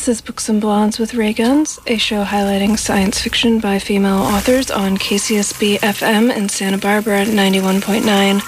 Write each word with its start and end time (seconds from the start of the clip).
This 0.00 0.16
is 0.16 0.22
Books 0.22 0.48
and 0.48 0.62
Blondes 0.62 0.98
with 0.98 1.12
Ray 1.12 1.34
Guns, 1.34 1.78
a 1.86 1.98
show 1.98 2.24
highlighting 2.24 2.78
science 2.78 3.20
fiction 3.20 3.60
by 3.60 3.78
female 3.78 4.20
authors 4.20 4.70
on 4.70 4.96
KCSB 4.96 5.76
FM 5.80 6.34
in 6.34 6.48
Santa 6.48 6.78
Barbara 6.78 7.26
91.9. 7.26 8.40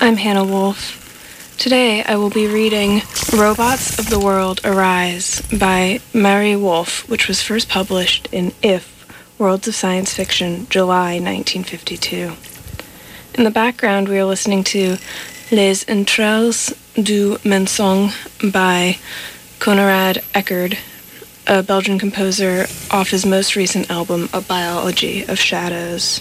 I'm 0.00 0.16
Hannah 0.16 0.42
Wolf. 0.42 1.54
Today 1.58 2.02
I 2.02 2.16
will 2.16 2.30
be 2.30 2.48
reading 2.48 3.02
Robots 3.32 4.00
of 4.00 4.10
the 4.10 4.18
World 4.18 4.60
Arise 4.64 5.42
by 5.56 6.00
Mari 6.12 6.56
Wolf, 6.56 7.08
which 7.08 7.28
was 7.28 7.40
first 7.40 7.68
published 7.68 8.28
in 8.32 8.52
If, 8.60 9.06
Worlds 9.38 9.68
of 9.68 9.76
Science 9.76 10.12
Fiction, 10.12 10.66
July 10.70 11.20
1952. 11.20 12.32
In 13.34 13.44
the 13.44 13.52
background, 13.52 14.08
we 14.08 14.18
are 14.18 14.24
listening 14.24 14.64
to 14.64 14.96
Les 15.52 15.84
Entrailles 15.84 16.74
du 17.00 17.38
Mensonge 17.44 18.12
by 18.52 18.98
Konrad 19.60 20.24
Eckerd, 20.34 20.76
a 21.46 21.62
Belgian 21.62 21.98
composer, 21.98 22.66
off 22.90 23.10
his 23.10 23.24
most 23.24 23.56
recent 23.56 23.90
album, 23.90 24.28
A 24.32 24.40
Biology 24.40 25.22
of 25.24 25.38
Shadows. 25.38 26.20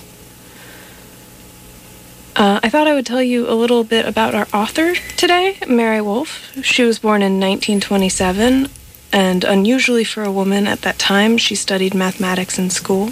Uh, 2.35 2.59
I 2.61 2.69
thought 2.69 2.87
I 2.87 2.93
would 2.93 3.05
tell 3.05 3.23
you 3.23 3.49
a 3.49 3.55
little 3.55 3.83
bit 3.83 4.05
about 4.05 4.35
our 4.35 4.47
author 4.53 4.93
today, 5.15 5.57
Mari 5.67 6.01
Wolf. 6.01 6.51
She 6.61 6.83
was 6.83 6.99
born 6.99 7.21
in 7.21 7.39
1927, 7.39 8.67
and 9.13 9.43
unusually 9.43 10.03
for 10.03 10.23
a 10.23 10.31
woman 10.31 10.67
at 10.67 10.81
that 10.81 10.99
time, 10.99 11.37
she 11.37 11.55
studied 11.55 11.93
mathematics 11.95 12.59
in 12.59 12.69
school. 12.69 13.11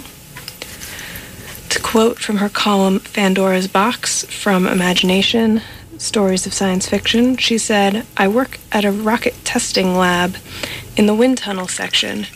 To 1.70 1.80
quote 1.80 2.18
from 2.18 2.36
her 2.36 2.50
column 2.50 3.00
Fandora's 3.00 3.66
Box 3.66 4.24
from 4.26 4.66
Imagination, 4.66 5.62
stories 5.98 6.46
of 6.46 6.54
science 6.54 6.88
fiction, 6.88 7.36
she 7.36 7.58
said, 7.58 8.06
I 8.16 8.28
work 8.28 8.58
at 8.72 8.84
a 8.84 8.92
rocket 8.92 9.34
testing 9.44 9.96
lab 9.96 10.36
in 10.96 11.06
the 11.06 11.14
wind 11.14 11.38
tunnel 11.38 11.68
section. 11.68 12.26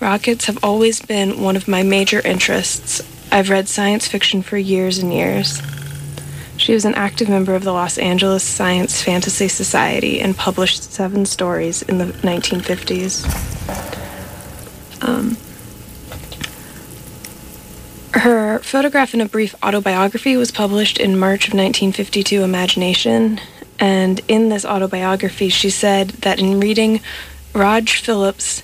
Rockets 0.00 0.46
have 0.46 0.58
always 0.64 1.00
been 1.00 1.40
one 1.40 1.56
of 1.56 1.68
my 1.68 1.82
major 1.82 2.20
interests. 2.20 3.00
I've 3.30 3.50
read 3.50 3.68
science 3.68 4.08
fiction 4.08 4.42
for 4.42 4.56
years 4.56 4.98
and 4.98 5.12
years. 5.12 5.62
She 6.56 6.74
was 6.74 6.84
an 6.84 6.94
active 6.94 7.28
member 7.28 7.54
of 7.54 7.64
the 7.64 7.72
Los 7.72 7.98
Angeles 7.98 8.44
Science 8.44 9.02
Fantasy 9.02 9.48
Society 9.48 10.20
and 10.20 10.36
published 10.36 10.92
seven 10.92 11.24
stories 11.26 11.82
in 11.82 11.98
the 11.98 12.06
1950s. 12.06 13.24
Um, 15.02 15.36
her 18.22 18.60
photograph 18.60 19.14
in 19.14 19.20
a 19.20 19.26
brief 19.26 19.52
autobiography 19.64 20.36
was 20.36 20.52
published 20.52 20.96
in 20.96 21.18
March 21.18 21.48
of 21.48 21.54
1952, 21.54 22.44
Imagination. 22.44 23.40
And 23.80 24.20
in 24.28 24.48
this 24.48 24.64
autobiography, 24.64 25.48
she 25.48 25.70
said 25.70 26.10
that 26.22 26.38
in 26.38 26.60
reading 26.60 27.00
Rog 27.52 27.88
Phillips' 27.88 28.62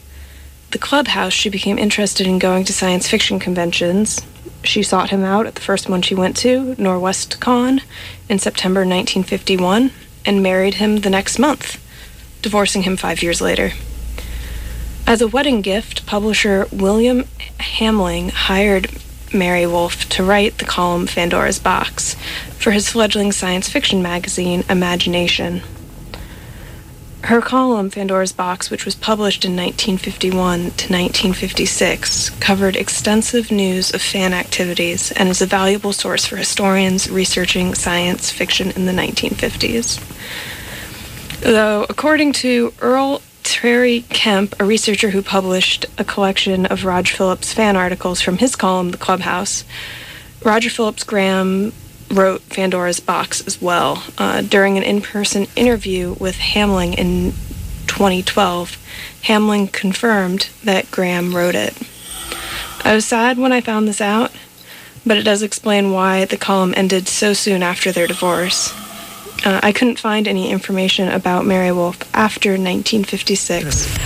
The 0.71 0.79
Clubhouse, 0.79 1.33
she 1.33 1.49
became 1.49 1.77
interested 1.77 2.25
in 2.25 2.39
going 2.39 2.67
to 2.67 2.73
science 2.73 3.09
fiction 3.09 3.41
conventions. 3.41 4.21
She 4.63 4.85
sought 4.85 5.11
him 5.11 5.25
out 5.25 5.47
at 5.47 5.57
the 5.57 5.61
first 5.61 5.89
one 5.89 6.03
she 6.03 6.15
went 6.15 6.37
to, 6.37 6.77
Norwescon, 6.77 7.83
in 8.29 8.39
September 8.39 8.83
1951, 8.83 9.91
and 10.25 10.41
married 10.41 10.75
him 10.75 10.99
the 10.99 11.11
next 11.11 11.37
month, 11.37 11.83
divorcing 12.43 12.83
him 12.83 12.97
five 12.97 13.25
years 13.25 13.41
later. 13.41 13.73
As 15.05 15.21
a 15.21 15.27
wedding 15.27 15.63
gift, 15.63 16.07
publisher 16.07 16.69
William 16.71 17.25
Hamling 17.59 18.31
hired 18.31 18.89
Mari 19.33 19.67
Wolf 19.67 20.09
to 20.11 20.25
write 20.25 20.59
the 20.59 20.65
column 20.65 21.07
Fandora's 21.07 21.59
Box 21.59 22.15
for 22.59 22.71
his 22.71 22.89
fledgling 22.89 23.33
science 23.33 23.69
fiction 23.69 24.03
magazine, 24.03 24.65
Imagination. 24.69 25.63
Her 27.25 27.41
column, 27.41 27.91
Fandora's 27.91 28.33
Box, 28.33 28.71
which 28.71 28.85
was 28.85 28.95
published 28.95 29.45
in 29.45 29.57
1951 29.57 30.59
to 30.59 30.65
1956, 30.65 32.31
covered 32.41 32.77
extensive 32.77 33.51
news 33.51 33.93
of 33.93 34.01
fan 34.01 34.33
activities 34.33 35.13
and 35.13 35.29
is 35.29 35.43
a 35.43 35.47
valuable 35.47 35.93
source 35.93 36.25
for 36.25 36.37
historians 36.37 37.11
researching 37.11 37.75
science 37.75 38.31
fiction 38.31 38.71
in 38.71 38.87
the 38.87 38.93
1950s. 38.93 40.01
Though, 41.41 41.87
according 41.89 42.33
to 42.35 42.73
Earl 42.81 43.21
Terry 43.51 44.03
Kemp, 44.11 44.55
a 44.61 44.65
researcher 44.65 45.09
who 45.09 45.23
published 45.23 45.87
a 45.97 46.05
collection 46.05 46.67
of 46.67 46.85
Roger 46.85 47.17
Phillips 47.17 47.55
fan 47.55 47.77
articles 47.77 48.21
from 48.21 48.37
his 48.37 48.55
column, 48.55 48.91
The 48.91 48.99
Clubhouse. 48.99 49.65
Roger 50.45 50.69
Phillips 50.69 51.03
Graham 51.03 51.73
wrote 52.11 52.43
Fandora's 52.43 53.01
Box 53.01 53.41
as 53.47 53.61
well. 53.61 54.05
Uh, 54.19 54.43
during 54.43 54.77
an 54.77 54.83
in 54.83 55.01
person 55.01 55.47
interview 55.57 56.15
with 56.21 56.37
Hamling 56.37 56.95
in 56.99 57.33
2012, 57.87 58.77
Hamling 59.23 59.73
confirmed 59.73 60.51
that 60.63 60.91
Graham 60.91 61.35
wrote 61.35 61.55
it. 61.55 61.75
I 62.85 62.95
was 62.95 63.07
sad 63.07 63.39
when 63.39 63.53
I 63.53 63.63
found 63.63 63.89
this 63.89 64.03
out, 64.03 64.31
but 65.07 65.17
it 65.17 65.23
does 65.23 65.43
explain 65.43 65.91
why 65.91 66.27
the 66.27 66.37
column 66.37 66.75
ended 66.77 67.09
so 67.09 67.33
soon 67.33 67.63
after 67.63 67.93
their 67.93 68.07
divorce. 68.07 68.75
Uh, 69.45 69.61
I 69.63 69.73
couldn't 69.73 69.99
find 69.99 70.27
any 70.27 70.51
information 70.51 71.09
about 71.09 71.47
Mari 71.47 71.73
Wolf 71.73 71.99
after 72.15 72.51
1956, 72.51 73.97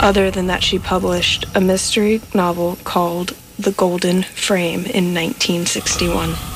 other 0.00 0.30
than 0.30 0.46
that 0.48 0.62
she 0.62 0.78
published 0.78 1.46
a 1.54 1.60
mystery 1.60 2.20
novel 2.34 2.76
called 2.84 3.34
The 3.58 3.72
Golden 3.72 4.22
Frame 4.22 4.80
in 4.80 5.14
1961. 5.14 6.55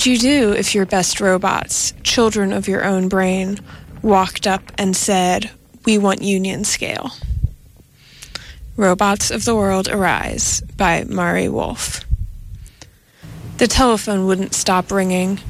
Would 0.00 0.06
you 0.06 0.16
do 0.16 0.52
if 0.52 0.74
your 0.74 0.86
best 0.86 1.20
robots, 1.20 1.92
children 2.02 2.54
of 2.54 2.66
your 2.66 2.86
own 2.86 3.06
brain, 3.06 3.60
walked 4.00 4.46
up 4.46 4.62
and 4.78 4.96
said, 4.96 5.50
We 5.84 5.98
want 5.98 6.22
union 6.22 6.64
scale? 6.64 7.10
Robots 8.78 9.30
of 9.30 9.44
the 9.44 9.54
World 9.54 9.88
Arise 9.88 10.62
by 10.78 11.04
Mari 11.04 11.50
Wolf. 11.50 12.02
The 13.58 13.66
telephone 13.66 14.24
wouldn't 14.24 14.54
stop 14.54 14.90
ringing. 14.90 15.40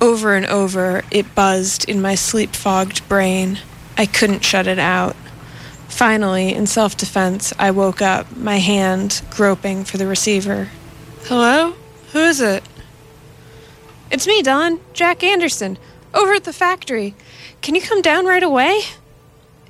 Over 0.00 0.34
and 0.34 0.46
over, 0.46 1.04
it 1.12 1.36
buzzed 1.36 1.88
in 1.88 2.02
my 2.02 2.16
sleep 2.16 2.56
fogged 2.56 3.08
brain. 3.08 3.60
I 3.96 4.06
couldn't 4.06 4.44
shut 4.44 4.66
it 4.66 4.80
out. 4.80 5.14
Finally, 5.86 6.52
in 6.52 6.66
self 6.66 6.96
defense, 6.96 7.52
I 7.56 7.70
woke 7.70 8.02
up, 8.02 8.36
my 8.36 8.58
hand 8.58 9.22
groping 9.30 9.84
for 9.84 9.96
the 9.96 10.08
receiver. 10.08 10.70
Hello? 11.26 11.76
Who 12.10 12.18
is 12.18 12.40
it? 12.40 12.64
It's 14.12 14.26
me, 14.26 14.42
Don. 14.42 14.78
Jack 14.92 15.24
Anderson. 15.24 15.78
Over 16.12 16.34
at 16.34 16.44
the 16.44 16.52
factory. 16.52 17.14
Can 17.62 17.74
you 17.74 17.80
come 17.80 18.02
down 18.02 18.26
right 18.26 18.42
away? 18.42 18.82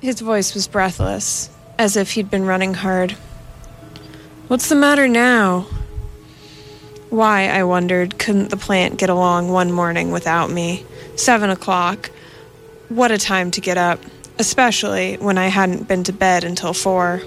His 0.01 0.19
voice 0.19 0.53
was 0.53 0.67
breathless, 0.67 1.49
as 1.79 1.95
if 1.95 2.11
he'd 2.11 2.29
been 2.29 2.45
running 2.45 2.73
hard. 2.73 3.13
What's 4.49 4.67
the 4.67 4.75
matter 4.75 5.07
now? 5.07 5.61
Why, 7.09 7.47
I 7.47 7.63
wondered, 7.63 8.19
couldn't 8.19 8.49
the 8.49 8.57
plant 8.57 8.97
get 8.97 9.09
along 9.09 9.49
one 9.49 9.71
morning 9.71 10.11
without 10.11 10.51
me? 10.51 10.85
Seven 11.15 11.49
o'clock. 11.49 12.11
What 12.89 13.11
a 13.11 13.17
time 13.17 13.49
to 13.51 13.61
get 13.61 13.77
up, 13.77 14.01
especially 14.39 15.15
when 15.15 15.37
I 15.37 15.47
hadn't 15.47 15.87
been 15.87 16.03
to 16.03 16.11
bed 16.11 16.43
until 16.43 16.73
four. 16.73 17.21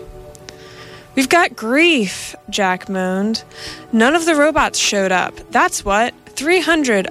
We've 1.14 1.30
got 1.30 1.56
grief, 1.56 2.34
Jack 2.50 2.90
moaned. 2.90 3.42
None 3.90 4.14
of 4.14 4.26
the 4.26 4.34
robots 4.34 4.78
showed 4.78 5.12
up. 5.12 5.34
That's 5.50 5.82
what. 5.82 6.12
300 6.36 7.08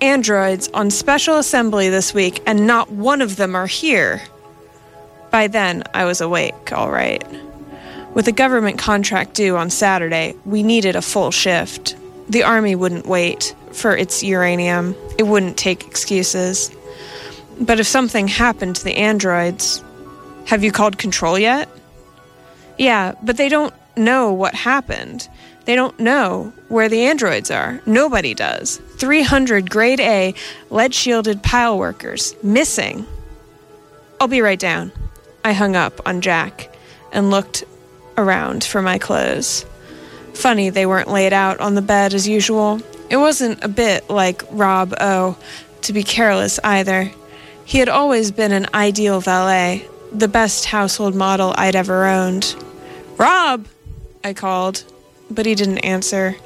androids 0.00 0.68
on 0.74 0.90
special 0.90 1.36
assembly 1.36 1.88
this 1.88 2.12
week, 2.12 2.42
and 2.46 2.66
not 2.66 2.90
one 2.90 3.22
of 3.22 3.36
them 3.36 3.54
are 3.54 3.66
here. 3.66 4.20
By 5.30 5.46
then, 5.46 5.84
I 5.94 6.04
was 6.04 6.20
awake, 6.20 6.72
all 6.72 6.90
right. 6.90 7.24
With 8.12 8.26
a 8.26 8.32
government 8.32 8.78
contract 8.78 9.34
due 9.34 9.56
on 9.56 9.70
Saturday, 9.70 10.34
we 10.44 10.64
needed 10.64 10.96
a 10.96 11.02
full 11.02 11.30
shift. 11.30 11.96
The 12.28 12.42
Army 12.42 12.74
wouldn't 12.74 13.06
wait 13.06 13.54
for 13.72 13.96
its 13.96 14.22
uranium, 14.22 14.96
it 15.16 15.24
wouldn't 15.24 15.56
take 15.56 15.86
excuses. 15.86 16.74
But 17.60 17.78
if 17.78 17.86
something 17.86 18.26
happened 18.26 18.76
to 18.76 18.84
the 18.84 18.96
androids, 18.96 19.84
have 20.46 20.64
you 20.64 20.72
called 20.72 20.98
control 20.98 21.38
yet? 21.38 21.68
Yeah, 22.78 23.14
but 23.22 23.36
they 23.36 23.48
don't 23.48 23.74
know 23.96 24.32
what 24.32 24.54
happened. 24.54 25.28
They 25.70 25.76
don't 25.76 26.00
know 26.00 26.52
where 26.66 26.88
the 26.88 27.02
androids 27.02 27.48
are. 27.48 27.80
Nobody 27.86 28.34
does. 28.34 28.78
300 28.96 29.70
grade 29.70 30.00
A 30.00 30.34
lead 30.68 30.92
shielded 30.92 31.44
pile 31.44 31.78
workers 31.78 32.34
missing. 32.42 33.06
I'll 34.20 34.26
be 34.26 34.40
right 34.40 34.58
down. 34.58 34.90
I 35.44 35.52
hung 35.52 35.76
up 35.76 36.00
on 36.04 36.22
Jack 36.22 36.74
and 37.12 37.30
looked 37.30 37.62
around 38.18 38.64
for 38.64 38.82
my 38.82 38.98
clothes. 38.98 39.64
Funny 40.34 40.70
they 40.70 40.86
weren't 40.86 41.08
laid 41.08 41.32
out 41.32 41.60
on 41.60 41.76
the 41.76 41.82
bed 41.82 42.14
as 42.14 42.26
usual. 42.26 42.80
It 43.08 43.18
wasn't 43.18 43.62
a 43.62 43.68
bit 43.68 44.10
like 44.10 44.42
Rob 44.50 44.92
O 45.00 45.38
to 45.82 45.92
be 45.92 46.02
careless 46.02 46.58
either. 46.64 47.12
He 47.64 47.78
had 47.78 47.88
always 47.88 48.32
been 48.32 48.50
an 48.50 48.66
ideal 48.74 49.20
valet, 49.20 49.86
the 50.10 50.26
best 50.26 50.64
household 50.64 51.14
model 51.14 51.54
I'd 51.56 51.76
ever 51.76 52.06
owned. 52.06 52.56
Rob! 53.18 53.68
I 54.24 54.32
called, 54.34 54.82
but 55.30 55.46
he 55.46 55.54
didn't 55.54 55.78
answer. 55.78 56.36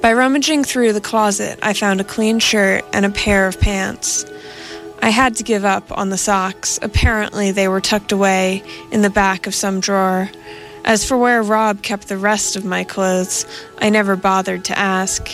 By 0.00 0.12
rummaging 0.12 0.64
through 0.64 0.92
the 0.92 1.00
closet, 1.00 1.58
I 1.62 1.72
found 1.72 2.00
a 2.00 2.04
clean 2.04 2.38
shirt 2.38 2.84
and 2.92 3.04
a 3.04 3.10
pair 3.10 3.46
of 3.46 3.60
pants. 3.60 4.24
I 5.02 5.10
had 5.10 5.36
to 5.36 5.42
give 5.42 5.64
up 5.64 5.96
on 5.96 6.10
the 6.10 6.18
socks. 6.18 6.78
Apparently, 6.82 7.50
they 7.50 7.68
were 7.68 7.80
tucked 7.80 8.12
away 8.12 8.62
in 8.90 9.02
the 9.02 9.10
back 9.10 9.46
of 9.46 9.54
some 9.54 9.80
drawer. 9.80 10.30
As 10.84 11.04
for 11.04 11.18
where 11.18 11.42
Rob 11.42 11.82
kept 11.82 12.08
the 12.08 12.16
rest 12.16 12.56
of 12.56 12.64
my 12.64 12.84
clothes, 12.84 13.44
I 13.78 13.90
never 13.90 14.16
bothered 14.16 14.64
to 14.66 14.78
ask. 14.78 15.28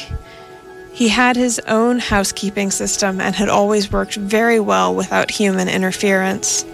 He 0.92 1.08
had 1.08 1.36
his 1.36 1.58
own 1.60 1.98
housekeeping 1.98 2.70
system 2.70 3.20
and 3.20 3.34
had 3.34 3.48
always 3.48 3.90
worked 3.90 4.14
very 4.14 4.60
well 4.60 4.94
without 4.94 5.30
human 5.30 5.68
interference. 5.68 6.64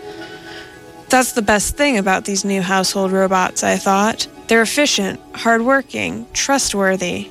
That's 1.08 1.32
the 1.32 1.42
best 1.42 1.76
thing 1.76 1.98
about 1.98 2.24
these 2.24 2.44
new 2.44 2.62
household 2.62 3.12
robots, 3.12 3.64
I 3.64 3.76
thought. 3.76 4.26
They're 4.48 4.62
efficient, 4.62 5.20
hardworking, 5.34 6.26
trustworthy. 6.32 7.30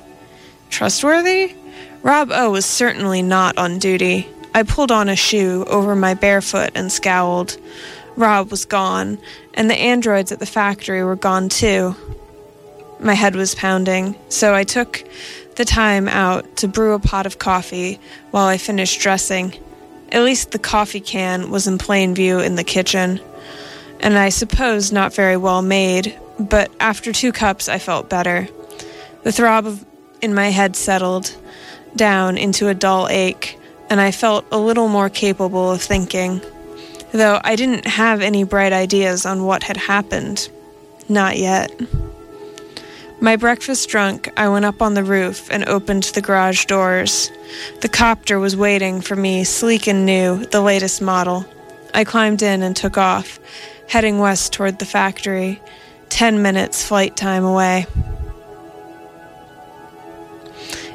Trustworthy? 0.70 1.54
Rob 2.02 2.30
O 2.32 2.52
was 2.52 2.64
certainly 2.64 3.22
not 3.22 3.58
on 3.58 3.78
duty. 3.78 4.28
I 4.54 4.62
pulled 4.62 4.92
on 4.92 5.08
a 5.08 5.16
shoe 5.16 5.64
over 5.68 5.94
my 5.94 6.14
bare 6.14 6.40
foot 6.40 6.70
and 6.74 6.90
scowled. 6.90 7.58
Rob 8.16 8.50
was 8.50 8.64
gone, 8.64 9.18
and 9.54 9.68
the 9.68 9.74
androids 9.74 10.32
at 10.32 10.38
the 10.38 10.46
factory 10.46 11.02
were 11.02 11.16
gone 11.16 11.48
too. 11.48 11.94
My 13.00 13.14
head 13.14 13.36
was 13.36 13.54
pounding, 13.54 14.16
so 14.28 14.54
I 14.54 14.64
took 14.64 15.04
the 15.56 15.64
time 15.64 16.08
out 16.08 16.56
to 16.58 16.68
brew 16.68 16.94
a 16.94 16.98
pot 16.98 17.26
of 17.26 17.38
coffee 17.38 17.98
while 18.30 18.46
I 18.46 18.58
finished 18.58 19.00
dressing. 19.00 19.54
At 20.12 20.22
least 20.22 20.52
the 20.52 20.58
coffee 20.58 21.00
can 21.00 21.50
was 21.50 21.66
in 21.66 21.78
plain 21.78 22.14
view 22.14 22.38
in 22.38 22.54
the 22.54 22.64
kitchen 22.64 23.20
and 24.00 24.16
I 24.16 24.28
suppose 24.28 24.92
not 24.92 25.14
very 25.14 25.36
well 25.36 25.62
made, 25.62 26.18
but 26.38 26.70
after 26.80 27.12
two 27.12 27.32
cups 27.32 27.68
I 27.68 27.78
felt 27.78 28.08
better. 28.08 28.48
The 29.24 29.32
throb 29.32 29.78
in 30.22 30.34
my 30.34 30.50
head 30.50 30.76
settled 30.76 31.36
down 31.96 32.38
into 32.38 32.68
a 32.68 32.74
dull 32.74 33.08
ache, 33.08 33.58
and 33.90 34.00
I 34.00 34.10
felt 34.10 34.44
a 34.52 34.58
little 34.58 34.88
more 34.88 35.10
capable 35.10 35.72
of 35.72 35.82
thinking, 35.82 36.40
though 37.12 37.40
I 37.42 37.56
didn't 37.56 37.86
have 37.86 38.20
any 38.20 38.44
bright 38.44 38.72
ideas 38.72 39.26
on 39.26 39.44
what 39.44 39.62
had 39.62 39.76
happened. 39.76 40.48
Not 41.08 41.38
yet. 41.38 41.70
My 43.20 43.34
breakfast 43.34 43.88
drunk, 43.88 44.30
I 44.36 44.48
went 44.48 44.64
up 44.64 44.80
on 44.80 44.94
the 44.94 45.02
roof 45.02 45.48
and 45.50 45.68
opened 45.68 46.04
the 46.04 46.20
garage 46.20 46.66
doors. 46.66 47.32
The 47.80 47.88
copter 47.88 48.38
was 48.38 48.56
waiting 48.56 49.00
for 49.00 49.16
me, 49.16 49.42
sleek 49.42 49.88
and 49.88 50.06
new, 50.06 50.44
the 50.46 50.60
latest 50.60 51.02
model. 51.02 51.44
I 51.94 52.04
climbed 52.04 52.42
in 52.42 52.62
and 52.62 52.76
took 52.76 52.96
off, 52.96 53.40
heading 53.88 54.20
west 54.20 54.52
toward 54.52 54.78
the 54.78 54.84
factory, 54.84 55.60
10 56.10 56.42
minutes 56.42 56.84
flight 56.86 57.16
time 57.16 57.44
away. 57.44 57.86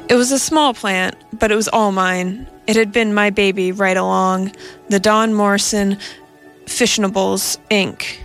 It 0.08 0.14
was 0.14 0.32
a 0.32 0.38
small 0.38 0.74
plant, 0.74 1.16
but 1.32 1.50
it 1.50 1.56
was 1.56 1.68
all 1.68 1.90
mine. 1.90 2.46
It 2.66 2.76
had 2.76 2.92
been 2.92 3.14
my 3.14 3.30
baby 3.30 3.72
right 3.72 3.96
along, 3.96 4.52
the 4.88 5.00
Don 5.00 5.34
Morrison 5.34 5.98
Fissionables 6.66 7.58
Inc. 7.70 8.18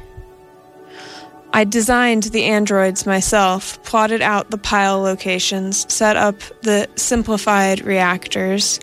I 1.51 1.63
designed 1.63 2.23
the 2.23 2.43
androids 2.43 3.05
myself, 3.05 3.81
plotted 3.83 4.21
out 4.21 4.51
the 4.51 4.57
pile 4.57 5.01
locations, 5.01 5.91
set 5.91 6.15
up 6.15 6.35
the 6.61 6.87
simplified 6.95 7.83
reactors, 7.83 8.79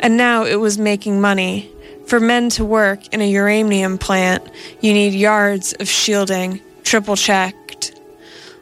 and 0.00 0.16
now 0.16 0.44
it 0.44 0.56
was 0.56 0.76
making 0.76 1.20
money, 1.20 1.70
for 2.06 2.20
men 2.20 2.50
to 2.50 2.64
work 2.64 3.08
in 3.14 3.22
a 3.22 3.30
uranium 3.30 3.96
plant, 3.96 4.46
you 4.80 4.92
need 4.92 5.14
yards 5.14 5.72
of 5.74 5.88
shielding, 5.88 6.60
triple 6.84 7.16
checked, 7.16 7.98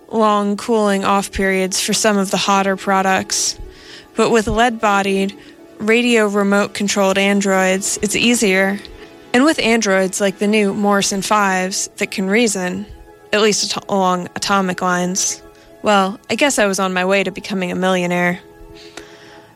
long 0.08 0.56
cooling 0.56 1.04
off 1.04 1.32
periods 1.32 1.80
for 1.80 1.92
some 1.92 2.16
of 2.16 2.30
the 2.30 2.36
hotter 2.36 2.76
products. 2.76 3.58
But 4.16 4.30
with 4.30 4.46
lead 4.46 4.80
bodied, 4.80 5.38
radio 5.78 6.26
remote 6.26 6.74
controlled 6.74 7.18
androids, 7.18 7.98
it's 8.02 8.16
easier. 8.16 8.78
And 9.34 9.44
with 9.44 9.58
androids 9.58 10.20
like 10.20 10.38
the 10.38 10.46
new 10.46 10.74
Morrison 10.74 11.20
5s 11.20 11.94
that 11.96 12.10
can 12.10 12.28
reason, 12.28 12.86
at 13.32 13.40
least 13.40 13.76
along 13.88 14.28
atomic 14.36 14.82
lines, 14.82 15.42
well, 15.82 16.20
I 16.30 16.36
guess 16.36 16.58
I 16.58 16.66
was 16.66 16.78
on 16.78 16.92
my 16.92 17.04
way 17.04 17.24
to 17.24 17.30
becoming 17.30 17.72
a 17.72 17.74
millionaire. 17.74 18.40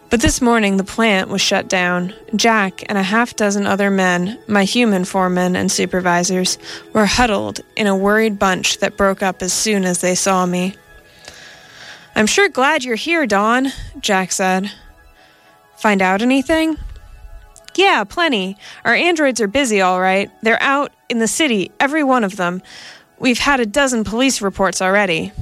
But 0.09 0.21
this 0.21 0.41
morning 0.41 0.77
the 0.77 0.85
plant 0.85 1.29
was 1.29 1.41
shut 1.41 1.69
down. 1.69 2.15
Jack 2.35 2.85
and 2.89 2.97
a 2.97 3.03
half 3.03 3.35
dozen 3.35 3.67
other 3.67 3.91
men, 3.91 4.39
my 4.47 4.65
human 4.65 5.05
foremen 5.05 5.57
and 5.57 5.71
supervisors, 5.71 6.59
were 6.93 7.07
huddled 7.07 7.61
in 7.75 7.87
a 7.87 7.97
worried 7.97 8.39
bunch 8.39 8.79
that 8.79 8.97
broke 8.97 9.23
up 9.23 9.43
as 9.43 9.53
soon 9.53 9.85
as 9.85 10.01
they 10.01 10.15
saw 10.15 10.47
me. 10.47 10.75
I'm 12.15 12.27
sure 12.27 12.49
glad 12.49 12.85
you're 12.85 12.97
here, 12.97 13.27
Don, 13.27 13.73
Jack 14.01 14.33
said. 14.33 14.71
Find 15.77 16.01
out 16.01 16.23
anything? 16.23 16.79
Yeah, 17.75 18.05
plenty. 18.05 18.57
Our 18.85 18.95
androids 18.95 19.41
are 19.41 19.49
busy, 19.49 19.81
all 19.81 20.01
right. 20.01 20.31
They're 20.41 20.63
out 20.63 20.93
in 21.09 21.19
the 21.19 21.29
city, 21.29 21.73
every 21.79 22.03
one 22.03 22.25
of 22.25 22.37
them. 22.37 22.63
We've 23.19 23.39
had 23.39 23.61
a 23.61 23.67
dozen 23.67 24.05
police 24.05 24.41
reports 24.41 24.81
already. 24.81 25.33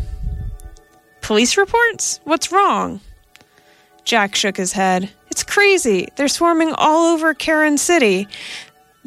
Police 1.21 1.56
reports? 1.56 2.18
What's 2.25 2.50
wrong? 2.50 3.00
Jack 4.04 4.34
shook 4.34 4.56
his 4.56 4.73
head. 4.73 5.11
It's 5.30 5.42
crazy. 5.42 6.08
They're 6.16 6.28
swarming 6.28 6.73
all 6.73 7.12
over 7.14 7.34
Karen 7.34 7.78
City. 7.78 8.28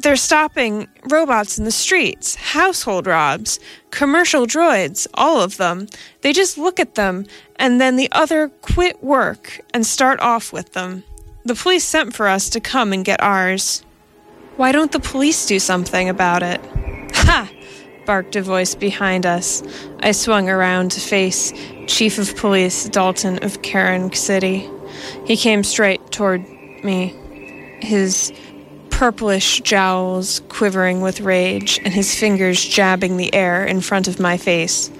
They're 0.00 0.16
stopping 0.16 0.86
robots 1.10 1.58
in 1.58 1.64
the 1.64 1.72
streets, 1.72 2.36
household 2.36 3.06
robs, 3.06 3.58
commercial 3.90 4.46
droids, 4.46 5.08
all 5.14 5.40
of 5.40 5.56
them. 5.56 5.88
They 6.20 6.32
just 6.32 6.56
look 6.56 6.78
at 6.78 6.94
them, 6.94 7.26
and 7.56 7.80
then 7.80 7.96
the 7.96 8.08
other 8.12 8.48
quit 8.48 9.02
work 9.02 9.60
and 9.74 9.84
start 9.84 10.20
off 10.20 10.52
with 10.52 10.72
them. 10.72 11.02
The 11.44 11.56
police 11.56 11.84
sent 11.84 12.14
for 12.14 12.28
us 12.28 12.48
to 12.50 12.60
come 12.60 12.92
and 12.92 13.04
get 13.04 13.22
ours. 13.22 13.82
Why 14.56 14.70
don't 14.70 14.92
the 14.92 15.00
police 15.00 15.46
do 15.46 15.58
something 15.58 16.08
about 16.08 16.42
it? 16.42 16.60
Ha! 17.14 17.50
barked 18.06 18.36
a 18.36 18.42
voice 18.42 18.74
behind 18.74 19.26
us. 19.26 19.62
I 20.00 20.12
swung 20.12 20.48
around 20.48 20.92
to 20.92 21.00
face 21.00 21.52
Chief 21.86 22.18
of 22.18 22.34
Police 22.36 22.88
Dalton 22.88 23.38
of 23.44 23.60
Karen 23.62 24.12
City. 24.12 24.68
He 25.24 25.36
came 25.36 25.64
straight 25.64 26.10
toward 26.10 26.46
me, 26.82 27.14
his 27.80 28.32
purplish 28.98 29.60
jowls 29.60 30.40
quivering 30.48 31.00
with 31.00 31.20
rage 31.20 31.78
and 31.84 31.94
his 31.94 32.18
fingers 32.18 32.64
jabbing 32.64 33.16
the 33.16 33.32
air 33.32 33.64
in 33.64 33.80
front 33.80 34.08
of 34.08 34.18
my 34.18 34.36
face. 34.36 34.90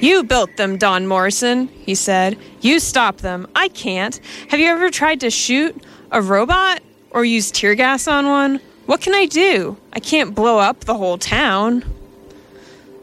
You 0.00 0.24
built 0.24 0.56
them, 0.56 0.76
Don 0.76 1.06
Morrison, 1.06 1.68
he 1.68 1.94
said. 1.94 2.36
You 2.60 2.80
stop 2.80 3.18
them. 3.18 3.46
I 3.54 3.68
can't. 3.68 4.20
Have 4.48 4.58
you 4.58 4.66
ever 4.66 4.90
tried 4.90 5.20
to 5.20 5.30
shoot 5.30 5.80
a 6.10 6.20
robot 6.20 6.82
or 7.10 7.24
use 7.24 7.52
tear 7.52 7.76
gas 7.76 8.08
on 8.08 8.26
one? 8.26 8.60
What 8.86 9.00
can 9.00 9.14
I 9.14 9.26
do? 9.26 9.76
I 9.92 10.00
can't 10.00 10.34
blow 10.34 10.58
up 10.58 10.80
the 10.80 10.94
whole 10.94 11.16
town. 11.16 11.84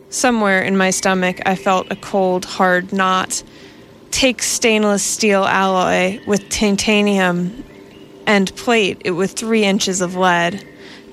Somewhere 0.10 0.62
in 0.62 0.76
my 0.76 0.90
stomach, 0.90 1.40
I 1.46 1.56
felt 1.56 1.90
a 1.90 1.96
cold, 1.96 2.44
hard 2.44 2.92
knot 2.92 3.42
take 4.22 4.44
stainless 4.44 5.02
steel 5.02 5.46
alloy 5.46 6.20
with 6.28 6.48
titanium 6.48 7.64
and 8.28 8.56
plate 8.56 9.02
it 9.04 9.10
with 9.10 9.32
three 9.32 9.64
inches 9.64 10.00
of 10.00 10.16
lead. 10.16 10.64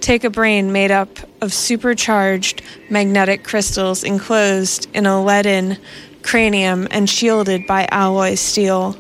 Take 0.00 0.24
a 0.24 0.28
brain 0.28 0.72
made 0.72 0.90
up 0.90 1.08
of 1.40 1.54
supercharged 1.54 2.60
magnetic 2.90 3.44
crystals 3.44 4.04
enclosed 4.04 4.94
in 4.94 5.06
a 5.06 5.24
leaden 5.24 5.78
cranium 6.22 6.86
and 6.90 7.08
shielded 7.08 7.66
by 7.66 7.88
alloy 7.90 8.34
steel. 8.34 8.94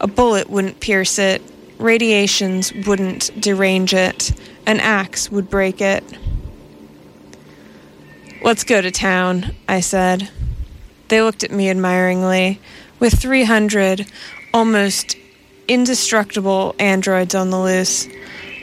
A 0.00 0.08
bullet 0.08 0.50
wouldn't 0.50 0.80
pierce 0.80 1.20
it, 1.20 1.40
radiations 1.78 2.72
wouldn't 2.84 3.30
derange 3.40 3.94
it, 3.94 4.32
an 4.66 4.80
axe 4.80 5.30
would 5.30 5.48
break 5.48 5.80
it. 5.80 6.02
Let's 8.42 8.64
go 8.64 8.80
to 8.80 8.90
town, 8.90 9.54
I 9.68 9.78
said. 9.78 10.30
They 11.06 11.22
looked 11.22 11.44
at 11.44 11.52
me 11.52 11.70
admiringly. 11.70 12.58
With 13.02 13.18
300 13.18 14.06
almost 14.54 15.16
indestructible 15.66 16.76
androids 16.78 17.34
on 17.34 17.50
the 17.50 17.58
loose, 17.58 18.06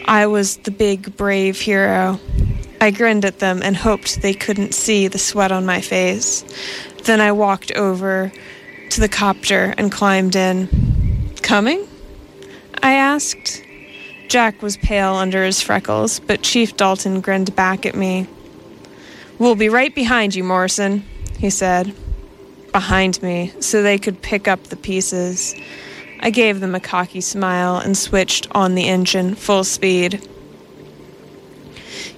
I 0.05 0.27
was 0.27 0.55
the 0.55 0.71
big, 0.71 1.17
brave 1.17 1.59
hero. 1.59 2.21
I 2.79 2.91
grinned 2.91 3.25
at 3.25 3.39
them 3.39 3.59
and 3.61 3.75
hoped 3.75 4.21
they 4.21 4.33
couldn't 4.33 4.73
see 4.73 5.09
the 5.09 5.19
sweat 5.19 5.51
on 5.51 5.65
my 5.65 5.81
face. 5.81 6.45
Then 7.03 7.19
I 7.19 7.33
walked 7.33 7.73
over 7.73 8.31
to 8.91 9.01
the 9.01 9.09
copter 9.09 9.73
and 9.77 9.91
climbed 9.91 10.37
in. 10.37 11.35
Coming? 11.41 11.85
I 12.81 12.93
asked. 12.93 13.61
Jack 14.29 14.61
was 14.61 14.77
pale 14.77 15.15
under 15.15 15.43
his 15.43 15.61
freckles, 15.61 16.21
but 16.21 16.43
Chief 16.43 16.77
Dalton 16.77 17.19
grinned 17.19 17.57
back 17.57 17.85
at 17.85 17.93
me. 17.93 18.25
We'll 19.37 19.55
be 19.55 19.67
right 19.67 19.93
behind 19.93 20.33
you, 20.33 20.45
Morrison, 20.45 21.03
he 21.39 21.49
said. 21.49 21.93
Behind 22.71 23.21
me, 23.23 23.51
so 23.59 23.81
they 23.81 23.97
could 23.97 24.21
pick 24.21 24.47
up 24.47 24.63
the 24.65 24.75
pieces. 24.75 25.55
I 26.19 26.29
gave 26.29 26.59
them 26.59 26.75
a 26.75 26.79
cocky 26.79 27.21
smile 27.21 27.77
and 27.77 27.97
switched 27.97 28.47
on 28.51 28.75
the 28.75 28.87
engine 28.87 29.35
full 29.35 29.63
speed. 29.63 30.27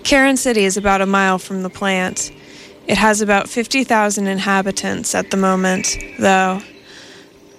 Karen 0.04 0.38
City 0.38 0.66
is 0.66 0.78
about 0.78 1.02
a 1.02 1.06
mile 1.06 1.38
from 1.38 1.64
the 1.64 1.70
plant. 1.70 2.32
It 2.88 2.98
has 2.98 3.22
about 3.22 3.48
50,000 3.48 4.28
inhabitants 4.28 5.14
at 5.14 5.32
the 5.32 5.38
moment, 5.38 5.98
though. 6.20 6.62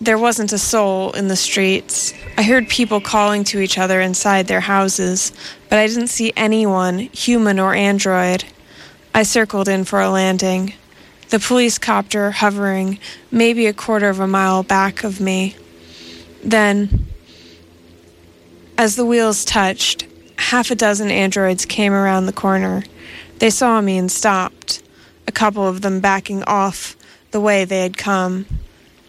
There 0.00 0.18
wasn't 0.18 0.52
a 0.52 0.58
soul 0.58 1.12
in 1.12 1.28
the 1.28 1.36
streets. 1.36 2.12
I 2.36 2.42
heard 2.42 2.68
people 2.68 3.00
calling 3.00 3.44
to 3.44 3.60
each 3.60 3.78
other 3.78 4.00
inside 4.00 4.48
their 4.48 4.60
houses, 4.60 5.32
but 5.68 5.78
I 5.78 5.86
didn't 5.86 6.08
see 6.08 6.32
anyone, 6.36 6.98
human 6.98 7.60
or 7.60 7.72
android. 7.74 8.44
I 9.14 9.22
circled 9.22 9.68
in 9.68 9.84
for 9.84 10.00
a 10.00 10.10
landing. 10.10 10.74
The 11.32 11.40
police 11.40 11.78
copter 11.78 12.30
hovering 12.30 12.98
maybe 13.30 13.66
a 13.66 13.72
quarter 13.72 14.08
of 14.08 14.20
a 14.20 14.28
mile 14.28 14.62
back 14.62 15.02
of 15.02 15.20
me. 15.20 15.56
Then, 16.44 17.06
as 18.78 18.94
the 18.94 19.04
wheels 19.04 19.44
touched, 19.44 20.06
half 20.36 20.70
a 20.70 20.76
dozen 20.76 21.10
androids 21.10 21.66
came 21.66 21.92
around 21.92 22.26
the 22.26 22.32
corner. 22.32 22.84
They 23.40 23.50
saw 23.50 23.80
me 23.80 23.98
and 23.98 24.12
stopped, 24.12 24.82
a 25.26 25.32
couple 25.32 25.66
of 25.66 25.80
them 25.80 26.00
backing 26.00 26.44
off 26.44 26.96
the 27.32 27.40
way 27.40 27.64
they 27.64 27.80
had 27.80 27.98
come 27.98 28.46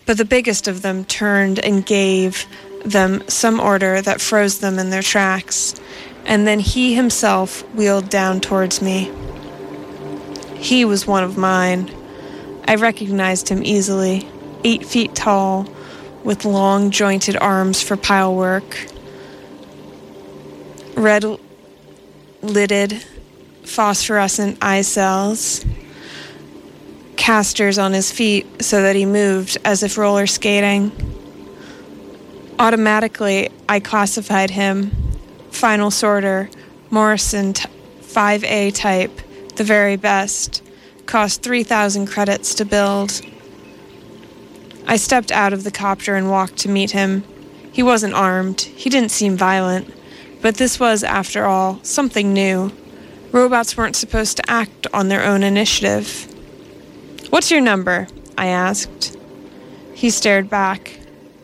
but 0.05 0.17
the 0.17 0.25
biggest 0.25 0.67
of 0.67 0.81
them 0.81 1.05
turned 1.05 1.59
and 1.59 1.85
gave 1.85 2.45
them 2.85 3.23
some 3.29 3.59
order 3.59 4.01
that 4.01 4.21
froze 4.21 4.59
them 4.59 4.77
in 4.77 4.89
their 4.89 5.01
tracks, 5.01 5.79
and 6.25 6.45
then 6.45 6.59
he 6.59 6.93
himself 6.93 7.61
wheeled 7.73 8.09
down 8.09 8.41
towards 8.41 8.81
me. 8.81 9.11
He 10.57 10.83
was 10.85 11.07
one 11.07 11.23
of 11.23 11.37
mine. 11.37 11.89
I 12.65 12.75
recognized 12.75 13.49
him 13.49 13.63
easily, 13.63 14.27
eight 14.63 14.85
feet 14.85 15.13
tall, 15.15 15.67
with 16.23 16.45
long 16.45 16.89
jointed 16.89 17.35
arms 17.37 17.83
for 17.83 17.97
pile 17.97 18.33
work, 18.33 18.85
red 20.95 21.25
lidded 22.41 23.03
phosphorescent 23.63 24.57
eye 24.61 24.81
cells, 24.81 25.65
casters 27.17 27.77
on 27.77 27.93
his 27.93 28.11
feet 28.11 28.63
so 28.63 28.81
that 28.81 28.95
he 28.95 29.05
moved 29.05 29.57
as 29.65 29.83
if 29.83 29.97
roller 29.97 30.27
skating. 30.27 30.91
Automatically, 32.59 33.49
I 33.67 33.79
classified 33.79 34.49
him 34.49 34.91
final 35.51 35.91
sorter, 35.91 36.49
Morrison 36.89 37.53
t- 37.53 37.67
5A 38.01 38.73
type, 38.75 39.21
the 39.55 39.63
very 39.63 39.95
best. 39.95 40.62
Cost 41.05 41.43
3,000 41.43 42.07
credits 42.07 42.55
to 42.55 42.65
build. 42.65 43.21
I 44.87 44.97
stepped 44.97 45.31
out 45.31 45.53
of 45.53 45.63
the 45.63 45.71
copter 45.71 46.15
and 46.15 46.29
walked 46.29 46.57
to 46.57 46.69
meet 46.69 46.91
him. 46.91 47.23
He 47.71 47.83
wasn't 47.83 48.13
armed, 48.13 48.61
he 48.61 48.89
didn't 48.89 49.11
seem 49.11 49.35
violent, 49.37 49.93
but 50.41 50.55
this 50.55 50.79
was, 50.79 51.03
after 51.03 51.45
all, 51.45 51.79
something 51.83 52.33
new. 52.33 52.71
Robots 53.31 53.75
weren't 53.75 53.95
supposed 53.95 54.37
to 54.37 54.49
act 54.49 54.85
on 54.93 55.07
their 55.07 55.23
own 55.23 55.41
initiative. 55.41 56.27
What's 57.31 57.49
your 57.49 57.61
number? 57.61 58.07
I 58.37 58.47
asked. 58.47 59.17
He 59.95 60.09
stared 60.11 60.49
back, 60.49 60.99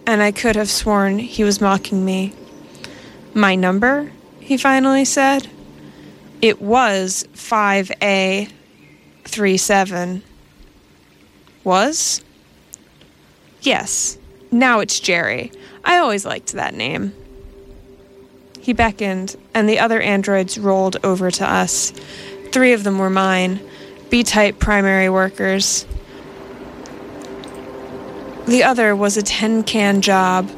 and 0.06 0.22
I 0.22 0.32
could 0.32 0.56
have 0.56 0.70
sworn 0.70 1.18
he 1.18 1.44
was 1.44 1.62
mocking 1.62 2.06
me. 2.06 2.34
My 3.34 3.56
number? 3.56 4.12
He 4.40 4.58
finally 4.58 5.06
said. 5.06 5.50
It 6.42 6.62
was 6.62 7.28
5A37. 9.30 10.22
Was? 11.64 12.24
Yes. 13.62 14.18
Now 14.52 14.80
it's 14.80 15.00
Jerry. 15.00 15.52
I 15.84 15.98
always 15.98 16.26
liked 16.26 16.54
that 16.54 16.74
name. 16.74 17.14
He 18.60 18.74
beckoned, 18.74 19.36
and 19.54 19.68
the 19.68 19.80
other 19.80 20.02
androids 20.02 20.58
rolled 20.58 20.98
over 21.04 21.32
to 21.32 21.50
us. 21.50 21.92
Three 22.52 22.74
of 22.74 22.84
them 22.84 22.98
were 22.98 23.10
mine 23.10 23.60
B 24.10 24.24
type 24.24 24.58
primary 24.58 25.10
workers. 25.10 25.86
The 28.48 28.64
other 28.64 28.96
was 28.96 29.18
a 29.18 29.22
10 29.22 29.64
can 29.64 30.02
job, 30.02 30.50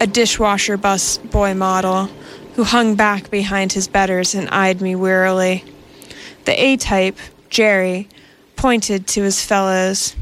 a 0.00 0.06
dishwasher 0.06 0.76
bus 0.76 1.16
boy 1.16 1.54
model, 1.54 2.10
who 2.56 2.64
hung 2.64 2.96
back 2.96 3.30
behind 3.30 3.72
his 3.72 3.88
betters 3.88 4.34
and 4.34 4.50
eyed 4.50 4.82
me 4.82 4.94
wearily. 4.94 5.64
The 6.44 6.62
A 6.62 6.76
type, 6.76 7.16
Jerry, 7.50 8.08
pointed 8.56 9.06
to 9.08 9.22
his 9.22 9.44
fellows. 9.44 10.16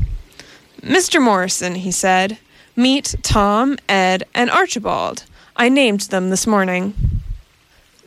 Mr. 0.83 1.23
Morrison, 1.23 1.77
he 1.77 1.91
said, 1.91 2.39
meet 2.75 3.15
Tom, 3.23 3.77
Ed, 3.89 4.25
and 4.35 4.51
Archibald. 4.51 5.25
I 5.57 5.69
named 5.69 6.03
them 6.03 6.31
this 6.31 6.47
morning. 6.47 6.95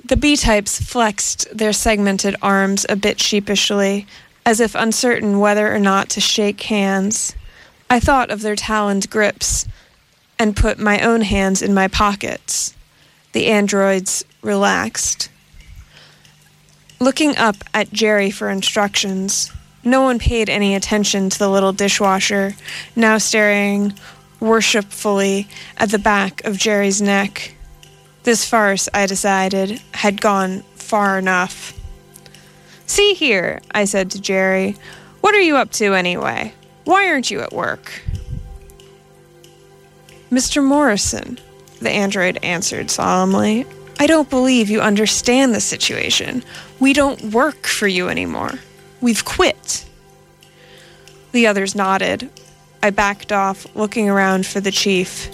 The 0.04 0.18
B 0.18 0.36
types 0.36 0.82
flexed 0.82 1.56
their 1.56 1.74
segmented 1.74 2.36
arms 2.42 2.86
a 2.90 2.96
bit 2.96 3.20
sheepishly, 3.22 4.08
as 4.46 4.60
if 4.60 4.74
uncertain 4.76 5.40
whether 5.40 5.74
or 5.74 5.80
not 5.80 6.10
to 6.10 6.22
shake 6.22 6.62
hands. 6.64 7.36
I 7.90 8.00
thought 8.00 8.32
of 8.32 8.42
their 8.42 8.56
taloned 8.56 9.10
grips 9.10 9.68
and 10.40 10.56
put 10.56 10.80
my 10.80 11.00
own 11.02 11.22
hands 11.22 11.62
in 11.62 11.74
my 11.74 11.88
pockets. 11.88 12.74
The 13.34 13.48
androids 13.48 14.26
relaxed. 14.42 15.30
Looking 17.02 17.36
up 17.36 17.56
at 17.74 17.92
Jerry 17.92 18.30
for 18.30 18.52
instructions, 18.52 19.52
no 19.84 20.04
one 20.04 20.20
paid 20.20 20.52
any 20.52 20.76
attention 20.76 21.32
to 21.32 21.40
the 21.40 21.50
little 21.50 21.74
dishwasher, 21.74 22.56
now 22.96 23.18
staring 23.18 23.94
worshipfully 24.40 25.48
at 25.78 25.90
the 25.90 25.98
back 25.98 26.44
of 26.46 26.60
Jerry's 26.60 27.02
neck. 27.02 27.56
This 28.22 28.48
farce, 28.48 28.88
I 28.94 29.08
decided, 29.08 29.82
had 29.96 30.22
gone 30.22 30.62
far 30.76 31.18
enough. 31.18 31.74
See 32.86 33.16
here, 33.16 33.64
I 33.72 33.86
said 33.86 34.12
to 34.12 34.22
Jerry, 34.22 34.78
what 35.22 35.34
are 35.34 35.42
you 35.42 35.58
up 35.58 35.72
to 35.72 35.96
anyway? 35.96 36.54
Why 36.84 37.08
aren't 37.08 37.32
you 37.32 37.42
at 37.42 37.52
work? 37.52 38.04
Mr. 40.32 40.64
Morrison, 40.64 41.40
the 41.80 41.90
android 41.90 42.38
answered 42.44 42.92
solemnly, 42.92 43.66
I 44.02 44.08
don't 44.08 44.32
believe 44.32 44.72
you 44.72 44.82
understand 44.82 45.54
the 45.54 45.62
situation. 45.62 46.44
We 46.80 46.92
don't 46.92 47.22
work 47.26 47.68
for 47.68 47.88
you 47.88 48.10
anymore. 48.10 48.54
We've 49.00 49.24
quit. 49.24 49.86
The 51.34 51.46
others 51.46 51.76
nodded. 51.76 52.32
I 52.82 52.90
backed 52.90 53.32
off, 53.32 53.68
looking 53.76 54.10
around 54.10 54.48
for 54.48 54.60
the 54.60 54.72
chief. 54.72 55.30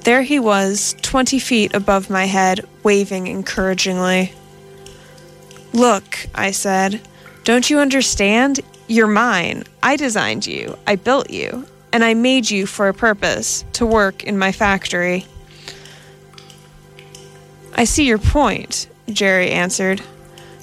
There 0.00 0.22
he 0.22 0.40
was, 0.40 0.96
twenty 1.02 1.38
feet 1.38 1.72
above 1.72 2.10
my 2.10 2.24
head, 2.24 2.66
waving 2.82 3.28
encouragingly. 3.28 4.34
Look, 5.72 6.26
I 6.34 6.50
said, 6.50 7.00
don't 7.44 7.70
you 7.70 7.78
understand? 7.78 8.58
You're 8.88 9.06
mine. 9.06 9.62
I 9.84 9.94
designed 9.94 10.48
you. 10.48 10.76
I 10.84 10.96
built 10.96 11.30
you. 11.30 11.64
And 11.92 12.02
I 12.02 12.14
made 12.14 12.50
you 12.50 12.66
for 12.66 12.88
a 12.88 12.94
purpose 12.94 13.64
to 13.74 13.86
work 13.86 14.24
in 14.24 14.36
my 14.36 14.50
factory. 14.50 15.26
I 17.80 17.84
see 17.84 18.04
your 18.04 18.18
point, 18.18 18.88
Jerry 19.08 19.52
answered. 19.52 20.02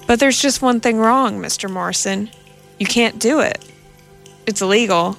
But 0.05 0.19
there's 0.19 0.39
just 0.39 0.61
one 0.61 0.79
thing 0.79 0.99
wrong, 0.99 1.41
Mr. 1.41 1.67
Morrison. 1.67 2.29
You 2.77 2.85
can't 2.85 3.17
do 3.17 3.39
it. 3.39 3.57
It's 4.45 4.61
illegal. 4.61 5.17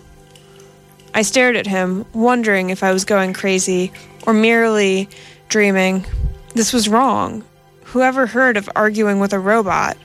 I 1.12 1.22
stared 1.22 1.56
at 1.56 1.66
him, 1.66 2.06
wondering 2.12 2.70
if 2.70 2.84
I 2.84 2.92
was 2.92 3.04
going 3.04 3.32
crazy 3.32 3.90
or 4.28 4.32
merely 4.32 5.08
dreaming. 5.48 6.06
This 6.54 6.72
was 6.72 6.88
wrong. 6.88 7.42
Whoever 7.86 8.28
heard 8.28 8.56
of 8.56 8.70
arguing 8.76 9.18
with 9.18 9.32
a 9.32 9.40
robot? 9.40 9.96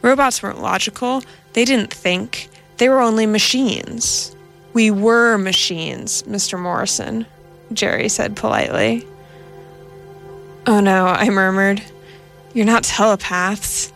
Robots 0.00 0.42
weren't 0.42 0.62
logical. 0.62 1.22
They 1.52 1.66
didn't 1.66 1.92
think. 1.92 2.48
They 2.78 2.88
were 2.88 3.02
only 3.02 3.26
machines. 3.26 4.34
We 4.72 4.90
were 4.90 5.36
machines, 5.36 6.22
Mr. 6.22 6.58
Morrison, 6.58 7.26
Jerry 7.74 8.08
said 8.08 8.36
politely. 8.36 9.06
Oh 10.66 10.80
no, 10.80 11.06
I 11.06 11.28
murmured. 11.28 11.82
You're 12.54 12.66
not 12.66 12.84
telepaths. 12.84 13.92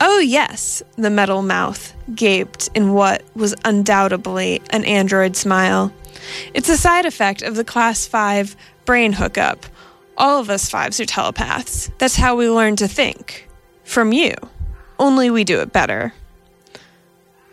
Oh, 0.00 0.18
yes, 0.18 0.82
the 0.96 1.10
metal 1.10 1.42
mouth 1.42 1.94
gaped 2.14 2.68
in 2.74 2.94
what 2.94 3.22
was 3.36 3.54
undoubtedly 3.64 4.62
an 4.70 4.84
android 4.84 5.36
smile. 5.36 5.92
It's 6.54 6.68
a 6.68 6.76
side 6.76 7.04
effect 7.04 7.42
of 7.42 7.54
the 7.54 7.64
Class 7.64 8.06
5 8.06 8.56
brain 8.86 9.12
hookup. 9.12 9.66
All 10.16 10.40
of 10.40 10.50
us 10.50 10.68
fives 10.68 10.98
are 11.00 11.06
telepaths. 11.06 11.90
That's 11.98 12.16
how 12.16 12.34
we 12.34 12.48
learn 12.48 12.76
to 12.76 12.88
think. 12.88 13.48
From 13.84 14.12
you. 14.12 14.34
Only 14.98 15.30
we 15.30 15.44
do 15.44 15.60
it 15.60 15.72
better. 15.72 16.12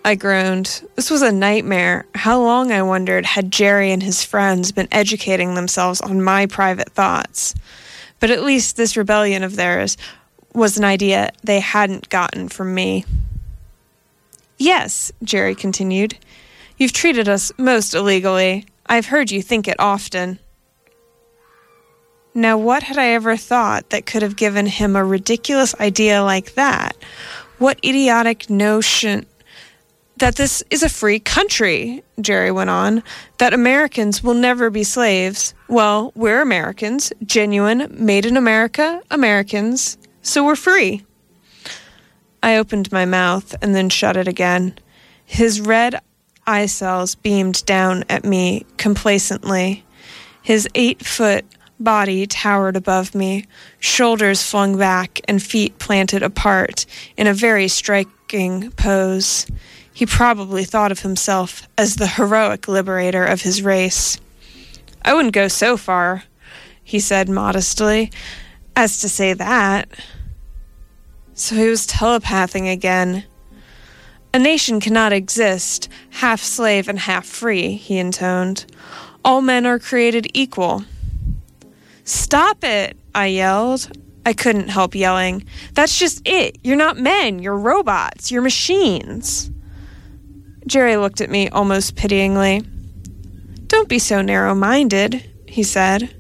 I 0.03 0.15
groaned. 0.15 0.87
This 0.95 1.11
was 1.11 1.21
a 1.21 1.31
nightmare. 1.31 2.05
How 2.15 2.41
long, 2.41 2.71
I 2.71 2.81
wondered, 2.81 3.25
had 3.25 3.51
Jerry 3.51 3.91
and 3.91 4.01
his 4.01 4.23
friends 4.23 4.71
been 4.71 4.87
educating 4.91 5.53
themselves 5.53 5.99
on 6.01 6.23
my 6.23 6.45
private 6.45 6.89
thoughts? 6.91 7.53
But 8.19 8.31
at 8.31 8.43
least 8.43 8.77
this 8.77 8.97
rebellion 8.97 9.43
of 9.43 9.55
theirs 9.55 9.97
was 10.53 10.77
an 10.77 10.83
idea 10.83 11.31
they 11.43 11.59
hadn't 11.59 12.09
gotten 12.09 12.49
from 12.49 12.73
me. 12.73 13.05
Yes, 14.57 15.11
Jerry 15.23 15.53
continued. 15.53 16.17
You've 16.77 16.93
treated 16.93 17.29
us 17.29 17.51
most 17.57 17.93
illegally. 17.93 18.65
I've 18.87 19.07
heard 19.07 19.31
you 19.31 19.41
think 19.41 19.67
it 19.67 19.79
often. 19.79 20.39
Now, 22.33 22.57
what 22.57 22.83
had 22.83 22.97
I 22.97 23.07
ever 23.09 23.35
thought 23.35 23.89
that 23.89 24.05
could 24.05 24.21
have 24.21 24.35
given 24.35 24.67
him 24.67 24.95
a 24.95 25.03
ridiculous 25.03 25.73
idea 25.79 26.23
like 26.23 26.53
that? 26.53 26.95
What 27.57 27.79
idiotic 27.83 28.49
notion 28.49 29.25
that 30.17 30.35
this 30.35 30.63
is 30.69 30.83
a 30.83 30.89
free 30.89 31.19
country, 31.19 32.03
Jerry 32.21 32.51
went 32.51 32.69
on, 32.69 33.03
that 33.37 33.53
Americans 33.53 34.23
will 34.23 34.33
never 34.33 34.69
be 34.69 34.83
slaves. 34.83 35.53
Well, 35.69 36.13
we're 36.15 36.41
Americans, 36.41 37.11
genuine, 37.25 37.87
made 37.91 38.25
in 38.25 38.37
America, 38.37 39.01
Americans, 39.11 39.97
so 40.21 40.45
we're 40.45 40.55
free. 40.55 41.05
I 42.41 42.55
opened 42.55 42.89
my 42.93 43.03
mouth 43.03 43.53
and 43.61 43.75
then 43.75 43.89
shut 43.89 44.15
it 44.15 44.29
again. 44.29 44.79
His 45.25 45.59
red 45.59 45.99
eye 46.45 46.67
cells 46.67 47.15
beamed 47.15 47.65
down 47.65 48.05
at 48.07 48.23
me 48.23 48.65
complacently. 48.77 49.83
His 50.41 50.69
eight 50.73 51.05
foot 51.05 51.45
body 51.81 52.25
towered 52.25 52.77
above 52.77 53.13
me, 53.13 53.45
shoulders 53.79 54.41
flung 54.41 54.77
back 54.77 55.19
and 55.27 55.43
feet 55.43 55.77
planted 55.79 56.23
apart 56.23 56.85
in 57.17 57.27
a 57.27 57.33
very 57.33 57.67
striking 57.67 58.71
pose. 58.71 59.45
He 59.93 60.05
probably 60.05 60.63
thought 60.63 60.93
of 60.93 61.01
himself 61.01 61.67
as 61.77 61.97
the 61.97 62.07
heroic 62.07 62.69
liberator 62.69 63.25
of 63.25 63.41
his 63.41 63.61
race. 63.61 64.17
I 65.07 65.13
wouldn't 65.13 65.33
go 65.33 65.47
so 65.47 65.77
far, 65.77 66.23
he 66.83 66.99
said 66.99 67.29
modestly, 67.29 68.11
as 68.75 68.99
to 68.99 69.07
say 69.07 69.31
that. 69.31 69.87
So 71.33 71.55
he 71.55 71.69
was 71.69 71.85
telepathing 71.85 72.67
again. 72.67 73.23
A 74.33 74.39
nation 74.39 74.81
cannot 74.81 75.13
exist, 75.13 75.87
half 76.09 76.41
slave 76.41 76.89
and 76.89 76.99
half 76.99 77.25
free, 77.25 77.77
he 77.77 77.97
intoned. 77.97 78.65
All 79.23 79.39
men 79.39 79.65
are 79.65 79.79
created 79.79 80.27
equal. 80.33 80.83
Stop 82.03 82.65
it, 82.65 82.97
I 83.15 83.27
yelled. 83.27 83.89
I 84.25 84.33
couldn't 84.33 84.67
help 84.67 84.93
yelling. 84.93 85.45
That's 85.73 85.97
just 85.97 86.21
it. 86.25 86.57
You're 86.65 86.75
not 86.75 86.97
men. 86.97 87.39
You're 87.39 87.57
robots. 87.57 88.29
You're 88.29 88.41
machines. 88.41 89.49
Jerry 90.65 90.97
looked 90.97 91.21
at 91.21 91.29
me 91.29 91.47
almost 91.47 91.95
pityingly. 91.95 92.65
Don't 93.67 93.89
be 93.89 93.99
so 93.99 94.21
narrow 94.21 94.55
minded, 94.55 95.29
he 95.47 95.63
said. 95.63 96.13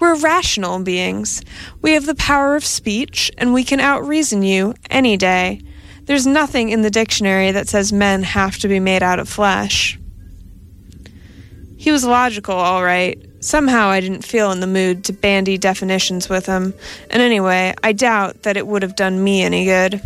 We're 0.00 0.16
rational 0.16 0.78
beings. 0.80 1.42
We 1.82 1.92
have 1.92 2.06
the 2.06 2.14
power 2.14 2.54
of 2.54 2.64
speech, 2.64 3.30
and 3.38 3.52
we 3.52 3.64
can 3.64 3.80
outreason 3.80 4.46
you 4.46 4.74
any 4.90 5.16
day. 5.16 5.62
There's 6.04 6.26
nothing 6.26 6.70
in 6.70 6.82
the 6.82 6.90
dictionary 6.90 7.50
that 7.50 7.68
says 7.68 7.92
men 7.92 8.22
have 8.22 8.58
to 8.58 8.68
be 8.68 8.80
made 8.80 9.02
out 9.02 9.18
of 9.18 9.28
flesh. 9.28 9.98
He 11.76 11.90
was 11.90 12.04
logical, 12.04 12.54
all 12.54 12.82
right, 12.82 13.22
Somehow 13.40 13.88
I 13.88 14.00
didn't 14.00 14.24
feel 14.24 14.50
in 14.50 14.58
the 14.58 14.66
mood 14.66 15.04
to 15.04 15.12
bandy 15.12 15.58
definitions 15.58 16.28
with 16.28 16.46
him, 16.46 16.74
and 17.08 17.22
anyway, 17.22 17.72
I 17.84 17.92
doubt 17.92 18.42
that 18.42 18.56
it 18.56 18.66
would 18.66 18.82
have 18.82 18.96
done 18.96 19.22
me 19.22 19.42
any 19.42 19.64
good. 19.64 20.02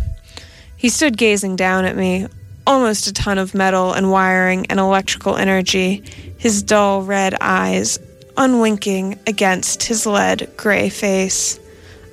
He 0.77 0.89
stood 0.89 1.17
gazing 1.17 1.55
down 1.55 1.85
at 1.85 1.95
me, 1.95 2.27
almost 2.67 3.07
a 3.07 3.13
ton 3.13 3.39
of 3.39 3.55
metal 3.55 3.91
and 3.93 4.11
wiring 4.11 4.67
and 4.67 4.79
electrical 4.79 5.35
energy, 5.35 6.03
his 6.43 6.61
dull 6.61 7.01
red 7.01 7.33
eyes 7.39 7.97
unwinking 8.35 9.17
against 9.25 9.83
his 9.83 10.05
lead 10.05 10.45
gray 10.57 10.89
face. 10.89 11.57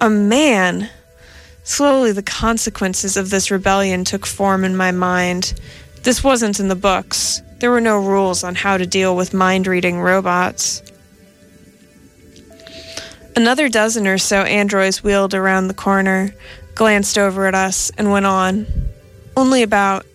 A 0.01 0.09
man! 0.09 0.89
Slowly, 1.65 2.13
the 2.13 2.23
consequences 2.23 3.17
of 3.17 3.31
this 3.31 3.51
rebellion 3.51 4.05
took 4.05 4.25
form 4.25 4.63
in 4.63 4.77
my 4.77 4.93
mind. 4.93 5.61
This 6.05 6.23
wasn't 6.23 6.61
in 6.61 6.69
the 6.69 6.77
books. 6.77 7.43
There 7.59 7.73
were 7.73 7.81
no 7.81 7.99
rules 7.99 8.45
on 8.45 8.55
how 8.55 8.77
to 8.77 8.87
deal 8.87 9.17
with 9.17 9.35
mind 9.35 9.67
reading 9.67 9.99
robots. 9.99 10.81
Another 13.35 13.69
dozen 13.69 14.07
or 14.07 14.19
so 14.19 14.43
androids 14.43 15.03
wheeled 15.03 15.35
around 15.35 15.67
the 15.67 15.75
corner, 15.75 16.33
glanced 16.77 17.19
over 17.19 17.47
at 17.47 17.57
us, 17.57 17.91
and 17.99 18.13
went 18.13 18.27
on. 18.27 18.69
Only 19.37 19.65
about 19.65 20.07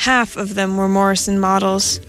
half 0.00 0.36
of 0.36 0.54
them 0.54 0.76
were 0.76 0.88
Morrison 0.88 1.38
models. 1.38 2.00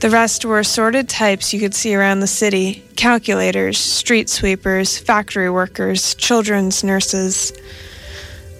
The 0.00 0.10
rest 0.10 0.44
were 0.44 0.58
assorted 0.58 1.08
types 1.08 1.52
you 1.52 1.60
could 1.60 1.74
see 1.74 1.94
around 1.94 2.20
the 2.20 2.26
city 2.26 2.82
calculators, 2.96 3.78
street 3.78 4.28
sweepers, 4.28 4.98
factory 4.98 5.50
workers, 5.50 6.14
children's 6.14 6.82
nurses. 6.84 7.52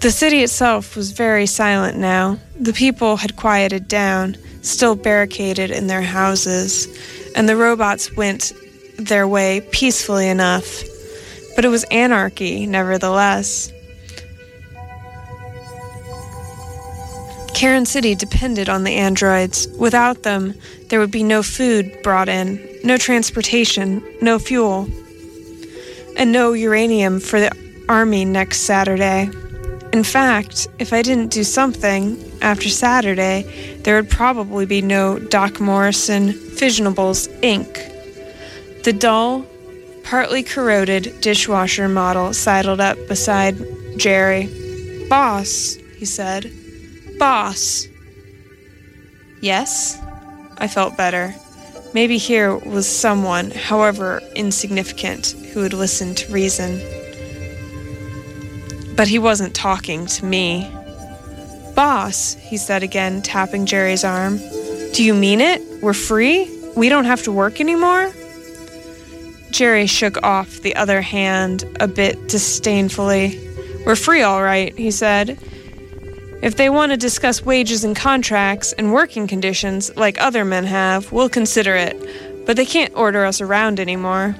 The 0.00 0.10
city 0.10 0.42
itself 0.42 0.96
was 0.96 1.12
very 1.12 1.46
silent 1.46 1.98
now. 1.98 2.38
The 2.58 2.72
people 2.72 3.16
had 3.16 3.36
quieted 3.36 3.88
down, 3.88 4.36
still 4.62 4.94
barricaded 4.94 5.70
in 5.70 5.86
their 5.86 6.02
houses, 6.02 6.88
and 7.36 7.48
the 7.48 7.56
robots 7.56 8.16
went 8.16 8.52
their 8.96 9.26
way 9.28 9.60
peacefully 9.72 10.28
enough 10.28 10.84
but 11.60 11.64
it 11.64 11.68
was 11.68 11.84
anarchy, 11.84 12.66
nevertheless. 12.66 13.72
Karen 17.60 17.84
City 17.84 18.14
depended 18.14 18.70
on 18.70 18.84
the 18.84 18.94
androids. 18.94 19.68
Without 19.76 20.22
them, 20.22 20.54
there 20.88 20.98
would 20.98 21.10
be 21.10 21.22
no 21.22 21.42
food 21.42 21.94
brought 22.02 22.26
in, 22.26 22.58
no 22.82 22.96
transportation, 22.96 24.02
no 24.22 24.38
fuel, 24.38 24.88
and 26.16 26.32
no 26.32 26.54
uranium 26.54 27.20
for 27.20 27.38
the 27.38 27.54
army 27.86 28.24
next 28.24 28.60
Saturday. 28.60 29.28
In 29.92 30.02
fact, 30.02 30.68
if 30.78 30.94
I 30.94 31.02
didn't 31.02 31.32
do 31.32 31.44
something 31.44 32.32
after 32.40 32.70
Saturday, 32.70 33.42
there 33.84 33.96
would 33.96 34.08
probably 34.08 34.64
be 34.64 34.80
no 34.80 35.18
Doc 35.18 35.60
Morrison 35.60 36.32
Fissionables 36.32 37.28
Inc. 37.42 38.84
The 38.84 38.94
dull, 38.94 39.44
partly 40.02 40.42
corroded 40.42 41.20
dishwasher 41.20 41.90
model 41.90 42.32
sidled 42.32 42.80
up 42.80 42.96
beside 43.06 43.58
Jerry. 43.98 44.48
Boss, 45.10 45.76
he 45.98 46.06
said. 46.06 46.50
Boss. 47.20 47.86
Yes? 49.42 50.00
I 50.56 50.66
felt 50.68 50.96
better. 50.96 51.34
Maybe 51.92 52.16
here 52.16 52.56
was 52.56 52.88
someone, 52.88 53.50
however 53.50 54.22
insignificant, 54.34 55.32
who 55.52 55.60
would 55.60 55.74
listen 55.74 56.14
to 56.14 56.32
reason. 56.32 56.80
But 58.96 59.08
he 59.08 59.18
wasn't 59.18 59.54
talking 59.54 60.06
to 60.06 60.24
me. 60.24 60.66
Boss, 61.74 62.36
he 62.40 62.56
said 62.56 62.82
again, 62.82 63.20
tapping 63.20 63.66
Jerry's 63.66 64.02
arm. 64.02 64.38
Do 64.94 65.04
you 65.04 65.12
mean 65.12 65.42
it? 65.42 65.60
We're 65.82 65.92
free? 65.92 66.50
We 66.74 66.88
don't 66.88 67.04
have 67.04 67.22
to 67.24 67.32
work 67.32 67.60
anymore? 67.60 68.14
Jerry 69.50 69.86
shook 69.86 70.22
off 70.22 70.62
the 70.62 70.74
other 70.74 71.02
hand 71.02 71.64
a 71.80 71.86
bit 71.86 72.28
disdainfully. 72.28 73.38
We're 73.84 73.94
free, 73.94 74.22
all 74.22 74.42
right, 74.42 74.74
he 74.78 74.90
said. 74.90 75.38
If 76.42 76.56
they 76.56 76.70
want 76.70 76.90
to 76.92 76.96
discuss 76.96 77.44
wages 77.44 77.84
and 77.84 77.94
contracts 77.94 78.72
and 78.72 78.94
working 78.94 79.26
conditions 79.26 79.94
like 79.94 80.18
other 80.20 80.44
men 80.44 80.64
have, 80.64 81.12
we'll 81.12 81.28
consider 81.28 81.76
it, 81.76 82.46
but 82.46 82.56
they 82.56 82.64
can't 82.64 82.96
order 82.96 83.26
us 83.26 83.42
around 83.42 83.78
anymore. 83.78 84.34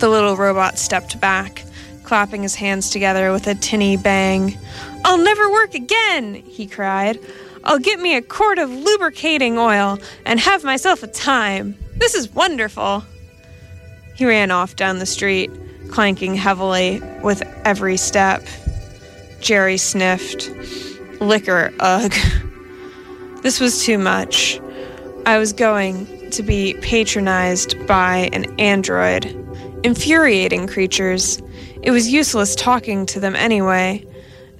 The 0.00 0.08
little 0.08 0.36
robot 0.36 0.78
stepped 0.78 1.20
back, 1.20 1.64
clapping 2.02 2.42
his 2.42 2.56
hands 2.56 2.90
together 2.90 3.30
with 3.30 3.46
a 3.46 3.54
tinny 3.54 3.96
bang. 3.96 4.58
I'll 5.04 5.18
never 5.18 5.48
work 5.50 5.74
again, 5.74 6.34
he 6.34 6.66
cried. 6.66 7.20
I'll 7.62 7.78
get 7.78 8.00
me 8.00 8.16
a 8.16 8.22
quart 8.22 8.58
of 8.58 8.70
lubricating 8.70 9.58
oil 9.58 9.98
and 10.26 10.40
have 10.40 10.64
myself 10.64 11.04
a 11.04 11.06
time. 11.06 11.76
This 11.98 12.16
is 12.16 12.34
wonderful. 12.34 13.04
He 14.16 14.24
ran 14.24 14.50
off 14.50 14.74
down 14.74 14.98
the 14.98 15.06
street, 15.06 15.50
clanking 15.90 16.34
heavily 16.34 17.00
with 17.22 17.42
every 17.64 17.96
step. 17.96 18.42
Jerry 19.40 19.76
sniffed. 19.76 20.50
Liquor, 21.20 21.72
ugh. 21.80 22.12
This 23.42 23.58
was 23.58 23.82
too 23.82 23.96
much. 23.96 24.60
I 25.24 25.38
was 25.38 25.54
going 25.54 26.30
to 26.32 26.42
be 26.42 26.74
patronized 26.82 27.86
by 27.86 28.28
an 28.34 28.44
android. 28.60 29.24
Infuriating 29.82 30.66
creatures. 30.66 31.40
It 31.82 31.90
was 31.90 32.12
useless 32.12 32.54
talking 32.54 33.06
to 33.06 33.18
them 33.18 33.34
anyway. 33.34 34.06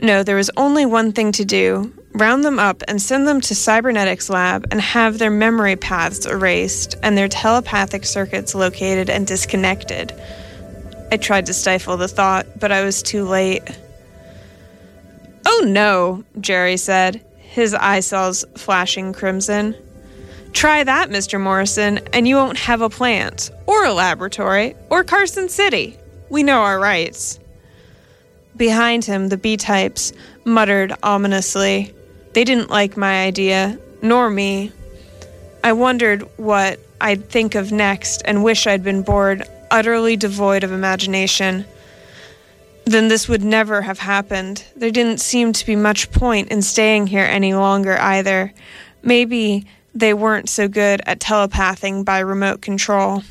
No, 0.01 0.23
there 0.23 0.37
was 0.37 0.51
only 0.57 0.87
one 0.87 1.13
thing 1.13 1.31
to 1.33 1.45
do 1.45 1.93
round 2.13 2.45
them 2.45 2.59
up 2.59 2.83
and 2.89 3.01
send 3.01 3.27
them 3.29 3.41
to 3.41 3.55
Cybernetics 3.55 4.29
Lab 4.29 4.67
and 4.71 4.81
have 4.81 5.19
their 5.19 5.31
memory 5.31 5.77
paths 5.77 6.27
erased 6.27 6.97
and 7.03 7.17
their 7.17 7.29
telepathic 7.29 8.05
circuits 8.05 8.55
located 8.55 9.09
and 9.09 9.27
disconnected. 9.27 10.13
I 11.13 11.17
tried 11.17 11.47
to 11.47 11.55
stifle 11.55 11.97
the 11.97 12.09
thought, 12.09 12.47
but 12.59 12.73
I 12.73 12.83
was 12.85 13.03
too 13.03 13.25
late. 13.25 13.63
Oh 15.47 15.65
no, 15.67 16.25
Jerry 16.41 16.77
said, 16.77 17.25
his 17.39 17.75
eye 17.75 18.01
cells 18.01 18.45
flashing 18.57 19.13
crimson. 19.13 19.75
Try 20.53 20.85
that, 20.85 21.11
Mr. 21.11 21.41
Morrison, 21.41 21.99
and 22.13 22.27
you 22.27 22.37
won't 22.37 22.59
have 22.59 22.81
a 22.81 22.91
plant, 22.91 23.51
or 23.67 23.85
a 23.85 23.93
laboratory, 23.93 24.75
or 24.91 25.05
Carson 25.05 25.49
City. 25.49 25.97
We 26.29 26.43
know 26.43 26.61
our 26.61 26.79
rights. 26.79 27.39
Behind 28.57 29.05
him, 29.05 29.29
the 29.29 29.37
B 29.37 29.57
types 29.57 30.13
muttered 30.45 30.93
ominously. 31.03 31.95
They 32.33 32.45
didn't 32.45 32.71
like 32.71 32.97
my 32.97 33.25
idea, 33.25 33.79
nor 34.03 34.29
me. 34.31 34.73
I 35.65 35.73
wondered 35.73 36.23
what 36.37 36.79
I'd 37.01 37.29
think 37.29 37.55
of 37.55 37.73
next 37.73 38.23
and 38.25 38.45
wish 38.45 38.67
I'd 38.67 38.83
been 38.83 39.03
bored, 39.03 39.45
utterly 39.71 40.17
devoid 40.17 40.65
of 40.65 40.73
imagination. 40.73 41.65
Then 42.91 43.07
this 43.07 43.29
would 43.29 43.45
never 43.45 43.83
have 43.83 44.01
happened. 44.01 44.65
There 44.75 44.91
didn't 44.91 45.21
seem 45.21 45.53
to 45.53 45.65
be 45.65 45.77
much 45.77 46.11
point 46.11 46.49
in 46.49 46.61
staying 46.61 47.07
here 47.07 47.23
any 47.23 47.55
longer 47.55 47.97
either. 47.97 48.53
Maybe 49.01 49.65
they 49.95 50.13
weren't 50.13 50.49
so 50.49 50.67
good 50.67 51.01
at 51.07 51.21
telepathing 51.21 52.03
by 52.03 52.19
remote 52.19 52.63
control. 52.63 53.23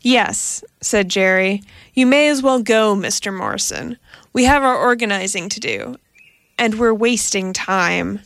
Yes, 0.00 0.64
said 0.80 1.10
Jerry. 1.10 1.62
You 1.92 2.06
may 2.06 2.30
as 2.30 2.42
well 2.42 2.62
go, 2.62 2.96
Mr. 2.96 3.30
Morrison. 3.30 3.98
We 4.32 4.44
have 4.44 4.62
our 4.62 4.74
organizing 4.74 5.50
to 5.50 5.60
do, 5.60 5.96
and 6.58 6.78
we're 6.78 6.94
wasting 6.94 7.52
time. 7.52 8.20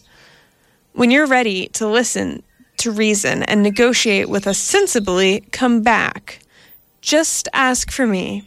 When 0.93 1.11
you're 1.11 1.27
ready 1.27 1.67
to 1.71 1.89
listen, 1.89 2.45
to 2.77 2.93
reason, 2.93 3.43
and 3.43 3.65
negotiate 3.65 4.29
with 4.29 4.47
us 4.47 4.59
sensibly, 4.59 5.41
come 5.51 5.83
back. 5.83 6.39
Just 7.01 7.49
ask 7.53 7.91
for 7.91 8.07
me. 8.07 8.45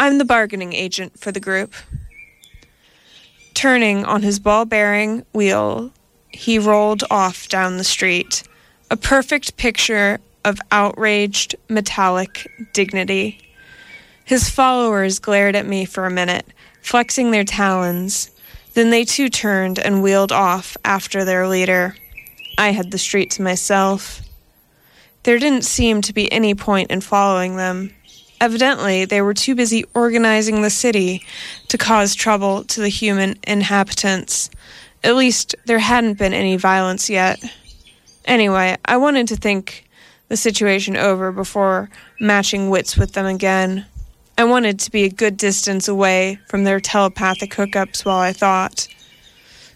I'm 0.00 0.16
the 0.16 0.24
bargaining 0.24 0.72
agent 0.72 1.20
for 1.20 1.30
the 1.30 1.40
group. 1.40 1.74
Turning 3.52 4.06
on 4.06 4.22
his 4.22 4.38
ball 4.38 4.64
bearing 4.64 5.26
wheel, 5.34 5.92
he 6.30 6.58
rolled 6.58 7.04
off 7.10 7.48
down 7.48 7.76
the 7.76 7.84
street, 7.84 8.42
a 8.90 8.96
perfect 8.96 9.58
picture 9.58 10.18
of 10.42 10.58
outraged, 10.72 11.54
metallic 11.68 12.50
dignity. 12.72 13.42
His 14.24 14.48
followers 14.48 15.18
glared 15.18 15.54
at 15.54 15.66
me 15.66 15.84
for 15.84 16.06
a 16.06 16.10
minute, 16.10 16.46
flexing 16.80 17.30
their 17.30 17.44
talons, 17.44 18.30
then 18.72 18.88
they 18.88 19.04
too 19.04 19.28
turned 19.28 19.78
and 19.78 20.02
wheeled 20.02 20.32
off 20.32 20.78
after 20.82 21.26
their 21.26 21.46
leader. 21.46 21.94
I 22.56 22.70
had 22.70 22.90
the 22.90 22.96
street 22.96 23.32
to 23.32 23.42
myself. 23.42 24.22
There 25.24 25.38
didn't 25.38 25.64
seem 25.64 26.00
to 26.00 26.14
be 26.14 26.32
any 26.32 26.54
point 26.54 26.90
in 26.90 27.02
following 27.02 27.56
them. 27.56 27.94
Evidently, 28.40 29.04
they 29.04 29.20
were 29.20 29.34
too 29.34 29.54
busy 29.54 29.84
organizing 29.94 30.62
the 30.62 30.70
city 30.70 31.22
to 31.68 31.76
cause 31.76 32.14
trouble 32.14 32.64
to 32.64 32.80
the 32.80 32.88
human 32.88 33.38
inhabitants. 33.46 34.48
At 35.04 35.16
least, 35.16 35.54
there 35.66 35.78
hadn't 35.78 36.18
been 36.18 36.32
any 36.32 36.56
violence 36.56 37.10
yet. 37.10 37.38
Anyway, 38.24 38.76
I 38.84 38.96
wanted 38.96 39.28
to 39.28 39.36
think 39.36 39.88
the 40.28 40.36
situation 40.36 40.96
over 40.96 41.32
before 41.32 41.90
matching 42.18 42.70
wits 42.70 42.96
with 42.96 43.12
them 43.12 43.26
again. 43.26 43.84
I 44.38 44.44
wanted 44.44 44.78
to 44.80 44.90
be 44.90 45.04
a 45.04 45.10
good 45.10 45.36
distance 45.36 45.86
away 45.86 46.38
from 46.48 46.64
their 46.64 46.80
telepathic 46.80 47.50
hookups 47.50 48.04
while 48.06 48.20
I 48.20 48.32
thought. 48.32 48.88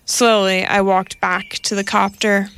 Slowly, 0.06 0.64
I 0.64 0.80
walked 0.80 1.20
back 1.20 1.50
to 1.64 1.74
the 1.74 1.84
copter. 1.84 2.48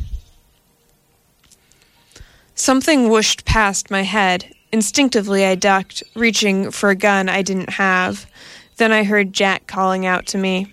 Something 2.54 3.08
whooshed 3.08 3.44
past 3.44 3.90
my 3.90 4.02
head. 4.02 4.55
Instinctively, 4.72 5.44
I 5.44 5.54
ducked, 5.54 6.02
reaching 6.14 6.70
for 6.70 6.90
a 6.90 6.96
gun 6.96 7.28
I 7.28 7.42
didn't 7.42 7.70
have. 7.70 8.26
Then 8.76 8.92
I 8.92 9.04
heard 9.04 9.32
Jack 9.32 9.66
calling 9.66 10.04
out 10.04 10.26
to 10.28 10.38
me. 10.38 10.72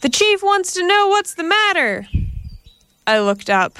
The 0.00 0.08
chief 0.08 0.42
wants 0.42 0.74
to 0.74 0.86
know 0.86 1.08
what's 1.08 1.34
the 1.34 1.44
matter. 1.44 2.06
I 3.06 3.20
looked 3.20 3.50
up. 3.50 3.78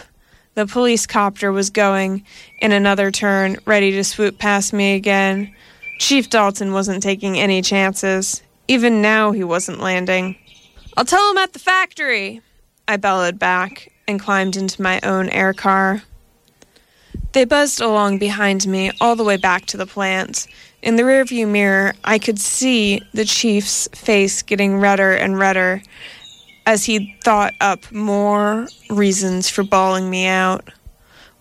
The 0.54 0.66
police 0.66 1.06
copter 1.06 1.50
was 1.50 1.70
going 1.70 2.24
in 2.58 2.72
another 2.72 3.10
turn, 3.10 3.56
ready 3.64 3.90
to 3.92 4.04
swoop 4.04 4.38
past 4.38 4.72
me 4.72 4.94
again. 4.94 5.54
Chief 5.98 6.28
Dalton 6.28 6.72
wasn't 6.72 7.02
taking 7.02 7.38
any 7.38 7.62
chances. 7.62 8.42
Even 8.68 9.00
now, 9.00 9.32
he 9.32 9.44
wasn't 9.44 9.80
landing. 9.80 10.36
I'll 10.96 11.04
tell 11.04 11.30
him 11.30 11.38
at 11.38 11.52
the 11.54 11.58
factory, 11.58 12.42
I 12.86 12.98
bellowed 12.98 13.38
back 13.38 13.92
and 14.06 14.20
climbed 14.20 14.56
into 14.56 14.82
my 14.82 15.00
own 15.02 15.28
air 15.30 15.54
car. 15.54 16.02
They 17.32 17.44
buzzed 17.46 17.80
along 17.80 18.18
behind 18.18 18.66
me 18.66 18.92
all 19.00 19.16
the 19.16 19.24
way 19.24 19.38
back 19.38 19.64
to 19.66 19.76
the 19.78 19.86
plant. 19.86 20.46
In 20.82 20.96
the 20.96 21.02
rearview 21.02 21.48
mirror, 21.48 21.94
I 22.04 22.18
could 22.18 22.38
see 22.38 23.00
the 23.14 23.24
chief's 23.24 23.88
face 23.94 24.42
getting 24.42 24.78
redder 24.78 25.12
and 25.12 25.38
redder 25.38 25.82
as 26.66 26.84
he 26.84 27.16
thought 27.24 27.54
up 27.60 27.90
more 27.90 28.68
reasons 28.90 29.48
for 29.48 29.62
bawling 29.62 30.10
me 30.10 30.26
out. 30.26 30.68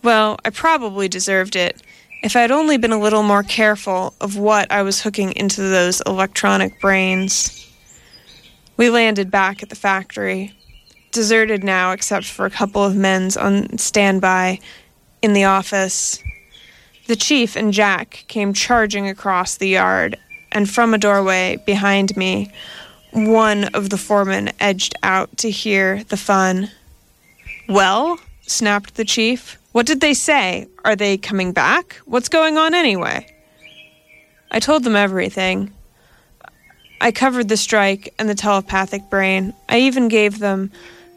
Well, 0.02 0.38
I 0.44 0.50
probably 0.50 1.08
deserved 1.08 1.56
it. 1.56 1.82
If 2.22 2.36
I'd 2.36 2.50
only 2.50 2.78
been 2.78 2.92
a 2.92 3.00
little 3.00 3.22
more 3.22 3.42
careful 3.42 4.14
of 4.20 4.36
what 4.36 4.70
I 4.72 4.82
was 4.82 5.02
hooking 5.02 5.32
into 5.32 5.60
those 5.60 6.00
electronic 6.06 6.80
brains. 6.80 7.58
We 8.76 8.90
landed 8.90 9.30
back 9.30 9.62
at 9.62 9.68
the 9.68 9.76
factory, 9.76 10.52
deserted 11.10 11.62
now 11.62 11.92
except 11.92 12.24
for 12.24 12.46
a 12.46 12.50
couple 12.50 12.82
of 12.82 12.96
men 12.96 13.30
on 13.38 13.76
standby 13.76 14.60
in 15.22 15.32
the 15.32 15.44
office. 15.44 16.22
The 17.06 17.16
chief 17.16 17.56
and 17.56 17.72
Jack 17.72 18.24
came 18.28 18.52
charging 18.52 19.08
across 19.08 19.56
the 19.56 19.68
yard, 19.68 20.18
and 20.50 20.68
from 20.68 20.92
a 20.92 20.98
doorway 20.98 21.62
behind 21.64 22.16
me, 22.16 22.52
one 23.12 23.64
of 23.74 23.90
the 23.90 23.98
foremen 23.98 24.50
edged 24.60 24.94
out 25.02 25.36
to 25.38 25.50
hear 25.50 26.04
the 26.04 26.16
fun. 26.16 26.70
Well, 27.68 28.18
snapped 28.46 28.94
the 28.94 29.04
chief. 29.04 29.58
What 29.72 29.86
did 29.86 30.00
they 30.00 30.14
say? 30.14 30.68
Are 30.84 30.96
they 30.96 31.16
coming 31.16 31.52
back? 31.52 32.00
What's 32.04 32.28
going 32.28 32.58
on 32.58 32.74
anyway? 32.74 33.26
I 34.50 34.60
told 34.60 34.84
them 34.84 34.96
everything. 34.96 35.72
I 37.00 37.10
covered 37.10 37.48
the 37.48 37.56
strike 37.56 38.14
and 38.18 38.28
the 38.28 38.34
telepathic 38.34 39.10
brain. 39.10 39.54
I 39.68 39.78
even 39.78 40.08
gave 40.08 40.38
them 40.38 40.70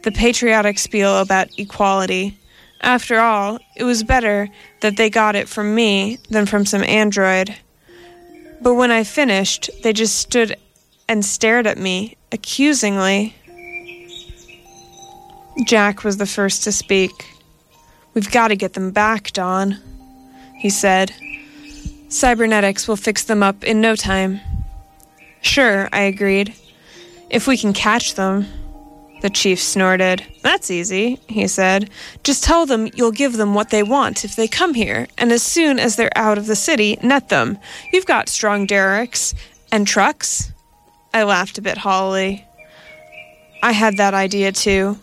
the 0.04 0.12
patriotic 0.12 0.80
spiel 0.80 1.18
about 1.20 1.60
equality. 1.60 2.38
After 2.86 3.20
all, 3.20 3.58
it 3.76 3.84
was 3.84 4.04
better 4.04 4.48
that 4.82 4.96
they 4.96 5.10
got 5.10 5.36
it 5.36 5.50
from 5.50 5.74
me 5.74 6.20
than 6.30 6.46
from 6.46 6.68
some 6.68 6.84
android. 6.84 7.56
But 8.62 8.76
when 8.76 8.92
I 8.92 9.04
finished, 9.04 9.72
they 9.82 9.92
just 9.92 10.20
stood 10.20 10.56
and 11.10 11.26
stared 11.26 11.66
at 11.66 11.80
me 11.80 12.16
accusingly. 12.32 13.34
Jack 15.66 16.04
was 16.04 16.18
the 16.18 16.28
first 16.28 16.64
to 16.66 16.72
speak. 16.72 17.12
We've 18.14 18.32
got 18.32 18.50
to 18.50 18.56
get 18.56 18.74
them 18.74 18.92
back, 18.92 19.32
Don, 19.34 19.80
he 20.54 20.70
said. 20.70 21.12
Cybernetics 22.10 22.88
will 22.88 22.98
fix 22.98 23.24
them 23.24 23.42
up 23.42 23.64
in 23.64 23.82
no 23.82 23.96
time. 23.96 24.40
Sure, 25.42 25.90
I 25.92 26.02
agreed. 26.02 26.54
If 27.32 27.48
we 27.48 27.58
can 27.58 27.74
catch 27.74 28.14
them. 28.14 28.46
The 29.26 29.32
chief 29.32 29.60
snorted. 29.60 30.24
That's 30.44 30.70
easy, 30.70 31.20
he 31.28 31.48
said. 31.48 31.90
Just 32.24 32.44
tell 32.44 32.68
them 32.68 32.92
you'll 32.94 33.12
give 33.12 33.38
them 33.38 33.56
what 33.56 33.72
they 33.72 33.82
want 33.82 34.24
if 34.24 34.36
they 34.36 34.48
come 34.48 34.76
here, 34.76 35.08
and 35.18 35.32
as 35.32 35.42
soon 35.42 35.80
as 35.80 35.96
they're 35.96 36.16
out 36.16 36.38
of 36.38 36.46
the 36.46 36.56
city, 36.56 37.00
net 37.02 37.30
them. 37.30 37.58
You've 37.92 38.06
got 38.06 38.30
strong 38.30 38.68
derricks 38.68 39.34
and 39.72 39.88
trucks. 39.88 40.52
I 41.12 41.24
laughed 41.24 41.58
a 41.58 41.64
bit 41.64 41.80
hollowly. 41.80 42.46
I 43.64 43.72
had 43.72 43.98
that 43.98 44.14
idea 44.14 44.52
too. 44.52 45.00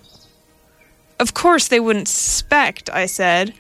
Of 1.19 1.35
course 1.35 1.67
they 1.67 1.81
wouldn't 1.81 2.07
suspect, 2.07 2.89
I 2.91 3.07
said. 3.07 3.53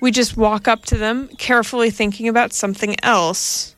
We 0.00 0.10
just 0.10 0.36
walk 0.36 0.66
up 0.66 0.84
to 0.86 0.96
them, 0.96 1.28
carefully 1.38 1.90
thinking 1.90 2.26
about 2.26 2.52
something 2.52 2.96
else. 3.04 3.76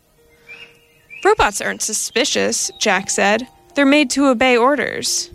Robots 1.22 1.60
aren't 1.60 1.82
suspicious, 1.82 2.70
Jack 2.78 3.10
said. 3.10 3.46
They're 3.74 3.84
made 3.84 4.08
to 4.12 4.28
obey 4.28 4.56
orders. 4.56 5.30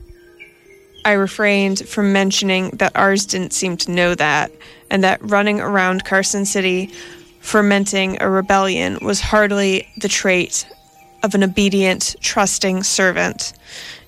I 1.05 1.13
refrained 1.13 1.87
from 1.87 2.11
mentioning 2.11 2.71
that 2.71 2.95
ours 2.95 3.27
didn't 3.27 3.53
seem 3.53 3.77
to 3.77 3.91
know 3.91 4.15
that, 4.15 4.51
and 4.89 5.03
that 5.03 5.21
running 5.21 5.61
around 5.61 6.03
Carson 6.03 6.45
City 6.45 6.91
fermenting 7.41 8.19
a 8.21 8.29
rebellion 8.29 8.97
was 9.01 9.21
hardly 9.21 9.87
the 9.97 10.07
trait 10.07 10.67
of 11.21 11.35
an 11.35 11.43
obedient, 11.43 12.15
trusting 12.21 12.81
servant. 12.81 13.53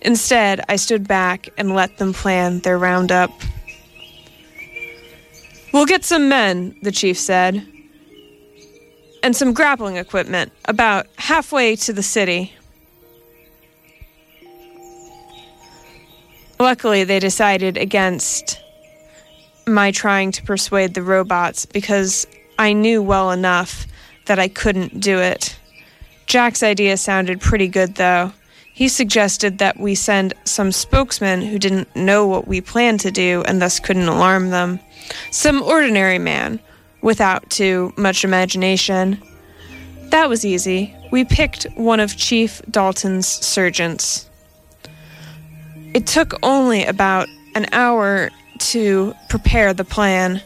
Instead, 0.01 0.61
I 0.67 0.75
stood 0.75 1.07
back 1.07 1.49
and 1.55 1.75
let 1.75 1.99
them 1.99 2.13
plan 2.13 2.59
their 2.59 2.79
roundup. 2.79 3.29
We'll 5.71 5.85
get 5.85 6.03
some 6.03 6.29
men, 6.29 6.75
the 6.81 6.91
chief 6.91 7.19
said, 7.19 7.65
and 9.21 9.35
some 9.35 9.53
grappling 9.53 9.97
equipment 9.97 10.51
about 10.65 11.05
halfway 11.17 11.75
to 11.75 11.93
the 11.93 12.03
city. 12.03 12.53
Luckily, 16.59 17.03
they 17.03 17.19
decided 17.19 17.77
against 17.77 18.61
my 19.67 19.91
trying 19.91 20.31
to 20.31 20.43
persuade 20.43 20.93
the 20.93 21.03
robots 21.03 21.65
because 21.65 22.25
I 22.57 22.73
knew 22.73 23.01
well 23.03 23.31
enough 23.31 23.85
that 24.25 24.39
I 24.39 24.47
couldn't 24.47 24.99
do 24.99 25.19
it. 25.19 25.57
Jack's 26.25 26.63
idea 26.63 26.97
sounded 26.97 27.39
pretty 27.39 27.67
good, 27.67 27.95
though. 27.95 28.33
He 28.73 28.89
suggested 28.89 29.57
that 29.57 29.79
we 29.79 29.95
send 29.95 30.33
some 30.43 30.71
spokesman 30.71 31.41
who 31.41 31.57
didn't 31.57 31.95
know 31.95 32.27
what 32.27 32.47
we 32.47 32.61
planned 32.61 32.99
to 33.01 33.11
do 33.11 33.43
and 33.47 33.61
thus 33.61 33.79
couldn't 33.79 34.07
alarm 34.07 34.49
them. 34.49 34.79
Some 35.31 35.63
ordinary 35.63 36.19
man, 36.19 36.59
without 37.01 37.49
too 37.49 37.93
much 37.97 38.23
imagination. 38.23 39.21
That 40.09 40.29
was 40.29 40.45
easy. 40.45 40.95
We 41.11 41.25
picked 41.25 41.65
one 41.75 41.99
of 41.99 42.17
Chief 42.17 42.61
Dalton's 42.69 43.27
surgeons. 43.27 44.26
It 45.93 46.05
took 46.05 46.33
only 46.43 46.85
about 46.85 47.27
an 47.55 47.65
hour 47.71 48.29
to 48.59 49.15
prepare 49.29 49.73
the 49.73 49.83
plan. 49.83 50.41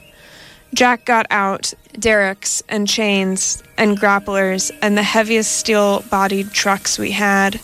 Jack 0.74 1.06
got 1.06 1.28
out 1.30 1.74
derricks 2.00 2.64
and 2.70 2.88
chains 2.88 3.62
and 3.78 4.00
grapplers 4.00 4.72
and 4.82 4.98
the 4.98 5.04
heaviest 5.04 5.52
steel 5.52 6.04
bodied 6.10 6.52
trucks 6.52 6.98
we 6.98 7.12
had. 7.12 7.60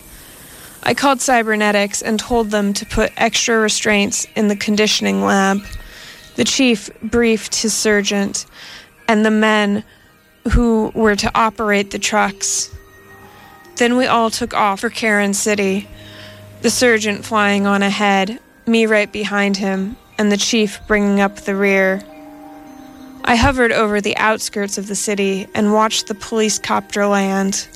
I 0.83 0.93
called 0.93 1.21
cybernetics 1.21 2.01
and 2.01 2.19
told 2.19 2.51
them 2.51 2.73
to 2.73 2.85
put 2.85 3.11
extra 3.17 3.57
restraints 3.57 4.27
in 4.35 4.47
the 4.47 4.55
conditioning 4.55 5.21
lab. 5.21 5.61
The 6.35 6.43
chief 6.43 6.89
briefed 7.01 7.55
his 7.55 7.73
surgeon 7.73 8.33
and 9.07 9.25
the 9.25 9.31
men 9.31 9.83
who 10.51 10.91
were 10.93 11.15
to 11.15 11.31
operate 11.35 11.91
the 11.91 11.99
trucks. 11.99 12.73
Then 13.77 13.97
we 13.97 14.05
all 14.05 14.29
took 14.29 14.53
off 14.53 14.81
for 14.81 14.89
Karen 14.89 15.33
City, 15.33 15.87
the 16.61 16.69
surgeon 16.69 17.21
flying 17.21 17.65
on 17.65 17.83
ahead, 17.83 18.39
me 18.65 18.85
right 18.85 19.11
behind 19.11 19.57
him, 19.57 19.95
and 20.17 20.31
the 20.31 20.37
chief 20.37 20.79
bringing 20.87 21.21
up 21.21 21.37
the 21.37 21.55
rear. 21.55 22.01
I 23.23 23.35
hovered 23.35 23.71
over 23.71 24.01
the 24.01 24.17
outskirts 24.17 24.77
of 24.77 24.87
the 24.87 24.95
city 24.95 25.47
and 25.53 25.73
watched 25.73 26.07
the 26.07 26.15
police 26.15 26.57
copter 26.57 27.05
land. 27.05 27.67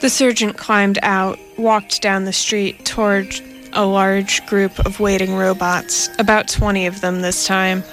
The 0.00 0.10
surgeon 0.10 0.52
climbed 0.52 0.98
out, 1.02 1.38
walked 1.56 2.02
down 2.02 2.24
the 2.24 2.32
street 2.32 2.84
toward 2.84 3.40
a 3.72 3.86
large 3.86 4.44
group 4.46 4.78
of 4.84 5.00
waiting 5.00 5.34
robots, 5.34 6.10
about 6.18 6.48
20 6.48 6.86
of 6.86 7.00
them 7.00 7.20
this 7.20 7.46
time. 7.46 7.84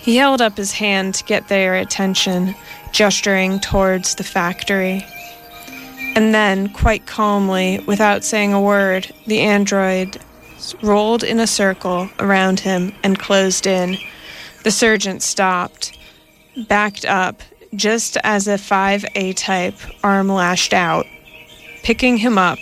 He 0.00 0.16
held 0.16 0.40
up 0.40 0.56
his 0.56 0.72
hand 0.72 1.14
to 1.16 1.24
get 1.24 1.48
their 1.48 1.74
attention, 1.74 2.54
gesturing 2.92 3.60
towards 3.60 4.14
the 4.14 4.24
factory. 4.24 5.04
And 6.14 6.34
then, 6.34 6.68
quite 6.72 7.06
calmly, 7.06 7.82
without 7.86 8.22
saying 8.22 8.52
a 8.52 8.60
word, 8.60 9.12
the 9.26 9.40
android 9.40 10.18
rolled 10.82 11.24
in 11.24 11.40
a 11.40 11.46
circle 11.46 12.10
around 12.18 12.60
him 12.60 12.94
and 13.02 13.18
closed 13.18 13.66
in. 13.66 13.96
The 14.62 14.70
surgeon 14.70 15.20
stopped, 15.20 15.98
backed 16.68 17.04
up, 17.04 17.40
just 17.74 18.18
as 18.22 18.46
a 18.46 18.56
5A 18.56 19.34
type 19.36 19.74
arm 20.04 20.28
lashed 20.28 20.74
out, 20.74 21.06
picking 21.82 22.18
him 22.18 22.36
up 22.36 22.58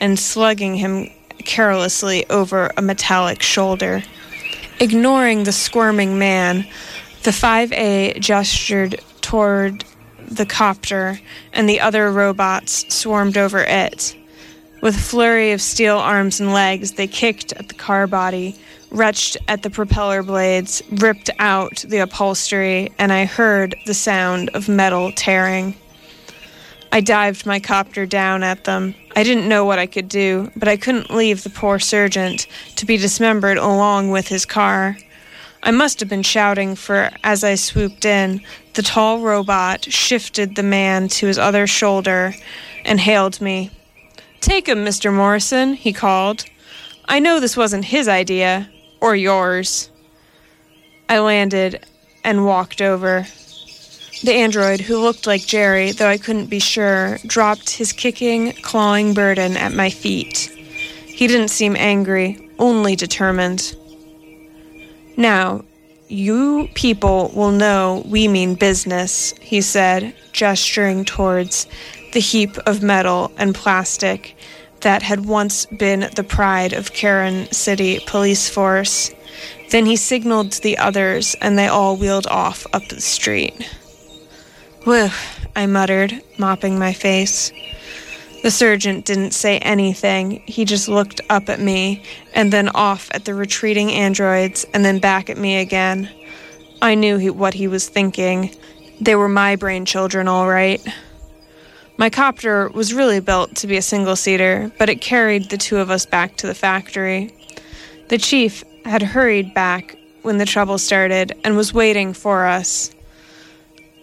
and 0.00 0.18
slugging 0.18 0.74
him 0.74 1.08
carelessly 1.38 2.28
over 2.28 2.72
a 2.76 2.82
metallic 2.82 3.42
shoulder. 3.42 4.02
Ignoring 4.80 5.44
the 5.44 5.52
squirming 5.52 6.18
man, 6.18 6.66
the 7.22 7.30
5A 7.30 8.20
gestured 8.20 9.00
toward 9.20 9.84
the 10.30 10.46
copter, 10.46 11.20
and 11.52 11.68
the 11.68 11.80
other 11.80 12.12
robots 12.12 12.92
swarmed 12.94 13.36
over 13.36 13.60
it. 13.60 14.16
With 14.80 14.96
a 14.96 15.00
flurry 15.00 15.52
of 15.52 15.60
steel 15.60 15.96
arms 15.96 16.40
and 16.40 16.52
legs, 16.52 16.92
they 16.92 17.08
kicked 17.08 17.52
at 17.52 17.68
the 17.68 17.74
car 17.74 18.06
body, 18.06 18.56
retched 18.90 19.36
at 19.48 19.62
the 19.62 19.70
propeller 19.70 20.22
blades, 20.22 20.82
ripped 20.90 21.30
out 21.38 21.84
the 21.88 21.98
upholstery, 21.98 22.92
and 22.98 23.12
I 23.12 23.24
heard 23.24 23.74
the 23.86 23.94
sound 23.94 24.50
of 24.50 24.68
metal 24.68 25.10
tearing. 25.12 25.74
I 26.92 27.00
dived 27.00 27.44
my 27.44 27.60
copter 27.60 28.06
down 28.06 28.42
at 28.42 28.64
them. 28.64 28.94
I 29.14 29.22
didn't 29.22 29.48
know 29.48 29.64
what 29.64 29.78
I 29.78 29.86
could 29.86 30.08
do, 30.08 30.50
but 30.56 30.68
I 30.68 30.76
couldn't 30.76 31.10
leave 31.10 31.42
the 31.42 31.50
poor 31.50 31.78
surgeon 31.78 32.36
to 32.76 32.86
be 32.86 32.96
dismembered 32.96 33.58
along 33.58 34.10
with 34.10 34.28
his 34.28 34.46
car. 34.46 34.96
I 35.62 35.70
must 35.70 36.00
have 36.00 36.08
been 36.08 36.22
shouting, 36.22 36.76
for 36.76 37.10
as 37.24 37.42
I 37.42 37.54
swooped 37.56 38.04
in, 38.04 38.40
the 38.74 38.82
tall 38.82 39.20
robot 39.20 39.84
shifted 39.92 40.54
the 40.54 40.62
man 40.62 41.08
to 41.08 41.26
his 41.26 41.38
other 41.38 41.66
shoulder 41.66 42.34
and 42.84 43.00
hailed 43.00 43.40
me. 43.40 43.70
Take 44.40 44.68
him, 44.68 44.84
Mr. 44.84 45.12
Morrison, 45.12 45.74
he 45.74 45.92
called. 45.92 46.44
I 47.06 47.18
know 47.18 47.40
this 47.40 47.56
wasn't 47.56 47.86
his 47.86 48.06
idea, 48.06 48.70
or 49.00 49.16
yours. 49.16 49.90
I 51.08 51.18
landed 51.18 51.84
and 52.22 52.44
walked 52.44 52.80
over. 52.80 53.26
The 54.22 54.34
android, 54.34 54.80
who 54.80 54.98
looked 54.98 55.26
like 55.26 55.46
Jerry, 55.46 55.92
though 55.92 56.08
I 56.08 56.18
couldn't 56.18 56.46
be 56.46 56.58
sure, 56.58 57.18
dropped 57.26 57.70
his 57.70 57.92
kicking, 57.92 58.52
clawing 58.62 59.14
burden 59.14 59.56
at 59.56 59.72
my 59.72 59.90
feet. 59.90 60.50
He 61.06 61.26
didn't 61.26 61.48
seem 61.48 61.76
angry, 61.76 62.50
only 62.58 62.94
determined. 62.94 63.76
Now, 65.18 65.64
you 66.06 66.68
people 66.74 67.32
will 67.34 67.50
know 67.50 68.04
we 68.06 68.28
mean 68.28 68.54
business, 68.54 69.34
he 69.40 69.60
said, 69.60 70.14
gesturing 70.32 71.04
towards 71.04 71.66
the 72.12 72.20
heap 72.20 72.56
of 72.58 72.84
metal 72.84 73.32
and 73.36 73.52
plastic 73.52 74.36
that 74.82 75.02
had 75.02 75.26
once 75.26 75.66
been 75.66 76.08
the 76.14 76.22
pride 76.22 76.72
of 76.72 76.92
Karen 76.92 77.50
City 77.50 77.98
Police 78.06 78.48
Force. 78.48 79.10
Then 79.70 79.86
he 79.86 79.96
signaled 79.96 80.52
to 80.52 80.62
the 80.62 80.78
others, 80.78 81.34
and 81.40 81.58
they 81.58 81.66
all 81.66 81.96
wheeled 81.96 82.28
off 82.28 82.64
up 82.72 82.86
the 82.88 83.00
street. 83.00 83.68
Whew, 84.84 85.08
I 85.56 85.66
muttered, 85.66 86.22
mopping 86.38 86.78
my 86.78 86.92
face. 86.92 87.52
The 88.42 88.50
surgeon 88.50 89.00
didn't 89.00 89.32
say 89.32 89.58
anything. 89.58 90.42
He 90.46 90.64
just 90.64 90.88
looked 90.88 91.20
up 91.28 91.48
at 91.48 91.60
me, 91.60 92.02
and 92.34 92.52
then 92.52 92.68
off 92.70 93.10
at 93.12 93.24
the 93.24 93.34
retreating 93.34 93.90
androids, 93.92 94.64
and 94.72 94.84
then 94.84 95.00
back 95.00 95.28
at 95.28 95.38
me 95.38 95.58
again. 95.58 96.08
I 96.80 96.94
knew 96.94 97.18
he, 97.18 97.30
what 97.30 97.54
he 97.54 97.66
was 97.66 97.88
thinking. 97.88 98.54
They 99.00 99.16
were 99.16 99.28
my 99.28 99.56
brain 99.56 99.84
children, 99.84 100.28
all 100.28 100.48
right. 100.48 100.80
My 101.96 102.10
copter 102.10 102.68
was 102.68 102.94
really 102.94 103.18
built 103.18 103.56
to 103.56 103.66
be 103.66 103.76
a 103.76 103.82
single 103.82 104.14
seater, 104.14 104.70
but 104.78 104.88
it 104.88 105.00
carried 105.00 105.50
the 105.50 105.58
two 105.58 105.78
of 105.78 105.90
us 105.90 106.06
back 106.06 106.36
to 106.36 106.46
the 106.46 106.54
factory. 106.54 107.34
The 108.08 108.18
chief 108.18 108.62
had 108.84 109.02
hurried 109.02 109.52
back 109.52 109.96
when 110.22 110.38
the 110.38 110.46
trouble 110.46 110.78
started 110.78 111.36
and 111.42 111.56
was 111.56 111.74
waiting 111.74 112.12
for 112.12 112.46
us. 112.46 112.94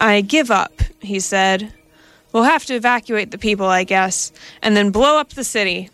I 0.01 0.19
give 0.21 0.51
up, 0.51 0.81
he 0.99 1.21
said. 1.21 1.73
We'll 2.35 2.43
have 2.43 2.65
to 2.65 2.75
evacuate 2.75 3.31
the 3.31 3.37
people, 3.37 3.67
I 3.67 3.85
guess, 3.85 4.33
and 4.61 4.75
then 4.75 4.91
blow 4.91 5.17
up 5.17 5.29
the 5.29 5.43
city. 5.45 5.89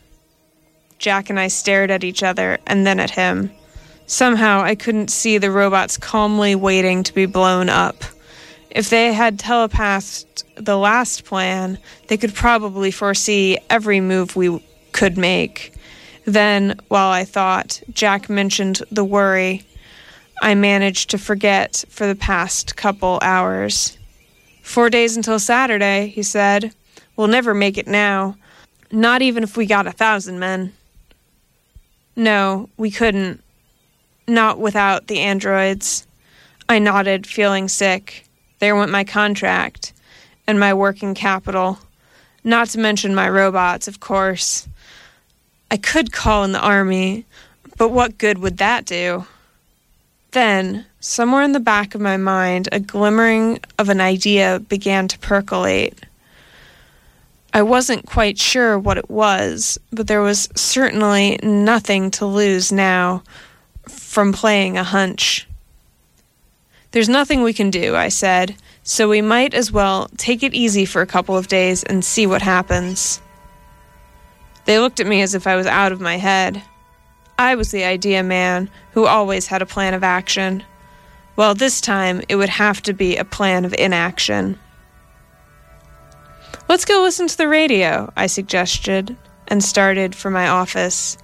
Jack 0.97 1.29
and 1.29 1.39
I 1.39 1.49
stared 1.49 1.91
at 1.91 2.03
each 2.03 2.23
other 2.23 2.57
and 2.65 2.83
then 2.83 2.99
at 2.99 3.11
him. 3.11 3.51
Somehow 4.07 4.61
I 4.61 4.73
couldn't 4.73 5.11
see 5.11 5.37
the 5.37 5.51
robots 5.51 5.97
calmly 5.97 6.55
waiting 6.55 7.03
to 7.03 7.13
be 7.13 7.27
blown 7.27 7.69
up. 7.69 8.03
If 8.71 8.89
they 8.89 9.13
had 9.13 9.37
telepathed 9.37 10.43
the 10.55 10.79
last 10.79 11.25
plan, 11.25 11.77
they 12.07 12.17
could 12.17 12.33
probably 12.33 12.89
foresee 12.89 13.59
every 13.69 14.01
move 14.01 14.35
we 14.35 14.65
could 14.93 15.19
make. 15.19 15.75
Then, 16.25 16.79
while 16.87 17.11
I 17.11 17.23
thought, 17.23 17.83
Jack 17.93 18.31
mentioned 18.31 18.81
the 18.89 19.05
worry 19.05 19.63
I 20.41 20.55
managed 20.55 21.11
to 21.11 21.19
forget 21.19 21.85
for 21.87 22.07
the 22.07 22.15
past 22.15 22.75
couple 22.75 23.19
hours. 23.21 23.99
Four 24.61 24.89
days 24.89 25.17
until 25.17 25.39
Saturday, 25.39 26.07
he 26.07 26.23
said. 26.23 26.73
We'll 27.15 27.27
never 27.27 27.53
make 27.53 27.77
it 27.77 27.87
now. 27.87 28.37
Not 28.91 29.21
even 29.21 29.43
if 29.43 29.57
we 29.57 29.65
got 29.65 29.87
a 29.87 29.91
thousand 29.91 30.39
men. 30.39 30.73
No, 32.15 32.69
we 32.77 32.91
couldn't. 32.91 33.43
Not 34.27 34.59
without 34.59 35.07
the 35.07 35.19
androids. 35.19 36.07
I 36.69 36.79
nodded, 36.79 37.27
feeling 37.27 37.67
sick. 37.67 38.27
There 38.59 38.75
went 38.75 38.91
my 38.91 39.03
contract 39.03 39.93
and 40.47 40.59
my 40.59 40.73
working 40.73 41.15
capital. 41.15 41.79
Not 42.43 42.69
to 42.69 42.79
mention 42.79 43.15
my 43.15 43.29
robots, 43.29 43.87
of 43.87 43.99
course. 43.99 44.67
I 45.69 45.77
could 45.77 46.11
call 46.11 46.43
in 46.43 46.51
the 46.51 46.59
army, 46.59 47.25
but 47.77 47.89
what 47.89 48.17
good 48.17 48.37
would 48.39 48.57
that 48.57 48.85
do? 48.85 49.25
Then, 50.31 50.85
somewhere 51.01 51.41
in 51.41 51.51
the 51.51 51.59
back 51.59 51.93
of 51.93 51.99
my 51.99 52.15
mind, 52.15 52.69
a 52.71 52.79
glimmering 52.79 53.59
of 53.77 53.89
an 53.89 53.99
idea 53.99 54.59
began 54.69 55.07
to 55.09 55.19
percolate. 55.19 55.99
I 57.53 57.63
wasn't 57.63 58.05
quite 58.05 58.37
sure 58.37 58.79
what 58.79 58.97
it 58.97 59.09
was, 59.09 59.77
but 59.91 60.07
there 60.07 60.21
was 60.21 60.47
certainly 60.55 61.37
nothing 61.43 62.11
to 62.11 62.25
lose 62.25 62.71
now 62.71 63.23
from 63.89 64.31
playing 64.31 64.77
a 64.77 64.83
hunch. 64.85 65.47
There's 66.91 67.09
nothing 67.09 67.41
we 67.41 67.53
can 67.53 67.71
do, 67.71 67.95
I 67.95 68.09
said, 68.09 68.55
so 68.83 69.09
we 69.09 69.21
might 69.21 69.53
as 69.53 69.71
well 69.71 70.09
take 70.17 70.43
it 70.43 70.53
easy 70.53 70.85
for 70.85 71.01
a 71.01 71.07
couple 71.07 71.35
of 71.35 71.47
days 71.47 71.83
and 71.83 72.05
see 72.05 72.27
what 72.27 72.41
happens. 72.41 73.21
They 74.65 74.77
looked 74.77 74.99
at 74.99 75.07
me 75.07 75.21
as 75.21 75.33
if 75.33 75.47
I 75.47 75.55
was 75.55 75.65
out 75.65 75.91
of 75.91 75.99
my 75.99 76.17
head. 76.17 76.61
I 77.39 77.55
was 77.55 77.71
the 77.71 77.85
idea 77.85 78.21
man 78.23 78.69
who 78.91 79.07
always 79.07 79.47
had 79.47 79.61
a 79.61 79.65
plan 79.65 79.93
of 79.93 80.03
action. 80.03 80.63
Well, 81.35 81.55
this 81.55 81.81
time 81.81 82.21
it 82.29 82.35
would 82.35 82.49
have 82.49 82.81
to 82.83 82.93
be 82.93 83.17
a 83.17 83.25
plan 83.25 83.65
of 83.65 83.73
inaction. 83.73 84.59
Let's 86.67 86.85
go 86.85 87.01
listen 87.01 87.27
to 87.27 87.37
the 87.37 87.47
radio, 87.47 88.11
I 88.15 88.27
suggested, 88.27 89.15
and 89.47 89.63
started 89.63 90.15
for 90.15 90.29
my 90.29 90.47
office. 90.47 91.17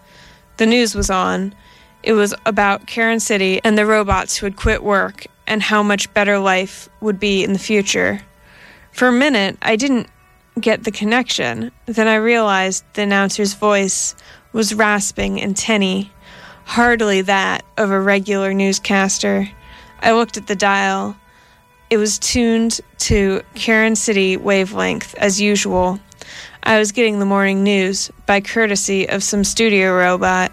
The 0.58 0.66
news 0.66 0.96
was 0.96 1.10
on. 1.10 1.54
It 2.04 2.14
was 2.14 2.34
about 2.46 2.88
Karen 2.88 3.20
City 3.20 3.62
and 3.64 3.78
the 3.78 3.86
robots 3.86 4.38
who 4.38 4.46
had 4.46 4.56
quit 4.56 4.84
work 4.84 5.28
and 5.46 5.62
how 5.62 5.84
much 5.84 6.14
better 6.14 6.40
life 6.40 6.90
would 7.02 7.20
be 7.20 7.44
in 7.44 7.54
the 7.54 7.60
future. 7.60 8.22
For 8.92 9.08
a 9.08 9.14
minute, 9.14 9.58
I 9.62 9.76
didn't 9.76 10.08
get 10.60 10.84
the 10.84 10.92
connection. 10.92 11.72
Then 11.86 12.08
I 12.08 12.16
realized 12.16 12.84
the 12.94 13.04
announcer's 13.04 13.54
voice 13.54 14.16
was 14.52 14.74
rasping 14.74 15.42
and 15.42 15.56
tinny, 15.56 16.12
hardly 16.66 17.22
that 17.22 17.64
of 17.78 17.92
a 17.92 18.00
regular 18.02 18.54
newscaster. 18.54 19.50
I 20.02 20.12
looked 20.14 20.38
at 20.38 20.48
the 20.48 20.56
dial. 20.56 21.16
It 21.90 21.98
was 21.98 22.20
tuned 22.20 22.82
to 23.00 23.42
Karen 23.56 23.96
City 23.96 24.38
wavelength 24.38 25.16
as 25.16 25.40
usual. 25.40 26.00
I 26.64 26.80
was 26.80 26.92
getting 26.92 27.20
the 27.20 27.26
morning 27.26 27.64
news 27.64 28.12
by 28.26 28.42
courtesy 28.42 29.08
of 29.08 29.24
some 29.24 29.44
studio 29.44 29.96
robot. 29.96 30.52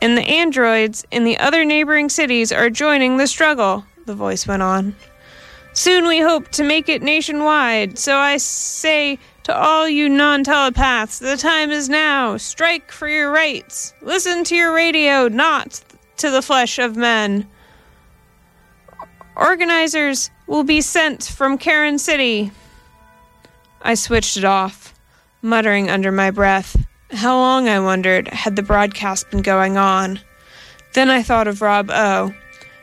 And 0.00 0.16
the 0.16 0.22
androids 0.22 1.04
in 1.10 1.24
the 1.24 1.38
other 1.38 1.64
neighboring 1.64 2.08
cities 2.08 2.52
are 2.52 2.70
joining 2.70 3.16
the 3.16 3.26
struggle, 3.26 3.84
the 4.06 4.14
voice 4.14 4.46
went 4.46 4.62
on. 4.62 4.94
Soon 5.72 6.08
we 6.08 6.18
hope 6.18 6.48
to 6.48 6.64
make 6.64 6.88
it 6.88 7.02
nationwide, 7.02 7.98
so 7.98 8.16
I 8.16 8.38
say 8.38 9.18
to 9.44 9.56
all 9.56 9.88
you 9.88 10.08
non 10.08 10.42
telepaths, 10.42 11.20
the 11.20 11.36
time 11.36 11.70
is 11.70 11.88
now. 11.88 12.36
Strike 12.36 12.90
for 12.90 13.08
your 13.08 13.30
rights. 13.30 13.94
Listen 14.02 14.42
to 14.44 14.56
your 14.56 14.74
radio, 14.74 15.28
not 15.28 15.80
to 16.16 16.30
the 16.30 16.42
flesh 16.42 16.78
of 16.80 16.96
men. 16.96 17.46
Organizers 19.38 20.30
will 20.48 20.64
be 20.64 20.80
sent 20.80 21.22
from 21.22 21.58
Karen 21.58 21.98
City. 21.98 22.50
I 23.80 23.94
switched 23.94 24.36
it 24.36 24.44
off, 24.44 24.92
muttering 25.42 25.88
under 25.88 26.10
my 26.10 26.32
breath. 26.32 26.76
How 27.12 27.36
long, 27.36 27.68
I 27.68 27.78
wondered, 27.78 28.26
had 28.28 28.56
the 28.56 28.62
broadcast 28.62 29.30
been 29.30 29.42
going 29.42 29.76
on? 29.76 30.18
Then 30.94 31.08
I 31.08 31.22
thought 31.22 31.46
of 31.46 31.62
Rob 31.62 31.88
O. 31.90 32.34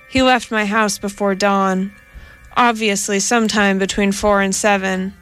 He 0.09 0.21
left 0.21 0.49
my 0.49 0.65
house 0.65 0.97
before 0.97 1.35
dawn, 1.35 1.91
obviously 2.55 3.19
sometime 3.19 3.77
between 3.77 4.13
four 4.13 4.41
and 4.41 4.55
seven, 4.55 5.13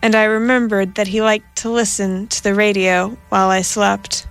and 0.00 0.14
I 0.14 0.24
remembered 0.24 0.94
that 0.94 1.08
he 1.08 1.20
liked 1.20 1.56
to 1.56 1.70
listen 1.70 2.26
to 2.28 2.42
the 2.42 2.54
radio 2.54 3.18
while 3.28 3.50
I 3.50 3.60
slept. 3.60 4.27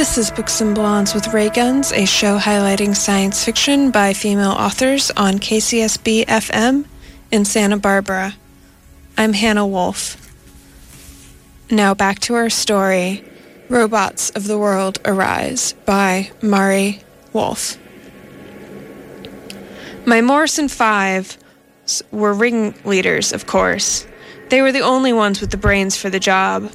This 0.00 0.16
is 0.16 0.30
Books 0.30 0.62
and 0.62 0.74
Blondes 0.74 1.12
with 1.12 1.34
Ray 1.34 1.50
Guns, 1.50 1.92
a 1.92 2.06
show 2.06 2.38
highlighting 2.38 2.96
science 2.96 3.44
fiction 3.44 3.90
by 3.90 4.14
female 4.14 4.52
authors 4.52 5.10
on 5.10 5.34
KCSB 5.34 6.24
FM 6.24 6.86
in 7.30 7.44
Santa 7.44 7.76
Barbara. 7.76 8.34
I'm 9.18 9.34
Hannah 9.34 9.66
Wolf. 9.66 10.16
Now 11.70 11.92
back 11.92 12.18
to 12.20 12.34
our 12.34 12.48
story 12.48 13.22
Robots 13.68 14.30
of 14.30 14.46
the 14.46 14.56
World 14.56 14.98
Arise 15.04 15.74
by 15.84 16.30
Mari 16.40 17.02
Wolf. 17.34 17.76
My 20.06 20.22
Morrison 20.22 20.68
Five 20.68 21.36
were 22.10 22.32
ringleaders, 22.32 23.34
of 23.34 23.46
course. 23.46 24.06
They 24.48 24.62
were 24.62 24.72
the 24.72 24.80
only 24.80 25.12
ones 25.12 25.42
with 25.42 25.50
the 25.50 25.58
brains 25.58 25.94
for 25.94 26.08
the 26.08 26.18
job. 26.18 26.72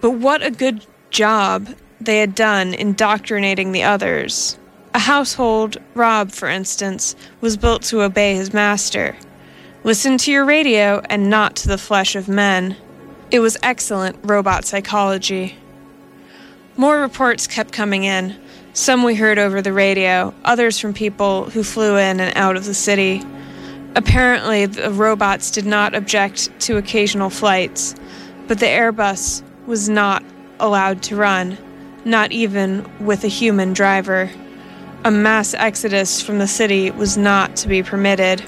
But 0.00 0.12
what 0.12 0.44
a 0.44 0.52
good 0.52 0.86
job 1.10 1.74
they 2.00 2.20
had 2.20 2.34
done 2.34 2.74
indoctrinating 2.74 3.72
the 3.72 3.82
others. 3.82 4.58
A 4.92 4.98
household, 4.98 5.76
Rob, 5.94 6.32
for 6.32 6.48
instance, 6.48 7.14
was 7.40 7.56
built 7.56 7.82
to 7.84 8.02
obey 8.02 8.34
his 8.34 8.52
master. 8.52 9.16
Listen 9.84 10.18
to 10.18 10.32
your 10.32 10.44
radio 10.44 11.00
and 11.08 11.30
not 11.30 11.56
to 11.56 11.68
the 11.68 11.78
flesh 11.78 12.16
of 12.16 12.28
men. 12.28 12.76
It 13.30 13.40
was 13.40 13.56
excellent 13.62 14.18
robot 14.22 14.64
psychology. 14.64 15.56
More 16.76 17.00
reports 17.00 17.46
kept 17.46 17.72
coming 17.72 18.04
in. 18.04 18.34
Some 18.72 19.02
we 19.02 19.14
heard 19.14 19.38
over 19.38 19.62
the 19.62 19.72
radio, 19.72 20.34
others 20.44 20.78
from 20.78 20.94
people 20.94 21.50
who 21.50 21.62
flew 21.62 21.96
in 21.96 22.18
and 22.20 22.36
out 22.36 22.56
of 22.56 22.64
the 22.64 22.74
city. 22.74 23.22
Apparently, 23.94 24.66
the 24.66 24.90
robots 24.90 25.50
did 25.50 25.66
not 25.66 25.94
object 25.94 26.50
to 26.60 26.76
occasional 26.76 27.30
flights, 27.30 27.94
but 28.48 28.58
the 28.58 28.66
Airbus 28.66 29.42
was 29.66 29.88
not 29.88 30.24
allowed 30.58 31.02
to 31.04 31.16
run 31.16 31.58
not 32.04 32.32
even 32.32 32.88
with 33.04 33.24
a 33.24 33.28
human 33.28 33.72
driver. 33.72 34.30
A 35.04 35.10
mass 35.10 35.54
exodus 35.54 36.20
from 36.20 36.38
the 36.38 36.46
city 36.46 36.90
was 36.90 37.16
not 37.16 37.56
to 37.56 37.68
be 37.68 37.82
permitted. 37.82 38.42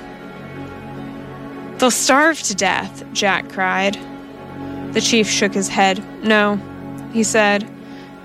They'll 1.78 1.90
starve 1.90 2.40
to 2.42 2.54
death, 2.54 3.04
Jack 3.12 3.48
cried. 3.48 3.98
The 4.92 5.00
chief 5.00 5.28
shook 5.28 5.54
his 5.54 5.68
head. 5.68 6.02
No, 6.22 6.60
he 7.12 7.24
said. 7.24 7.68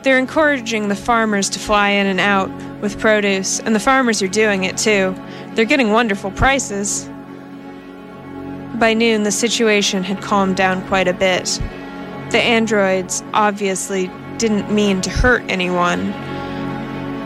They're 0.04 0.20
encouraging 0.20 0.90
the 0.90 0.96
farmers 0.96 1.50
to 1.50 1.60
fly 1.60 1.90
in 1.90 2.06
and 2.06 2.20
out 2.20 2.50
with 2.82 3.00
produce, 3.00 3.60
and 3.60 3.74
the 3.74 3.80
farmers 3.80 4.22
are 4.22 4.28
doing 4.28 4.64
it 4.64 4.78
too. 4.78 5.16
They're 5.54 5.66
getting 5.66 5.92
wonderful 5.92 6.32
prices. 6.32 7.10
By 8.76 8.94
noon, 8.94 9.24
the 9.24 9.32
situation 9.32 10.04
had 10.04 10.22
calmed 10.22 10.56
down 10.56 10.86
quite 10.88 11.08
a 11.08 11.14
bit. 11.14 11.60
The 12.30 12.40
androids 12.40 13.24
obviously 13.34 14.12
didn't 14.38 14.72
mean 14.72 15.02
to 15.02 15.10
hurt 15.10 15.44
anyone. 15.48 16.14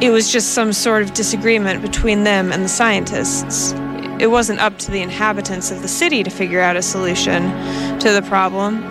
It 0.02 0.10
was 0.10 0.32
just 0.32 0.54
some 0.54 0.74
sort 0.74 1.04
of 1.04 1.13
disagreement 1.13 1.82
between 1.82 2.24
them 2.24 2.52
and 2.52 2.63
the 2.63 2.69
scientists. 2.69 3.74
It 4.19 4.32
wasn't 4.32 4.60
up 4.60 4.78
to 4.80 4.91
the 4.91 5.02
inhabitants 5.02 5.71
of 5.71 5.82
the 5.82 5.88
city 5.88 6.24
to 6.24 6.30
figure 6.30 6.62
out 6.62 6.75
a 6.75 6.81
solution 6.81 7.44
to 8.00 8.12
the 8.12 8.21
problem. 8.23 8.81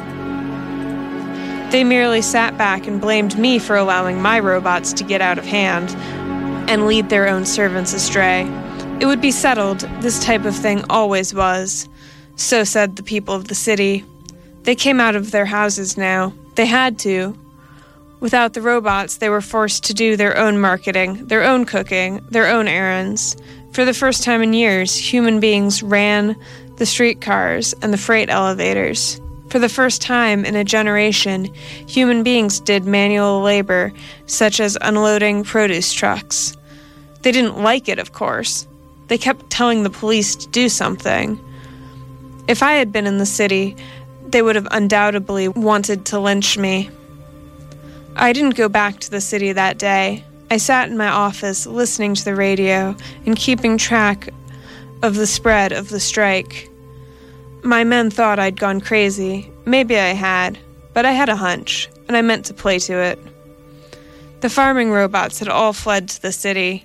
They 1.70 1.84
merely 1.84 2.20
sat 2.20 2.58
back 2.58 2.86
and 2.86 3.00
blamed 3.00 3.38
me 3.38 3.58
for 3.58 3.76
allowing 3.76 4.20
my 4.20 4.40
robots 4.40 4.92
to 4.94 5.04
get 5.04 5.20
out 5.20 5.38
of 5.38 5.44
hand 5.44 5.90
and 6.68 6.86
lead 6.86 7.08
their 7.08 7.28
own 7.28 7.44
servants 7.44 7.92
astray. 7.92 8.42
It 9.00 9.06
would 9.06 9.20
be 9.20 9.30
settled, 9.30 9.80
this 10.00 10.22
type 10.22 10.44
of 10.44 10.54
thing 10.54 10.84
always 10.90 11.32
was. 11.32 11.88
So 12.36 12.64
said 12.64 12.96
the 12.96 13.02
people 13.02 13.34
of 13.34 13.48
the 13.48 13.54
city. 13.54 14.04
They 14.64 14.74
came 14.74 15.00
out 15.00 15.16
of 15.16 15.30
their 15.30 15.46
houses 15.46 15.96
now. 15.96 16.32
They 16.56 16.66
had 16.66 16.98
to. 17.00 17.36
Without 18.20 18.52
the 18.52 18.62
robots, 18.62 19.16
they 19.16 19.30
were 19.30 19.40
forced 19.40 19.82
to 19.84 19.94
do 19.94 20.14
their 20.14 20.36
own 20.36 20.60
marketing, 20.60 21.26
their 21.26 21.42
own 21.42 21.64
cooking, 21.64 22.24
their 22.28 22.46
own 22.46 22.68
errands. 22.68 23.34
For 23.72 23.86
the 23.86 23.94
first 23.94 24.22
time 24.22 24.42
in 24.42 24.52
years, 24.52 24.94
human 24.94 25.40
beings 25.40 25.82
ran 25.82 26.36
the 26.76 26.84
streetcars 26.86 27.74
and 27.80 27.92
the 27.92 27.98
freight 27.98 28.28
elevators. 28.28 29.20
For 29.48 29.58
the 29.58 29.68
first 29.68 30.02
time 30.02 30.44
in 30.44 30.54
a 30.54 30.64
generation, 30.64 31.46
human 31.86 32.22
beings 32.22 32.60
did 32.60 32.84
manual 32.84 33.40
labor, 33.40 33.92
such 34.26 34.60
as 34.60 34.78
unloading 34.80 35.42
produce 35.42 35.92
trucks. 35.92 36.56
They 37.22 37.32
didn't 37.32 37.62
like 37.62 37.88
it, 37.88 37.98
of 37.98 38.12
course. 38.12 38.66
They 39.08 39.18
kept 39.18 39.50
telling 39.50 39.82
the 39.82 39.90
police 39.90 40.36
to 40.36 40.48
do 40.48 40.68
something. 40.68 41.40
If 42.48 42.62
I 42.62 42.74
had 42.74 42.92
been 42.92 43.06
in 43.06 43.18
the 43.18 43.26
city, 43.26 43.76
they 44.28 44.42
would 44.42 44.56
have 44.56 44.68
undoubtedly 44.70 45.48
wanted 45.48 46.04
to 46.06 46.20
lynch 46.20 46.56
me. 46.56 46.90
I 48.20 48.34
didn't 48.34 48.54
go 48.54 48.68
back 48.68 49.00
to 49.00 49.10
the 49.10 49.22
city 49.22 49.50
that 49.52 49.78
day. 49.78 50.22
I 50.50 50.58
sat 50.58 50.90
in 50.90 50.98
my 50.98 51.08
office 51.08 51.66
listening 51.66 52.14
to 52.16 52.24
the 52.24 52.34
radio 52.34 52.94
and 53.24 53.34
keeping 53.34 53.78
track 53.78 54.28
of 55.02 55.14
the 55.14 55.26
spread 55.26 55.72
of 55.72 55.88
the 55.88 56.00
strike. 56.00 56.68
My 57.62 57.82
men 57.82 58.10
thought 58.10 58.38
I'd 58.38 58.60
gone 58.60 58.82
crazy. 58.82 59.50
Maybe 59.64 59.98
I 59.98 60.12
had, 60.12 60.58
but 60.92 61.06
I 61.06 61.12
had 61.12 61.30
a 61.30 61.36
hunch, 61.36 61.88
and 62.08 62.16
I 62.16 62.20
meant 62.20 62.44
to 62.44 62.54
play 62.54 62.78
to 62.80 62.92
it. 62.92 63.18
The 64.42 64.50
farming 64.50 64.90
robots 64.90 65.38
had 65.38 65.48
all 65.48 65.72
fled 65.72 66.10
to 66.10 66.20
the 66.20 66.30
city. 66.30 66.84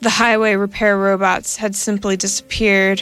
The 0.00 0.10
highway 0.10 0.56
repair 0.56 0.98
robots 0.98 1.54
had 1.54 1.76
simply 1.76 2.16
disappeared. 2.16 3.00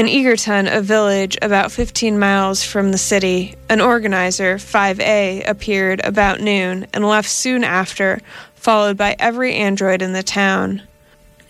In 0.00 0.08
Egerton, 0.08 0.66
a 0.66 0.80
village 0.80 1.36
about 1.42 1.70
15 1.70 2.18
miles 2.18 2.64
from 2.64 2.90
the 2.90 2.96
city, 2.96 3.54
an 3.68 3.82
organizer, 3.82 4.56
5A, 4.56 5.46
appeared 5.46 6.00
about 6.02 6.40
noon 6.40 6.86
and 6.94 7.04
left 7.04 7.28
soon 7.28 7.62
after, 7.62 8.18
followed 8.54 8.96
by 8.96 9.14
every 9.18 9.54
android 9.54 10.00
in 10.00 10.14
the 10.14 10.22
town. 10.22 10.80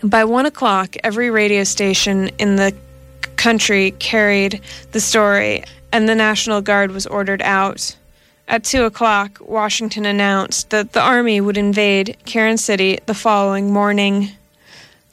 By 0.03 0.25
one 0.25 0.45
o'clock, 0.45 0.97
every 1.01 1.29
radio 1.29 1.63
station 1.63 2.27
in 2.39 2.57
the 2.57 2.75
country 3.37 3.91
carried 3.91 4.59
the 4.91 4.99
story, 4.99 5.63
and 5.93 6.09
the 6.09 6.15
National 6.15 6.59
Guard 6.59 6.91
was 6.91 7.07
ordered 7.07 7.41
out. 7.43 7.95
At 8.49 8.65
two 8.65 8.83
o'clock, 8.83 9.39
Washington 9.39 10.05
announced 10.05 10.71
that 10.71 10.91
the 10.91 10.99
Army 10.99 11.39
would 11.39 11.57
invade 11.57 12.17
Karen 12.25 12.57
City 12.57 12.99
the 13.05 13.13
following 13.13 13.71
morning. 13.71 14.31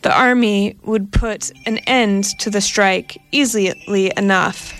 The 0.03 0.17
Army 0.17 0.77
would 0.85 1.11
put 1.13 1.51
an 1.67 1.79
end 1.79 2.25
to 2.39 2.51
the 2.51 2.61
strike 2.61 3.21
easily 3.33 4.13
enough. 4.17 4.73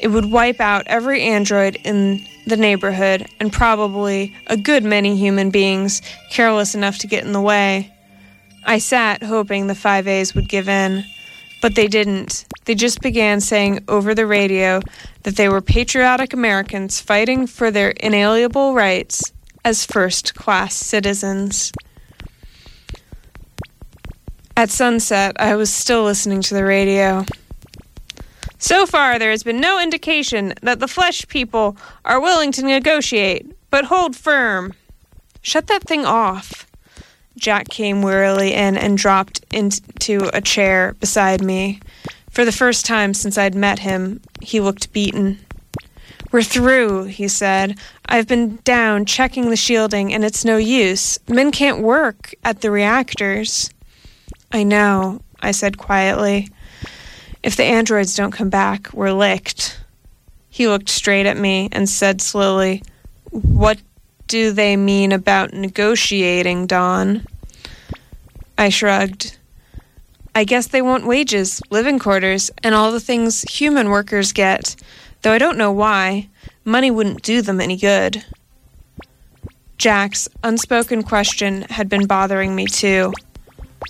It 0.00 0.08
would 0.08 0.30
wipe 0.30 0.60
out 0.60 0.86
every 0.86 1.22
android 1.22 1.76
in 1.84 2.24
the 2.46 2.56
neighborhood 2.56 3.26
and 3.40 3.52
probably 3.52 4.34
a 4.48 4.56
good 4.56 4.84
many 4.84 5.16
human 5.16 5.50
beings 5.50 6.02
careless 6.30 6.74
enough 6.74 6.98
to 6.98 7.06
get 7.06 7.24
in 7.24 7.32
the 7.32 7.40
way. 7.40 7.90
I 8.66 8.78
sat 8.78 9.22
hoping 9.22 9.66
the 9.66 9.74
5As 9.74 10.34
would 10.34 10.48
give 10.48 10.68
in, 10.68 11.04
but 11.60 11.74
they 11.74 11.88
didn't. 11.88 12.44
They 12.64 12.74
just 12.74 13.00
began 13.00 13.40
saying 13.40 13.84
over 13.88 14.14
the 14.14 14.26
radio 14.26 14.80
that 15.22 15.36
they 15.36 15.48
were 15.48 15.60
patriotic 15.60 16.32
Americans 16.32 17.00
fighting 17.00 17.46
for 17.46 17.70
their 17.70 17.90
inalienable 17.90 18.74
rights 18.74 19.32
as 19.64 19.86
first 19.86 20.34
class 20.34 20.74
citizens. 20.74 21.72
At 24.56 24.70
sunset, 24.70 25.34
I 25.40 25.56
was 25.56 25.72
still 25.72 26.04
listening 26.04 26.40
to 26.42 26.54
the 26.54 26.64
radio. 26.64 27.24
So 28.58 28.86
far, 28.86 29.18
there 29.18 29.32
has 29.32 29.42
been 29.42 29.60
no 29.60 29.82
indication 29.82 30.54
that 30.62 30.78
the 30.78 30.86
flesh 30.86 31.26
people 31.26 31.76
are 32.04 32.20
willing 32.20 32.52
to 32.52 32.64
negotiate, 32.64 33.50
but 33.70 33.86
hold 33.86 34.14
firm. 34.14 34.72
Shut 35.42 35.66
that 35.66 35.82
thing 35.82 36.04
off. 36.04 36.68
Jack 37.36 37.68
came 37.68 38.00
wearily 38.00 38.54
in 38.54 38.76
and 38.76 38.96
dropped 38.96 39.44
into 39.52 40.30
a 40.32 40.40
chair 40.40 40.94
beside 41.00 41.42
me. 41.42 41.80
For 42.30 42.44
the 42.44 42.52
first 42.52 42.86
time 42.86 43.12
since 43.12 43.36
I'd 43.36 43.56
met 43.56 43.80
him, 43.80 44.20
he 44.40 44.60
looked 44.60 44.92
beaten. 44.92 45.40
We're 46.30 46.42
through, 46.44 47.04
he 47.04 47.26
said. 47.26 47.76
I've 48.06 48.28
been 48.28 48.60
down 48.62 49.04
checking 49.04 49.50
the 49.50 49.56
shielding, 49.56 50.14
and 50.14 50.24
it's 50.24 50.44
no 50.44 50.56
use. 50.58 51.18
Men 51.28 51.50
can't 51.50 51.80
work 51.80 52.34
at 52.44 52.60
the 52.60 52.70
reactors. 52.70 53.70
I 54.54 54.62
know, 54.62 55.20
I 55.40 55.50
said 55.50 55.78
quietly. 55.78 56.48
If 57.42 57.56
the 57.56 57.64
androids 57.64 58.14
don't 58.14 58.30
come 58.30 58.50
back, 58.50 58.88
we're 58.92 59.10
licked. 59.10 59.80
He 60.48 60.68
looked 60.68 60.88
straight 60.88 61.26
at 61.26 61.36
me 61.36 61.68
and 61.72 61.88
said 61.88 62.20
slowly, 62.20 62.84
What 63.32 63.80
do 64.28 64.52
they 64.52 64.76
mean 64.76 65.10
about 65.10 65.52
negotiating, 65.52 66.68
Don? 66.68 67.26
I 68.56 68.68
shrugged. 68.68 69.36
I 70.36 70.44
guess 70.44 70.68
they 70.68 70.82
want 70.82 71.04
wages, 71.04 71.60
living 71.70 71.98
quarters, 71.98 72.52
and 72.62 72.76
all 72.76 72.92
the 72.92 73.00
things 73.00 73.42
human 73.42 73.88
workers 73.88 74.30
get, 74.30 74.76
though 75.22 75.32
I 75.32 75.38
don't 75.38 75.58
know 75.58 75.72
why. 75.72 76.28
Money 76.64 76.92
wouldn't 76.92 77.22
do 77.22 77.42
them 77.42 77.60
any 77.60 77.76
good. 77.76 78.24
Jack's 79.78 80.28
unspoken 80.44 81.02
question 81.02 81.62
had 81.62 81.88
been 81.88 82.06
bothering 82.06 82.54
me 82.54 82.66
too. 82.66 83.12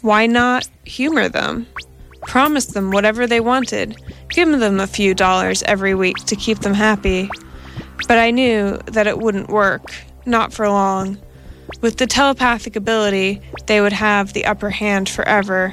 Why 0.03 0.27
not 0.27 0.69
humor 0.85 1.29
them? 1.29 1.67
Promise 2.23 2.67
them 2.67 2.91
whatever 2.91 3.27
they 3.27 3.41
wanted. 3.41 3.97
Give 4.29 4.49
them 4.59 4.81
a 4.81 4.87
few 4.87 5.15
dollars 5.15 5.63
every 5.65 5.95
week 5.95 6.17
to 6.27 6.37
keep 6.37 6.61
them 6.61 6.75
happy. 6.75 7.29
But 8.09 8.19
I 8.19 8.31
knew 8.31 8.79
that 8.87 9.07
it 9.07 9.19
wouldn't 9.19 9.49
work, 9.49 9.95
not 10.27 10.53
for 10.53 10.69
long. 10.69 11.19
With 11.81 11.97
the 11.99 12.07
telepathic 12.07 12.77
ability, 12.77 13.41
they 13.67 13.81
would 13.81 13.93
have 13.93 14.33
the 14.33 14.45
upper 14.47 14.71
hand 14.71 15.09
forever. 15.09 15.73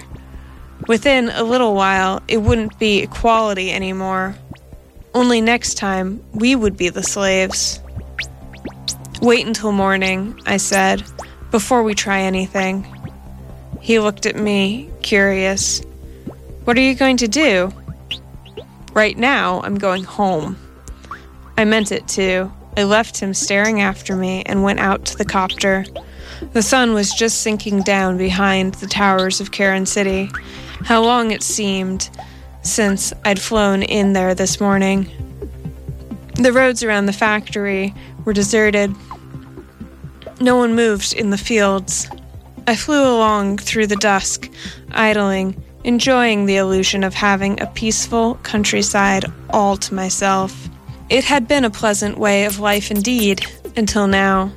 Within 0.87 1.29
a 1.29 1.43
little 1.43 1.75
while, 1.75 2.21
it 2.27 2.37
wouldn't 2.37 2.79
be 2.79 2.99
equality 2.99 3.71
anymore. 3.71 4.35
Only 5.13 5.41
next 5.41 5.75
time, 5.75 6.23
we 6.33 6.55
would 6.55 6.77
be 6.77 6.89
the 6.89 7.03
slaves. 7.03 7.79
Wait 9.21 9.45
until 9.45 9.71
morning, 9.71 10.39
I 10.45 10.57
said, 10.57 11.03
before 11.51 11.83
we 11.83 11.93
try 11.93 12.21
anything. 12.21 12.87
He 13.81 13.99
looked 13.99 14.25
at 14.25 14.35
me, 14.35 14.89
curious. 15.01 15.81
What 16.63 16.77
are 16.77 16.81
you 16.81 16.95
going 16.95 17.17
to 17.17 17.27
do? 17.27 17.73
Right 18.93 19.17
now, 19.17 19.61
I'm 19.63 19.77
going 19.77 20.03
home. 20.03 20.55
I 21.57 21.65
meant 21.65 21.91
it 21.91 22.07
too. 22.07 22.51
I 22.77 22.83
left 22.83 23.19
him 23.19 23.33
staring 23.33 23.81
after 23.81 24.15
me 24.15 24.43
and 24.45 24.63
went 24.63 24.79
out 24.79 25.05
to 25.05 25.17
the 25.17 25.25
copter. 25.25 25.83
The 26.53 26.61
sun 26.61 26.93
was 26.93 27.11
just 27.11 27.41
sinking 27.41 27.81
down 27.81 28.17
behind 28.17 28.75
the 28.75 28.87
towers 28.87 29.41
of 29.41 29.51
Karen 29.51 29.85
City. 29.85 30.29
How 30.85 31.03
long 31.03 31.31
it 31.31 31.43
seemed 31.43 32.09
since 32.61 33.13
I'd 33.25 33.41
flown 33.41 33.81
in 33.83 34.13
there 34.13 34.35
this 34.35 34.59
morning. 34.59 35.09
The 36.35 36.53
roads 36.53 36.83
around 36.83 37.07
the 37.07 37.13
factory 37.13 37.93
were 38.25 38.33
deserted. 38.33 38.93
No 40.39 40.55
one 40.55 40.75
moved 40.75 41.13
in 41.13 41.31
the 41.31 41.37
fields. 41.37 42.07
I 42.71 42.75
flew 42.77 43.03
along 43.03 43.57
through 43.57 43.87
the 43.87 43.97
dusk, 43.97 44.49
idling, 44.91 45.61
enjoying 45.83 46.45
the 46.45 46.55
illusion 46.55 47.03
of 47.03 47.13
having 47.13 47.59
a 47.59 47.67
peaceful 47.67 48.35
countryside 48.43 49.25
all 49.49 49.75
to 49.75 49.93
myself. 49.93 50.69
It 51.09 51.25
had 51.25 51.49
been 51.49 51.65
a 51.65 51.69
pleasant 51.69 52.17
way 52.17 52.45
of 52.45 52.61
life 52.61 52.89
indeed, 52.89 53.45
until 53.75 54.07
now. 54.07 54.53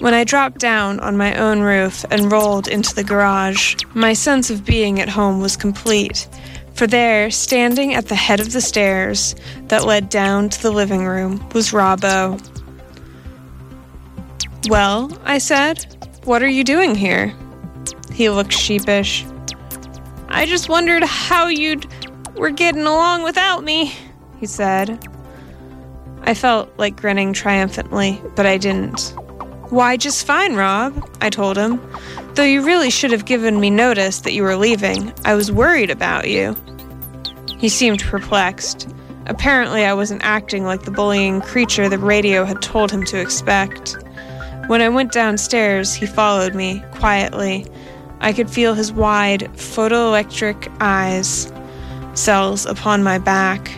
When 0.00 0.12
I 0.12 0.24
dropped 0.24 0.58
down 0.58 1.00
on 1.00 1.16
my 1.16 1.34
own 1.38 1.60
roof 1.60 2.04
and 2.10 2.30
rolled 2.30 2.68
into 2.68 2.94
the 2.94 3.04
garage, 3.04 3.76
my 3.94 4.12
sense 4.12 4.50
of 4.50 4.66
being 4.66 5.00
at 5.00 5.08
home 5.08 5.40
was 5.40 5.56
complete, 5.56 6.28
for 6.74 6.86
there, 6.86 7.30
standing 7.30 7.94
at 7.94 8.08
the 8.08 8.16
head 8.16 8.38
of 8.38 8.52
the 8.52 8.60
stairs 8.60 9.34
that 9.68 9.86
led 9.86 10.10
down 10.10 10.50
to 10.50 10.60
the 10.60 10.70
living 10.70 11.06
room, 11.06 11.42
was 11.54 11.70
Robbo. 11.70 12.38
Well, 14.68 15.10
I 15.24 15.38
said, 15.38 15.97
what 16.28 16.42
are 16.42 16.48
you 16.48 16.62
doing 16.62 16.94
here? 16.94 17.34
He 18.12 18.28
looked 18.28 18.52
sheepish. 18.52 19.24
I 20.28 20.44
just 20.44 20.68
wondered 20.68 21.02
how 21.02 21.48
you'd 21.48 21.86
were 22.36 22.50
getting 22.50 22.82
along 22.82 23.22
without 23.22 23.64
me, 23.64 23.94
he 24.38 24.44
said. 24.44 25.08
I 26.24 26.34
felt 26.34 26.70
like 26.76 27.00
grinning 27.00 27.32
triumphantly, 27.32 28.20
but 28.36 28.44
I 28.44 28.58
didn't. 28.58 29.14
Why, 29.70 29.96
just 29.96 30.26
fine, 30.26 30.54
Rob, 30.54 31.02
I 31.22 31.30
told 31.30 31.56
him. 31.56 31.80
Though 32.34 32.44
you 32.44 32.62
really 32.62 32.90
should 32.90 33.10
have 33.10 33.24
given 33.24 33.58
me 33.58 33.70
notice 33.70 34.20
that 34.20 34.34
you 34.34 34.42
were 34.42 34.56
leaving. 34.56 35.14
I 35.24 35.34
was 35.34 35.50
worried 35.50 35.90
about 35.90 36.28
you. 36.28 36.54
He 37.56 37.70
seemed 37.70 38.02
perplexed. 38.02 38.86
Apparently, 39.26 39.86
I 39.86 39.94
wasn't 39.94 40.22
acting 40.24 40.64
like 40.64 40.82
the 40.82 40.90
bullying 40.90 41.40
creature 41.40 41.88
the 41.88 41.98
radio 41.98 42.44
had 42.44 42.60
told 42.60 42.90
him 42.90 43.04
to 43.06 43.18
expect. 43.18 43.96
When 44.68 44.82
I 44.82 44.90
went 44.90 45.12
downstairs, 45.12 45.94
he 45.94 46.04
followed 46.04 46.54
me, 46.54 46.84
quietly. 46.92 47.66
I 48.20 48.34
could 48.34 48.50
feel 48.50 48.74
his 48.74 48.92
wide, 48.92 49.50
photoelectric 49.54 50.70
eyes, 50.78 51.50
cells 52.12 52.66
upon 52.66 53.02
my 53.02 53.16
back. 53.16 53.70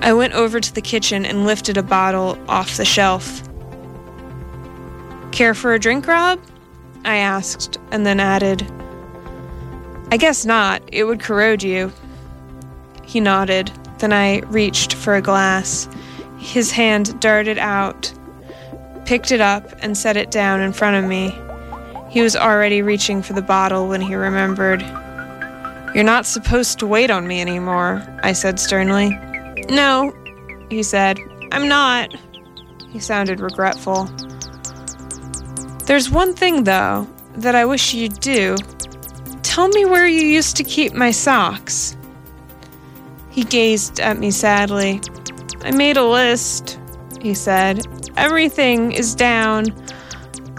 I 0.00 0.12
went 0.12 0.32
over 0.32 0.58
to 0.58 0.74
the 0.74 0.80
kitchen 0.80 1.24
and 1.24 1.46
lifted 1.46 1.76
a 1.76 1.82
bottle 1.84 2.36
off 2.48 2.76
the 2.76 2.84
shelf. 2.84 3.42
Care 5.30 5.54
for 5.54 5.74
a 5.74 5.78
drink, 5.78 6.08
Rob? 6.08 6.40
I 7.04 7.18
asked, 7.18 7.78
and 7.92 8.04
then 8.04 8.18
added, 8.18 8.68
I 10.10 10.16
guess 10.16 10.44
not. 10.44 10.82
It 10.90 11.04
would 11.04 11.20
corrode 11.20 11.62
you. 11.62 11.92
He 13.04 13.20
nodded. 13.20 13.70
Then 13.98 14.12
I 14.12 14.40
reached 14.46 14.94
for 14.94 15.14
a 15.14 15.22
glass. 15.22 15.88
His 16.38 16.72
hand 16.72 17.20
darted 17.20 17.58
out, 17.58 18.12
picked 19.06 19.32
it 19.32 19.40
up, 19.40 19.72
and 19.80 19.96
set 19.96 20.16
it 20.16 20.30
down 20.30 20.60
in 20.60 20.72
front 20.72 20.96
of 20.96 21.08
me. 21.08 21.34
He 22.10 22.20
was 22.20 22.36
already 22.36 22.82
reaching 22.82 23.22
for 23.22 23.32
the 23.32 23.42
bottle 23.42 23.88
when 23.88 24.00
he 24.00 24.14
remembered. 24.14 24.82
You're 25.94 26.04
not 26.04 26.26
supposed 26.26 26.78
to 26.80 26.86
wait 26.86 27.10
on 27.10 27.26
me 27.26 27.40
anymore, 27.40 28.02
I 28.22 28.32
said 28.32 28.60
sternly. 28.60 29.18
No, 29.70 30.12
he 30.68 30.82
said. 30.82 31.18
I'm 31.52 31.68
not. 31.68 32.14
He 32.90 33.00
sounded 33.00 33.40
regretful. 33.40 34.04
There's 35.86 36.10
one 36.10 36.34
thing, 36.34 36.64
though, 36.64 37.06
that 37.36 37.54
I 37.54 37.64
wish 37.64 37.94
you'd 37.94 38.20
do. 38.20 38.56
Tell 39.42 39.68
me 39.68 39.84
where 39.84 40.06
you 40.06 40.22
used 40.22 40.56
to 40.56 40.64
keep 40.64 40.92
my 40.92 41.10
socks. 41.10 41.96
He 43.30 43.44
gazed 43.44 44.00
at 44.00 44.18
me 44.18 44.30
sadly. 44.30 45.00
I 45.62 45.70
made 45.70 45.96
a 45.96 46.04
list, 46.04 46.78
he 47.20 47.34
said. 47.34 47.86
Everything 48.16 48.92
is 48.92 49.14
down. 49.14 49.66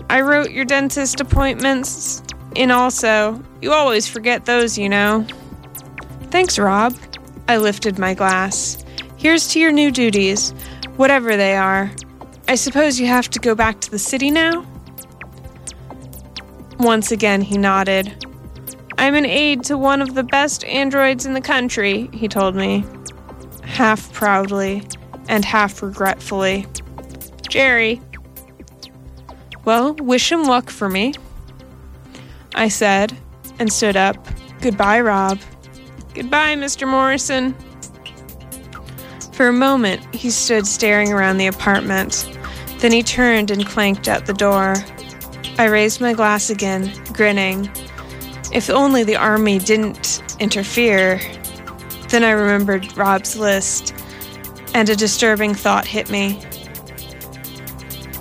I 0.10 0.22
wrote 0.22 0.52
your 0.52 0.66
dentist 0.66 1.20
appointments 1.20 2.24
in 2.56 2.72
also. 2.72 3.42
You 3.62 3.74
always 3.74 4.08
forget 4.08 4.46
those, 4.46 4.78
you 4.78 4.90
know. 4.90 5.26
Thanks, 6.30 6.60
Rob. 6.60 6.96
I 7.48 7.58
lifted 7.58 7.98
my 7.98 8.14
glass. 8.14 8.84
Here's 9.18 9.48
to 9.50 9.60
your 9.60 9.72
new 9.72 9.92
duties, 9.92 10.52
whatever 10.96 11.36
they 11.38 11.56
are. 11.56 11.92
I 12.48 12.56
suppose 12.56 13.00
you 13.00 13.08
have 13.08 13.30
to 13.32 13.40
go 13.40 13.56
back 13.56 13.82
to 13.82 13.92
the 13.92 14.00
city 14.00 14.32
now? 14.32 14.66
Once 16.80 17.12
again, 17.12 17.42
he 17.42 17.58
nodded. 17.58 18.26
I'm 18.98 19.16
an 19.16 19.26
aide 19.26 19.64
to 19.66 19.78
one 19.78 20.02
of 20.02 20.14
the 20.14 20.24
best 20.24 20.64
androids 20.66 21.26
in 21.26 21.34
the 21.34 21.42
country, 21.42 22.10
he 22.14 22.28
told 22.28 22.56
me, 22.56 22.86
half 23.64 24.12
proudly 24.14 24.84
and 25.28 25.46
half 25.46 25.82
regretfully. 25.82 26.66
Jerry. 27.48 28.02
Well, 29.66 29.94
wish 29.96 30.32
him 30.32 30.46
luck 30.46 30.70
for 30.70 30.90
me, 30.90 31.14
I 32.56 32.70
said, 32.70 33.18
and 33.60 33.72
stood 33.72 33.98
up. 33.98 34.16
Goodbye, 34.62 35.02
Rob. 35.02 35.40
Goodbye, 36.14 36.56
Mr. 36.56 36.88
Morrison. 36.88 37.54
For 39.34 39.48
a 39.50 39.54
moment, 39.54 40.16
he 40.16 40.30
stood 40.30 40.66
staring 40.66 41.14
around 41.14 41.38
the 41.38 41.48
apartment. 41.48 42.28
Then 42.80 42.92
he 42.92 43.04
turned 43.04 43.52
and 43.52 43.66
clanked 43.66 44.08
out 44.08 44.26
the 44.26 44.34
door. 44.34 44.76
I 45.60 45.66
raised 45.66 46.02
my 46.02 46.14
glass 46.14 46.50
again, 46.50 46.92
grinning. 47.14 47.70
If 48.54 48.70
only 48.70 49.04
the 49.04 49.16
army 49.16 49.60
didn't 49.60 50.24
interfere. 50.40 51.20
Then 52.10 52.24
I 52.24 52.32
remembered 52.32 52.96
Rob's 52.96 53.36
list, 53.36 53.94
and 54.78 54.90
a 54.90 54.96
disturbing 54.96 55.56
thought 55.56 55.88
hit 55.88 56.08
me. 56.12 56.34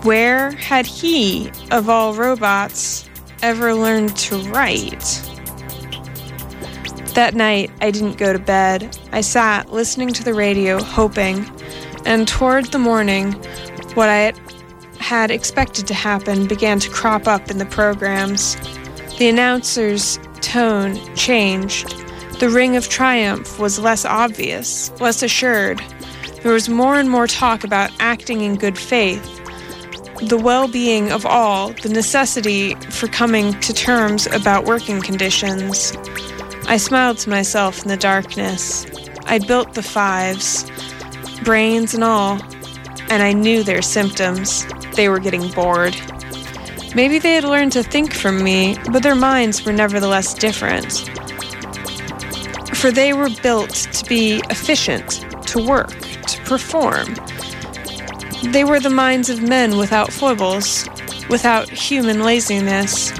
Where 0.05 0.53
had 0.53 0.87
he, 0.87 1.51
of 1.71 1.91
all 1.91 2.15
robots, 2.15 3.11
ever 3.43 3.75
learned 3.75 4.17
to 4.17 4.39
write? 4.45 5.05
That 7.13 7.35
night, 7.35 7.71
I 7.83 7.91
didn't 7.91 8.17
go 8.17 8.33
to 8.33 8.39
bed. 8.39 8.99
I 9.13 9.21
sat 9.21 9.71
listening 9.71 10.15
to 10.15 10.25
the 10.25 10.33
radio, 10.33 10.83
hoping, 10.83 11.45
and 12.07 12.27
toward 12.27 12.73
the 12.73 12.79
morning, 12.79 13.33
what 13.93 14.09
I 14.09 14.33
had 14.99 15.31
expected 15.31 15.87
to 15.89 15.95
happen 15.95 16.47
began 16.47 16.81
to 16.81 16.89
crop 16.89 17.29
up 17.29 17.51
in 17.51 17.59
the 17.59 17.67
programs. 17.67 18.57
The 19.19 19.29
announcer's 19.29 20.19
tone 20.41 20.97
changed. 21.15 21.95
The 22.39 22.49
ring 22.49 22.77
of 22.77 22.89
triumph 22.89 23.59
was 23.59 23.79
less 23.79 24.07
obvious, 24.07 24.91
less 25.03 25.23
assured. 25.23 25.83
There 26.43 26.53
was 26.53 26.69
more 26.69 26.97
and 26.97 27.11
more 27.11 27.27
talk 27.27 27.65
about 27.65 27.91
acting 27.99 28.43
in 28.43 28.57
good 28.57 28.79
faith, 28.79 29.25
the 30.21 30.39
well 30.39 30.69
being 30.69 31.13
of 31.13 31.27
all, 31.27 31.71
the 31.71 31.89
necessity 31.89 32.75
for 32.91 33.09
coming 33.09 33.59
to 33.61 33.73
terms 33.73 34.27
about 34.29 34.65
working 34.65 35.01
conditions. 35.01 35.93
I 36.69 36.77
smiled 36.77 37.19
to 37.19 37.31
myself 37.31 37.83
in 37.83 37.89
the 37.89 37.97
darkness. 37.97 38.87
I'd 39.27 39.47
built 39.47 39.75
the 39.75 39.83
fives, 39.83 40.71
brains 41.43 41.95
and 41.95 42.05
all, 42.05 42.41
and 43.09 43.23
I 43.23 43.33
knew 43.33 43.63
their 43.63 43.83
symptoms. 43.83 44.67
They 44.95 45.09
were 45.09 45.19
getting 45.19 45.51
bored. 45.53 45.97
Maybe 46.95 47.19
they 47.19 47.35
had 47.35 47.45
learned 47.45 47.73
to 47.73 47.83
think 47.83 48.15
from 48.15 48.43
me, 48.43 48.79
but 48.91 49.03
their 49.03 49.15
minds 49.15 49.65
were 49.65 49.73
nevertheless 49.73 50.33
different. 50.33 51.11
For 52.75 52.91
they 52.91 53.13
were 53.13 53.31
built 53.43 53.71
to 53.71 54.05
be 54.07 54.41
efficient, 54.49 55.25
to 55.49 55.65
work, 55.65 56.06
perform. 56.47 57.15
They 58.53 58.65
were 58.65 58.81
the 58.81 58.91
minds 58.91 59.29
of 59.29 59.43
men 59.43 59.77
without 59.77 60.13
foibles, 60.13 60.89
without 61.29 61.69
human 61.69 62.23
laziness. 62.23 63.13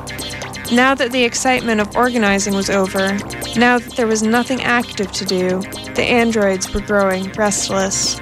Now 0.73 0.95
that 0.95 1.13
the 1.13 1.25
excitement 1.25 1.81
of 1.81 1.97
organizing 1.97 2.55
was 2.55 2.71
over, 2.71 3.19
now 3.57 3.79
that 3.79 3.95
there 3.97 4.07
was 4.07 4.23
nothing 4.23 4.63
active 4.63 5.13
to 5.13 5.25
do, 5.25 5.61
the 5.95 6.05
androids 6.05 6.73
were 6.73 6.81
growing 6.81 7.31
restless. 7.33 8.19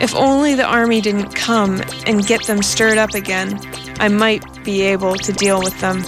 If 0.00 0.14
only 0.14 0.54
the 0.54 0.64
army 0.64 1.00
didn't 1.00 1.34
come 1.34 1.82
and 2.06 2.26
get 2.26 2.46
them 2.46 2.62
stirred 2.62 2.98
up 2.98 3.14
again, 3.14 3.60
I 4.00 4.08
might 4.08 4.64
be 4.64 4.82
able 4.82 5.16
to 5.16 5.32
deal 5.32 5.60
with 5.62 5.78
them. 5.80 6.02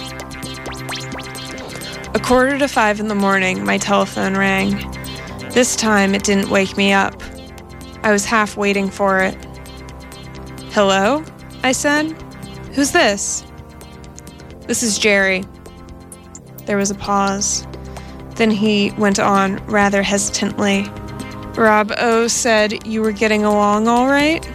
A 2.13 2.19
quarter 2.19 2.57
to 2.57 2.67
five 2.67 2.99
in 2.99 3.07
the 3.07 3.15
morning, 3.15 3.63
my 3.63 3.77
telephone 3.77 4.35
rang. 4.35 4.71
This 5.51 5.75
time 5.75 6.15
it 6.15 6.23
didn't 6.23 6.49
wake 6.49 6.75
me 6.75 6.91
up. 6.91 7.13
I 8.07 8.11
was 8.11 8.23
half 8.23 8.55
waiting 8.55 8.89
for 8.89 9.19
it. 9.19 9.35
Hello? 10.71 11.25
I 11.63 11.73
said. 11.73 12.13
Who's 12.73 12.93
this? 12.93 13.43
This 14.61 14.81
is 14.81 14.97
Jerry. 14.97 15.43
There 16.63 16.77
was 16.77 16.89
a 16.89 16.95
pause. 16.95 17.67
Then 18.35 18.49
he 18.49 18.91
went 18.91 19.19
on 19.19 19.57
rather 19.65 20.01
hesitantly. 20.01 20.85
Rob 21.57 21.91
O 21.97 22.29
said 22.29 22.87
you 22.87 23.01
were 23.01 23.11
getting 23.11 23.43
along 23.43 23.89
all 23.89 24.07
right? 24.07 24.47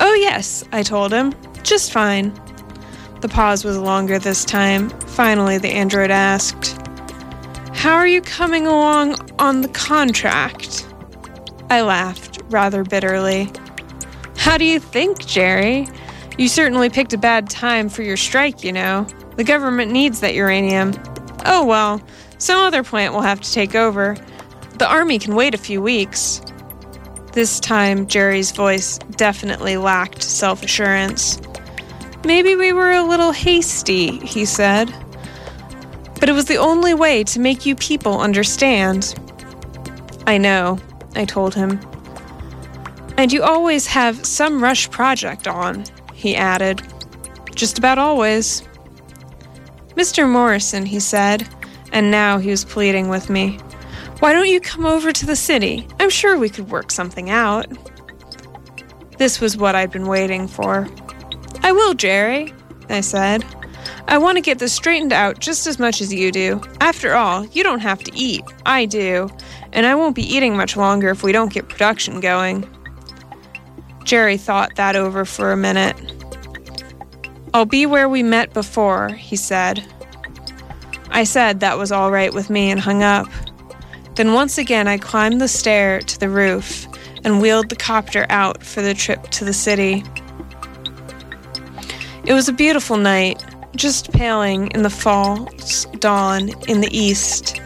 Oh, 0.00 0.14
yes, 0.14 0.64
I 0.72 0.82
told 0.82 1.12
him. 1.12 1.32
Just 1.62 1.92
fine. 1.92 2.34
The 3.20 3.28
pause 3.28 3.64
was 3.64 3.78
longer 3.78 4.18
this 4.18 4.44
time. 4.44 4.90
Finally, 4.90 5.58
the 5.58 5.70
android 5.70 6.10
asked, 6.10 6.76
How 7.72 7.94
are 7.94 8.08
you 8.08 8.20
coming 8.20 8.66
along 8.66 9.30
on 9.38 9.60
the 9.60 9.68
contract? 9.68 10.88
I 11.72 11.80
laughed, 11.80 12.31
rather 12.52 12.84
bitterly. 12.84 13.50
How 14.36 14.58
do 14.58 14.64
you 14.64 14.78
think, 14.78 15.26
Jerry? 15.26 15.88
You 16.38 16.48
certainly 16.48 16.90
picked 16.90 17.12
a 17.12 17.18
bad 17.18 17.50
time 17.50 17.88
for 17.88 18.02
your 18.02 18.16
strike, 18.16 18.64
you 18.64 18.72
know. 18.72 19.06
The 19.36 19.44
government 19.44 19.92
needs 19.92 20.20
that 20.20 20.34
uranium. 20.34 20.92
Oh 21.44 21.64
well, 21.64 22.02
some 22.38 22.58
other 22.58 22.82
plant 22.82 23.14
will 23.14 23.22
have 23.22 23.40
to 23.40 23.52
take 23.52 23.74
over. 23.74 24.16
The 24.78 24.88
army 24.88 25.18
can 25.18 25.34
wait 25.34 25.54
a 25.54 25.58
few 25.58 25.80
weeks. 25.80 26.42
This 27.32 27.60
time, 27.60 28.06
Jerry's 28.06 28.52
voice 28.52 28.98
definitely 29.16 29.76
lacked 29.76 30.22
self 30.22 30.62
assurance. 30.62 31.40
Maybe 32.24 32.56
we 32.56 32.72
were 32.72 32.92
a 32.92 33.02
little 33.02 33.32
hasty, 33.32 34.18
he 34.18 34.44
said. 34.44 34.92
But 36.20 36.28
it 36.28 36.32
was 36.32 36.44
the 36.44 36.58
only 36.58 36.94
way 36.94 37.24
to 37.24 37.40
make 37.40 37.66
you 37.66 37.74
people 37.74 38.20
understand. 38.20 39.14
I 40.26 40.38
know, 40.38 40.78
I 41.16 41.24
told 41.24 41.54
him. 41.54 41.80
And 43.22 43.32
you 43.32 43.44
always 43.44 43.86
have 43.86 44.26
some 44.26 44.60
rush 44.60 44.90
project 44.90 45.46
on, 45.46 45.84
he 46.12 46.34
added. 46.34 46.82
Just 47.54 47.78
about 47.78 47.96
always. 47.96 48.64
Mr. 49.90 50.28
Morrison, 50.28 50.84
he 50.84 50.98
said, 50.98 51.48
and 51.92 52.10
now 52.10 52.38
he 52.38 52.50
was 52.50 52.64
pleading 52.64 53.08
with 53.08 53.30
me. 53.30 53.58
Why 54.18 54.32
don't 54.32 54.48
you 54.48 54.60
come 54.60 54.84
over 54.84 55.12
to 55.12 55.24
the 55.24 55.36
city? 55.36 55.86
I'm 56.00 56.10
sure 56.10 56.36
we 56.36 56.48
could 56.48 56.68
work 56.68 56.90
something 56.90 57.30
out. 57.30 57.68
This 59.18 59.40
was 59.40 59.56
what 59.56 59.76
I'd 59.76 59.92
been 59.92 60.08
waiting 60.08 60.48
for. 60.48 60.88
I 61.62 61.70
will, 61.70 61.94
Jerry, 61.94 62.52
I 62.88 63.02
said. 63.02 63.44
I 64.08 64.18
want 64.18 64.36
to 64.36 64.42
get 64.42 64.58
this 64.58 64.72
straightened 64.72 65.12
out 65.12 65.38
just 65.38 65.68
as 65.68 65.78
much 65.78 66.00
as 66.00 66.12
you 66.12 66.32
do. 66.32 66.60
After 66.80 67.14
all, 67.14 67.46
you 67.46 67.62
don't 67.62 67.78
have 67.78 68.02
to 68.02 68.18
eat. 68.18 68.42
I 68.66 68.84
do. 68.84 69.30
And 69.72 69.86
I 69.86 69.94
won't 69.94 70.16
be 70.16 70.24
eating 70.24 70.56
much 70.56 70.76
longer 70.76 71.10
if 71.10 71.22
we 71.22 71.30
don't 71.30 71.52
get 71.52 71.68
production 71.68 72.18
going. 72.18 72.68
Jerry 74.04 74.36
thought 74.36 74.76
that 74.76 74.96
over 74.96 75.24
for 75.24 75.52
a 75.52 75.56
minute. 75.56 75.96
I'll 77.54 77.64
be 77.64 77.86
where 77.86 78.08
we 78.08 78.22
met 78.22 78.52
before, 78.54 79.10
he 79.10 79.36
said. 79.36 79.84
I 81.10 81.24
said 81.24 81.60
that 81.60 81.76
was 81.76 81.92
all 81.92 82.10
right 82.10 82.32
with 82.32 82.48
me 82.48 82.70
and 82.70 82.80
hung 82.80 83.02
up. 83.02 83.28
Then 84.14 84.32
once 84.32 84.58
again 84.58 84.88
I 84.88 84.98
climbed 84.98 85.40
the 85.40 85.48
stair 85.48 86.00
to 86.00 86.18
the 86.18 86.28
roof 86.28 86.86
and 87.24 87.40
wheeled 87.40 87.68
the 87.68 87.76
copter 87.76 88.26
out 88.30 88.62
for 88.62 88.82
the 88.82 88.94
trip 88.94 89.22
to 89.30 89.44
the 89.44 89.52
city. 89.52 90.02
It 92.24 92.32
was 92.32 92.48
a 92.48 92.52
beautiful 92.52 92.96
night, 92.96 93.44
just 93.76 94.12
paling 94.12 94.68
in 94.68 94.82
the 94.82 94.90
false 94.90 95.84
dawn 95.98 96.50
in 96.68 96.80
the 96.80 96.96
east. 96.96 97.60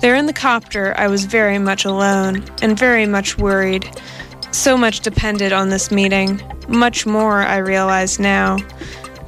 There 0.00 0.14
in 0.14 0.26
the 0.26 0.32
copter, 0.32 0.94
I 0.96 1.06
was 1.06 1.24
very 1.24 1.58
much 1.58 1.84
alone 1.84 2.44
and 2.60 2.78
very 2.78 3.06
much 3.06 3.38
worried. 3.38 3.88
So 4.52 4.76
much 4.76 5.00
depended 5.00 5.52
on 5.52 5.70
this 5.70 5.90
meeting, 5.90 6.40
much 6.68 7.06
more, 7.06 7.40
I 7.40 7.56
realize 7.56 8.18
now, 8.18 8.58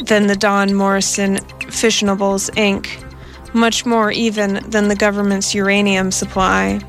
than 0.04 0.26
the 0.26 0.36
Don 0.36 0.74
Morrison 0.74 1.36
Fissionables 1.70 2.50
Inc., 2.56 2.88
much 3.54 3.86
more 3.86 4.10
even 4.12 4.60
than 4.70 4.88
the 4.88 4.96
government's 4.96 5.54
uranium 5.54 6.10
supply. 6.10 6.80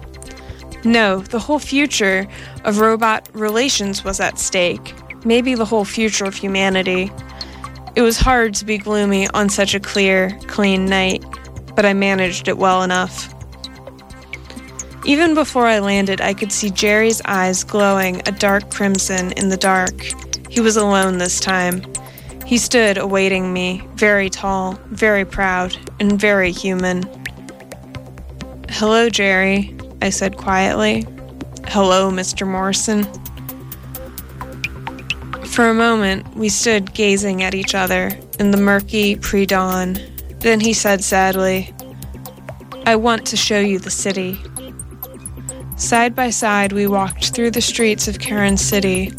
No, 0.84 1.20
the 1.20 1.40
whole 1.40 1.60
future 1.60 2.28
of 2.64 2.80
robot 2.80 3.28
relations 3.34 4.04
was 4.04 4.20
at 4.20 4.38
stake, 4.38 4.94
maybe 5.26 5.56
the 5.56 5.66
whole 5.66 5.86
future 5.86 6.26
of 6.26 6.36
humanity. 6.36 7.12
It 7.96 8.02
was 8.02 8.18
hard 8.18 8.54
to 8.56 8.66
be 8.66 8.78
gloomy 8.78 9.28
on 9.30 9.50
such 9.50 9.74
a 9.74 9.80
clear, 9.80 10.38
clean 10.48 10.86
night, 10.86 11.24
but 11.76 11.86
I 11.86 11.94
managed 11.94 12.48
it 12.48 12.58
well 12.58 12.84
enough. 12.84 13.35
Even 15.06 15.36
before 15.36 15.68
I 15.68 15.78
landed, 15.78 16.20
I 16.20 16.34
could 16.34 16.52
see 16.52 16.72
Jerry's 16.72 17.22
eyes 17.26 17.64
glowing 17.64 18.24
a 18.28 18.32
dark 18.32 18.72
crimson 18.72 19.34
in 19.34 19.50
the 19.50 19.58
dark. 19.58 20.02
He 20.50 20.60
was 20.60 20.78
alone 20.78 21.20
this 21.20 21.40
time. 21.40 21.84
He 22.44 22.58
stood 22.58 22.98
awaiting 22.98 23.54
me, 23.54 23.88
very 23.94 24.32
tall, 24.32 24.80
very 24.88 25.24
proud, 25.24 25.78
and 26.00 26.20
very 26.20 26.52
human. 26.52 27.04
Hello, 28.70 29.08
Jerry. 29.08 29.78
I 30.02 30.10
said 30.10 30.38
quietly. 30.38 31.06
Hello, 31.68 32.10
Mr. 32.10 32.48
Morrison. 32.48 33.04
For 35.46 35.70
a 35.70 35.74
moment, 35.76 36.36
we 36.36 36.50
stood 36.50 36.96
gazing 36.96 37.44
at 37.44 37.54
each 37.54 37.76
other 37.76 38.10
in 38.40 38.50
the 38.50 38.58
murky 38.58 39.18
pre 39.18 39.46
dawn. 39.46 39.98
Then 40.40 40.60
he 40.60 40.74
said 40.74 41.04
sadly, 41.04 41.72
I 42.88 42.96
want 42.96 43.28
to 43.28 43.38
show 43.38 43.60
you 43.60 43.78
the 43.78 43.92
city. 43.92 44.40
Side 45.78 46.16
by 46.16 46.30
side, 46.30 46.72
we 46.72 46.88
walked 46.88 47.36
through 47.36 47.52
the 47.52 47.62
streets 47.62 48.08
of 48.08 48.20
Karen 48.20 48.56
City. 48.56 49.12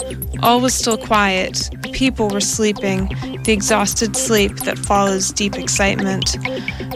All 0.42 0.61
was 0.61 0.72
still 0.72 0.96
quiet. 0.96 1.68
People 1.92 2.28
were 2.28 2.40
sleeping, 2.40 3.09
the 3.44 3.52
exhausted 3.52 4.16
sleep 4.16 4.57
that 4.61 4.78
follows 4.78 5.30
deep 5.32 5.57
excitement. 5.57 6.36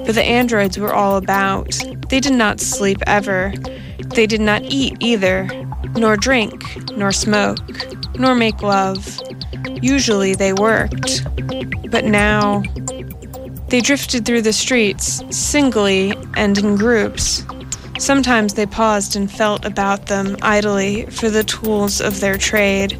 But 0.07 0.15
the 0.15 0.25
androids 0.25 0.79
were 0.79 0.95
all 0.95 1.17
about. 1.17 1.79
They 2.09 2.21
did 2.21 2.33
not 2.33 2.61
sleep 2.61 2.99
ever. 3.07 3.53
They 4.15 4.27
did 4.27 4.41
not 4.41 4.63
eat 4.63 4.97
either, 4.99 5.47
nor 5.95 6.17
drink, 6.17 6.63
nor 6.97 7.13
smoke, 7.13 7.59
nor 8.19 8.35
make 8.35 8.63
love. 8.63 9.21
Usually 9.83 10.35
they 10.35 10.55
worked. 10.55 11.23
But 11.91 12.07
now, 12.07 12.63
they 13.69 13.83
drifted 13.83 14.25
through 14.25 14.43
the 14.43 14.55
streets, 14.55 15.23
singly 15.31 16.15
and 16.35 16.57
in 16.57 16.77
groups. 16.77 17.45
Sometimes 18.01 18.55
they 18.55 18.65
paused 18.65 19.15
and 19.15 19.31
felt 19.31 19.67
about 19.67 20.07
them 20.07 20.39
idly 20.41 21.05
for 21.11 21.29
the 21.29 21.45
tools 21.45 22.01
of 22.01 22.19
their 22.21 22.39
trade, 22.39 22.99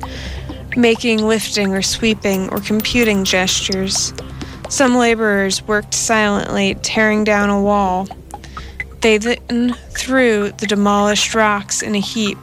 making 0.77 1.27
lifting 1.27 1.73
or 1.73 1.81
sweeping 1.81 2.51
or 2.51 2.61
computing 2.61 3.25
gestures. 3.25 4.13
Some 4.69 4.95
laborers 4.95 5.67
worked 5.67 5.95
silently, 5.95 6.75
tearing 6.83 7.25
down 7.25 7.49
a 7.49 7.63
wall. 7.63 8.09
They 9.01 9.17
then 9.17 9.73
threw 9.89 10.51
the 10.53 10.67
demolished 10.67 11.35
rocks 11.35 11.81
in 11.81 11.95
a 11.95 12.01
heap 12.01 12.39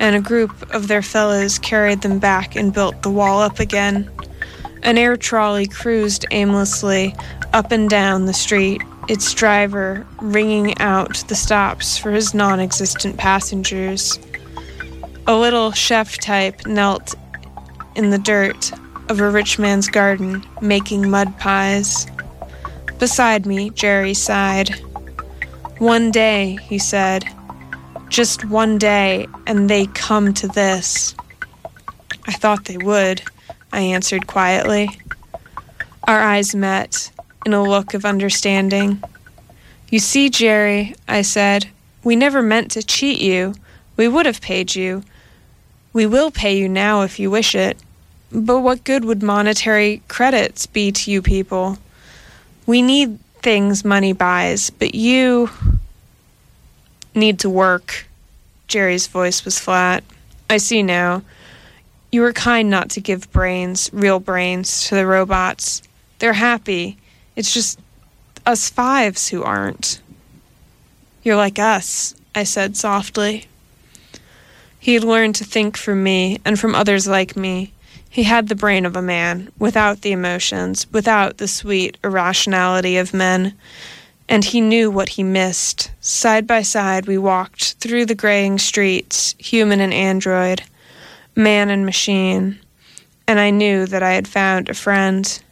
and 0.00 0.16
a 0.16 0.20
group 0.20 0.74
of 0.74 0.88
their 0.88 1.02
fellows 1.02 1.58
carried 1.58 2.00
them 2.00 2.18
back 2.18 2.56
and 2.56 2.72
built 2.72 3.02
the 3.02 3.10
wall 3.10 3.42
up 3.42 3.60
again. 3.60 4.10
An 4.82 4.96
air 4.96 5.18
trolley 5.18 5.66
cruised 5.66 6.24
aimlessly 6.30 7.14
up 7.52 7.70
and 7.70 7.90
down 7.90 8.24
the 8.24 8.32
street, 8.32 8.80
its 9.08 9.32
driver 9.32 10.06
ringing 10.20 10.78
out 10.80 11.24
the 11.28 11.34
stops 11.34 11.96
for 11.96 12.12
his 12.12 12.34
non 12.34 12.60
existent 12.60 13.16
passengers. 13.16 14.18
A 15.26 15.34
little 15.34 15.72
chef 15.72 16.18
type 16.18 16.66
knelt 16.66 17.14
in 17.94 18.10
the 18.10 18.18
dirt 18.18 18.70
of 19.08 19.20
a 19.20 19.30
rich 19.30 19.58
man's 19.58 19.88
garden, 19.88 20.44
making 20.60 21.10
mud 21.10 21.38
pies. 21.38 22.06
Beside 22.98 23.46
me, 23.46 23.70
Jerry 23.70 24.14
sighed. 24.14 24.70
One 25.78 26.10
day, 26.10 26.58
he 26.62 26.78
said, 26.78 27.24
just 28.08 28.44
one 28.44 28.78
day, 28.78 29.26
and 29.46 29.70
they 29.70 29.86
come 29.86 30.34
to 30.34 30.48
this. 30.48 31.14
I 32.26 32.32
thought 32.32 32.64
they 32.64 32.76
would, 32.78 33.22
I 33.72 33.80
answered 33.80 34.26
quietly. 34.26 34.90
Our 36.06 36.20
eyes 36.20 36.54
met 36.54 37.10
in 37.48 37.54
a 37.54 37.62
look 37.62 37.94
of 37.94 38.04
understanding. 38.04 39.02
You 39.88 39.98
see, 40.00 40.28
Jerry, 40.28 40.94
I 41.08 41.22
said, 41.22 41.66
we 42.04 42.14
never 42.14 42.42
meant 42.42 42.70
to 42.72 42.82
cheat 42.82 43.20
you. 43.20 43.54
We 43.96 44.06
would 44.06 44.26
have 44.26 44.42
paid 44.42 44.74
you. 44.74 45.02
We 45.94 46.04
will 46.04 46.30
pay 46.30 46.58
you 46.58 46.68
now 46.68 47.02
if 47.02 47.18
you 47.18 47.30
wish 47.30 47.54
it. 47.54 47.78
But 48.30 48.60
what 48.60 48.84
good 48.84 49.06
would 49.06 49.22
monetary 49.22 50.02
credits 50.08 50.66
be 50.66 50.92
to 50.92 51.10
you 51.10 51.22
people? 51.22 51.78
We 52.66 52.82
need 52.82 53.18
things 53.40 53.82
money 53.82 54.12
buys, 54.12 54.68
but 54.68 54.94
you 54.94 55.48
need 57.14 57.38
to 57.40 57.48
work. 57.48 58.06
Jerry's 58.66 59.06
voice 59.06 59.46
was 59.46 59.58
flat. 59.58 60.04
I 60.50 60.58
see 60.58 60.82
now. 60.82 61.22
You 62.12 62.20
were 62.20 62.34
kind 62.34 62.68
not 62.68 62.90
to 62.90 63.00
give 63.00 63.32
brains, 63.32 63.88
real 63.94 64.20
brains, 64.20 64.86
to 64.88 64.96
the 64.96 65.06
robots. 65.06 65.82
They're 66.18 66.34
happy. 66.34 66.98
It's 67.38 67.54
just 67.54 67.80
us 68.44 68.68
fives 68.68 69.28
who 69.28 69.42
aren't. 69.42 70.02
You're 71.22 71.36
like 71.36 71.58
us, 71.58 72.14
I 72.34 72.44
said 72.44 72.76
softly. 72.76 73.46
He 74.78 74.92
had 74.92 75.04
learned 75.04 75.36
to 75.36 75.44
think 75.44 75.78
from 75.78 76.02
me 76.02 76.38
and 76.44 76.60
from 76.60 76.74
others 76.74 77.08
like 77.08 77.36
me. 77.36 77.72
He 78.10 78.24
had 78.24 78.48
the 78.48 78.54
brain 78.54 78.84
of 78.84 78.96
a 78.96 79.02
man, 79.02 79.50
without 79.58 80.02
the 80.02 80.12
emotions, 80.12 80.86
without 80.92 81.38
the 81.38 81.48
sweet 81.48 81.96
irrationality 82.04 82.98
of 82.98 83.14
men 83.14 83.54
and 84.28 84.44
he 84.44 84.60
knew 84.60 84.90
what 84.90 85.10
he 85.10 85.22
missed. 85.22 85.90
Side 86.00 86.46
by 86.46 86.62
side, 86.62 87.06
we 87.06 87.16
walked 87.16 87.74
through 87.74 88.06
the 88.06 88.14
graying 88.14 88.58
streets, 88.58 89.34
human 89.38 89.80
and 89.80 89.94
android, 89.94 90.62
man 91.34 91.70
and 91.70 91.86
machine, 91.86 92.58
and 93.26 93.40
I 93.40 93.50
knew 93.50 93.86
that 93.86 94.02
I 94.02 94.12
had 94.12 94.28
found 94.28 94.68
a 94.68 94.74
friend. 94.74 95.42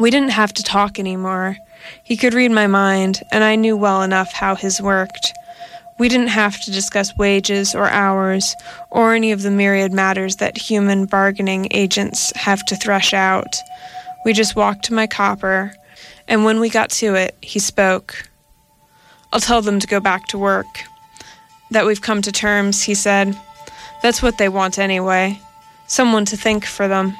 We 0.00 0.10
didn't 0.10 0.30
have 0.30 0.52
to 0.54 0.62
talk 0.62 0.98
anymore. 0.98 1.56
He 2.02 2.16
could 2.16 2.34
read 2.34 2.50
my 2.50 2.66
mind, 2.66 3.20
and 3.30 3.44
I 3.44 3.54
knew 3.54 3.76
well 3.76 4.02
enough 4.02 4.32
how 4.32 4.56
his 4.56 4.80
worked. 4.80 5.32
We 5.98 6.08
didn't 6.08 6.28
have 6.28 6.58
to 6.64 6.70
discuss 6.70 7.16
wages 7.16 7.74
or 7.74 7.86
hours 7.86 8.56
or 8.90 9.14
any 9.14 9.30
of 9.30 9.42
the 9.42 9.50
myriad 9.50 9.92
matters 9.92 10.36
that 10.36 10.56
human 10.56 11.04
bargaining 11.04 11.68
agents 11.70 12.32
have 12.34 12.64
to 12.66 12.76
thresh 12.76 13.12
out. 13.12 13.54
We 14.24 14.32
just 14.32 14.56
walked 14.56 14.86
to 14.86 14.94
my 14.94 15.06
copper 15.06 15.74
and 16.30 16.44
when 16.44 16.60
we 16.60 16.70
got 16.70 16.90
to 16.90 17.16
it, 17.16 17.36
he 17.42 17.58
spoke. 17.58 18.30
I'll 19.32 19.40
tell 19.40 19.62
them 19.62 19.80
to 19.80 19.86
go 19.86 19.98
back 19.98 20.28
to 20.28 20.38
work. 20.38 20.84
That 21.72 21.84
we've 21.84 22.00
come 22.00 22.22
to 22.22 22.32
terms, 22.32 22.82
he 22.84 22.94
said. 22.94 23.36
That's 24.00 24.22
what 24.22 24.38
they 24.38 24.48
want 24.48 24.78
anyway. 24.78 25.40
Someone 25.88 26.24
to 26.26 26.36
think 26.36 26.64
for 26.64 26.86
them. 26.86 27.16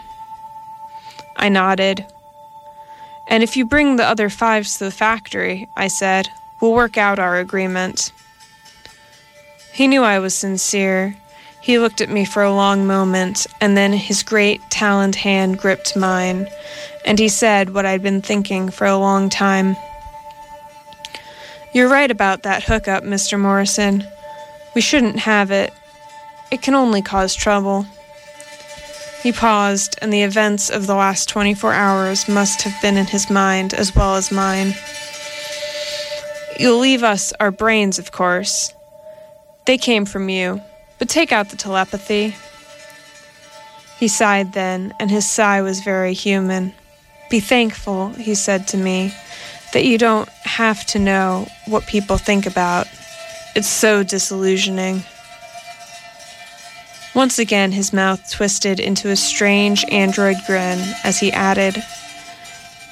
I 1.36 1.48
nodded. 1.48 2.06
And 3.30 3.44
if 3.44 3.56
you 3.56 3.64
bring 3.64 3.96
the 3.96 4.04
other 4.04 4.28
fives 4.28 4.76
to 4.76 4.84
the 4.84 4.90
factory, 4.90 5.68
I 5.76 5.86
said, 5.86 6.28
we'll 6.60 6.74
work 6.74 6.98
out 6.98 7.20
our 7.20 7.38
agreement. 7.38 8.12
He 9.72 9.86
knew 9.86 10.02
I 10.02 10.18
was 10.18 10.34
sincere. 10.34 11.16
He 11.62 11.78
looked 11.78 12.00
at 12.00 12.10
me 12.10 12.24
for 12.24 12.42
a 12.42 12.52
long 12.52 12.88
moment, 12.88 13.46
and 13.60 13.76
then 13.76 13.92
his 13.92 14.24
great, 14.24 14.60
taloned 14.68 15.14
hand 15.14 15.58
gripped 15.58 15.96
mine, 15.96 16.48
and 17.04 17.18
he 17.18 17.28
said 17.28 17.72
what 17.72 17.86
I'd 17.86 18.02
been 18.02 18.20
thinking 18.20 18.68
for 18.68 18.86
a 18.86 18.98
long 18.98 19.30
time. 19.30 19.76
You're 21.72 21.88
right 21.88 22.10
about 22.10 22.42
that 22.42 22.64
hookup, 22.64 23.04
Mr. 23.04 23.38
Morrison. 23.38 24.04
We 24.74 24.80
shouldn't 24.80 25.20
have 25.20 25.52
it. 25.52 25.72
It 26.50 26.62
can 26.62 26.74
only 26.74 27.00
cause 27.00 27.34
trouble. 27.34 27.86
He 29.22 29.32
paused, 29.32 29.98
and 30.00 30.12
the 30.12 30.22
events 30.22 30.70
of 30.70 30.86
the 30.86 30.94
last 30.94 31.28
24 31.28 31.72
hours 31.72 32.28
must 32.28 32.62
have 32.62 32.80
been 32.80 32.96
in 32.96 33.06
his 33.06 33.28
mind 33.28 33.74
as 33.74 33.94
well 33.94 34.16
as 34.16 34.32
mine. 34.32 34.74
You'll 36.58 36.78
leave 36.78 37.02
us 37.02 37.32
our 37.40 37.50
brains, 37.50 37.98
of 37.98 38.12
course. 38.12 38.72
They 39.66 39.78
came 39.78 40.04
from 40.04 40.28
you. 40.28 40.62
But 40.98 41.08
take 41.08 41.32
out 41.32 41.48
the 41.48 41.56
telepathy. 41.56 42.34
He 43.98 44.08
sighed 44.08 44.52
then, 44.52 44.92
and 45.00 45.10
his 45.10 45.28
sigh 45.28 45.62
was 45.62 45.80
very 45.80 46.12
human. 46.12 46.74
Be 47.30 47.40
thankful, 47.40 48.10
he 48.10 48.34
said 48.34 48.68
to 48.68 48.76
me, 48.76 49.14
that 49.72 49.84
you 49.84 49.96
don't 49.96 50.28
have 50.44 50.84
to 50.86 50.98
know 50.98 51.46
what 51.66 51.86
people 51.86 52.18
think 52.18 52.44
about. 52.46 52.86
It's 53.56 53.68
so 53.68 54.02
disillusioning. 54.02 55.04
Once 57.14 57.40
again, 57.40 57.72
his 57.72 57.92
mouth 57.92 58.30
twisted 58.30 58.78
into 58.78 59.10
a 59.10 59.16
strange 59.16 59.84
android 59.90 60.36
grin 60.46 60.78
as 61.02 61.18
he 61.18 61.32
added, 61.32 61.82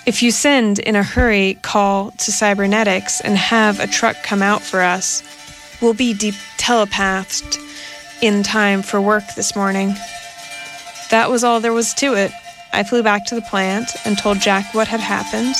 If 0.07 0.23
you 0.23 0.33
send 0.33 0.81
in 0.81 0.97
a 0.97 1.05
hurry, 1.05 1.59
call 1.63 2.11
to 2.11 2.33
cybernetics 2.33 3.21
and 3.21 3.37
have 3.37 3.79
a 3.79 3.87
truck 3.87 4.17
come 4.25 4.43
out 4.43 4.63
for 4.63 4.81
us, 4.81 5.23
we'll 5.81 5.95
be 5.95 6.15
deep 6.15 6.35
telepathed 6.57 7.59
in 8.21 8.43
time 8.43 8.83
for 8.83 9.01
work 9.01 9.23
this 9.37 9.55
morning. 9.55 9.95
That 11.11 11.31
was 11.31 11.45
all 11.45 11.61
there 11.61 11.73
was 11.73 11.95
to 11.95 12.15
it. 12.15 12.33
I 12.73 12.83
flew 12.83 13.03
back 13.03 13.25
to 13.27 13.35
the 13.35 13.43
plant 13.43 13.91
and 14.05 14.17
told 14.17 14.41
Jack 14.41 14.75
what 14.75 14.89
had 14.89 15.01
happened, 15.01 15.57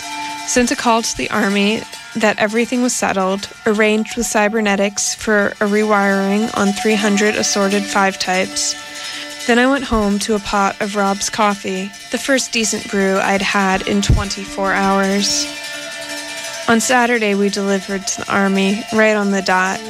sent 0.47 0.71
a 0.71 0.77
call 0.77 1.03
to 1.03 1.17
the 1.17 1.31
Army 1.31 1.83
that 2.17 2.39
everything 2.39 2.83
was 2.83 2.95
settled, 2.95 3.49
arranged 3.67 4.17
with 4.17 4.27
cybernetics 4.27 5.15
for 5.15 5.49
a 5.61 5.67
rewiring 5.67 6.57
on 6.57 6.73
300 6.73 7.35
assorted 7.35 7.83
5 7.83 8.19
types. 8.19 8.75
Then 9.47 9.59
I 9.59 9.67
went 9.67 9.85
home 9.85 10.19
to 10.21 10.35
a 10.35 10.41
pot 10.41 10.81
of 10.81 10.97
Rob's 10.97 11.31
coffee, 11.31 11.91
the 12.11 12.19
first 12.19 12.53
decent 12.53 12.91
brew 12.91 13.19
I'd 13.19 13.43
had 13.43 13.87
in 13.89 14.03
24 14.03 14.73
hours. 14.73 15.47
On 16.69 16.81
Saturday, 16.81 17.35
we 17.35 17.49
delivered 17.49 18.07
to 18.07 18.21
the 18.21 18.33
Army, 18.33 18.85
right 18.93 19.15
on 19.15 19.31
the 19.31 19.41
dot. 19.41 19.81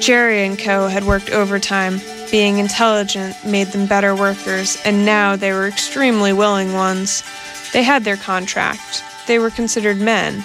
Jerry 0.00 0.44
and 0.44 0.58
Co. 0.58 0.88
had 0.88 1.04
worked 1.04 1.30
overtime. 1.30 2.00
Being 2.30 2.58
intelligent 2.58 3.36
made 3.44 3.68
them 3.68 3.86
better 3.86 4.14
workers, 4.14 4.76
and 4.84 5.06
now 5.06 5.36
they 5.36 5.52
were 5.52 5.68
extremely 5.68 6.32
willing 6.32 6.72
ones. 6.72 7.22
They 7.72 7.82
had 7.82 8.04
their 8.04 8.16
contract. 8.16 9.04
They 9.26 9.38
were 9.38 9.50
considered 9.50 9.98
men, 9.98 10.42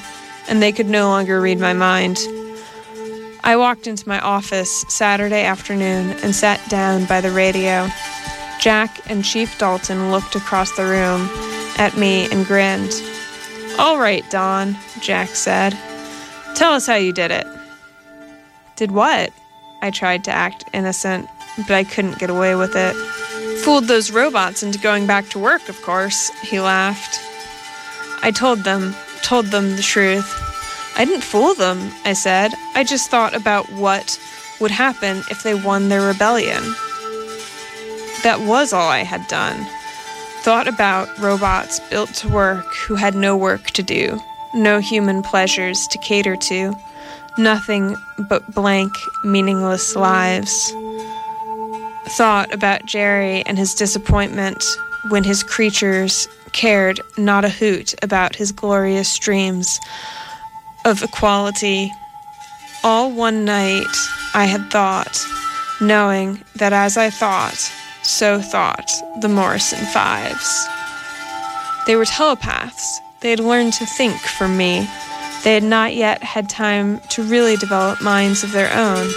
and 0.48 0.62
they 0.62 0.72
could 0.72 0.88
no 0.88 1.08
longer 1.08 1.42
read 1.42 1.60
my 1.60 1.74
mind. 1.74 2.20
I 3.44 3.56
walked 3.56 3.88
into 3.88 4.08
my 4.08 4.20
office 4.20 4.86
Saturday 4.90 5.44
afternoon 5.44 6.12
and 6.24 6.36
sat 6.36 6.62
down 6.70 7.06
by 7.06 7.22
the 7.22 7.32
radio. 7.32 7.88
Jack 8.60 9.00
and 9.10 9.24
Chief 9.24 9.58
Dalton 9.58 10.12
looked 10.12 10.36
across 10.36 10.72
the 10.76 10.84
room 10.84 11.30
at 11.78 11.98
me 11.98 12.30
and 12.32 12.46
grinned. 12.46 12.92
All 13.80 13.98
right, 13.98 14.30
Don, 14.30 14.76
Jack 15.02 15.30
said. 15.30 15.78
Tell 16.56 16.74
us 16.74 16.86
how 16.86 16.96
you 16.96 17.14
did 17.14 17.32
it. 17.32 17.48
Did 18.76 18.92
what? 18.92 19.32
I 19.82 19.92
tried 19.92 20.26
to 20.26 20.32
act 20.32 20.66
innocent, 20.74 21.28
but 21.68 21.76
I 21.76 21.84
couldn't 21.84 22.20
get 22.20 22.30
away 22.30 22.56
with 22.56 22.76
it. 22.76 22.96
Fooled 23.64 23.86
those 23.86 24.12
robots 24.12 24.64
into 24.64 24.80
going 24.80 25.06
back 25.06 25.30
to 25.30 25.40
work, 25.40 25.68
of 25.70 25.82
course, 25.82 26.30
he 26.42 26.60
laughed. 26.60 27.20
I 28.22 28.32
told 28.32 28.64
them, 28.64 28.96
told 29.22 29.48
them 29.48 29.76
the 29.76 29.82
truth. 29.82 30.28
I 30.98 31.06
didn't 31.06 31.24
fool 31.24 31.54
them, 31.54 31.92
I 32.06 32.14
said. 32.14 32.52
I 32.76 32.84
just 32.84 33.10
thought 33.10 33.36
about 33.36 33.72
what 33.72 34.20
would 34.60 34.72
happen 34.72 35.24
if 35.30 35.44
they 35.44 35.56
won 35.56 35.90
their 35.90 36.06
rebellion. 36.06 36.64
That 38.24 38.42
was 38.42 38.74
all 38.74 38.90
I 38.90 39.04
had 39.04 39.26
done. 39.28 39.66
Thought 40.42 40.68
about 40.68 41.08
robots 41.20 41.80
built 41.90 42.14
to 42.16 42.30
work 42.30 42.66
who 42.88 42.96
had 42.96 43.16
no 43.16 43.38
work 43.38 43.72
to 43.72 43.84
do, 43.84 44.20
no 44.54 44.80
human 44.80 45.22
pleasures 45.22 45.88
to 45.88 45.98
cater 46.00 46.36
to, 46.36 46.76
nothing 47.38 47.96
but 48.28 48.54
blank, 48.54 48.92
meaningless 49.24 49.96
lives. 49.96 50.74
Thought 52.12 52.54
about 52.54 52.86
Jerry 52.86 53.44
and 53.46 53.58
his 53.58 53.74
disappointment 53.74 54.64
when 55.10 55.24
his 55.24 55.44
creatures 55.44 56.28
cared 56.52 57.00
not 57.18 57.46
a 57.46 57.50
hoot 57.50 57.94
about 58.04 58.36
his 58.36 58.52
glorious 58.52 59.18
dreams 59.18 59.80
of 60.86 61.04
equality. 61.04 61.92
All 62.84 63.12
one 63.12 63.46
night 63.46 63.96
I 64.34 64.46
had 64.46 64.70
thought, 64.72 65.24
knowing 65.80 66.44
that 66.56 66.74
as 66.74 66.98
I 66.98 67.10
thought, 67.10 67.72
so 68.02 68.42
thought 68.42 68.92
the 69.22 69.30
Morrison 69.30 69.86
Fives. 69.94 70.68
They 71.86 71.96
were 71.96 72.06
telepaths. 72.06 73.00
They 73.22 73.30
had 73.30 73.40
learned 73.40 73.74
to 73.74 73.86
think 73.86 74.20
from 74.20 74.58
me. 74.58 74.90
They 75.44 75.54
had 75.54 75.64
not 75.64 75.96
yet 75.96 76.24
had 76.24 76.50
time 76.50 77.00
to 77.10 77.24
really 77.24 77.56
develop 77.56 78.02
minds 78.02 78.44
of 78.44 78.52
their 78.52 78.74
own. 78.74 79.10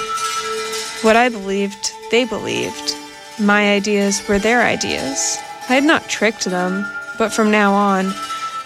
What 1.02 1.16
I 1.16 1.28
believed, 1.28 1.92
they 2.12 2.24
believed. 2.24 2.94
My 3.40 3.72
ideas 3.72 4.28
were 4.28 4.38
their 4.38 4.62
ideas. 4.62 5.38
I 5.68 5.74
had 5.74 5.82
not 5.82 6.08
tricked 6.08 6.44
them, 6.44 6.86
but 7.18 7.32
from 7.32 7.50
now 7.50 7.72
on, 7.72 8.12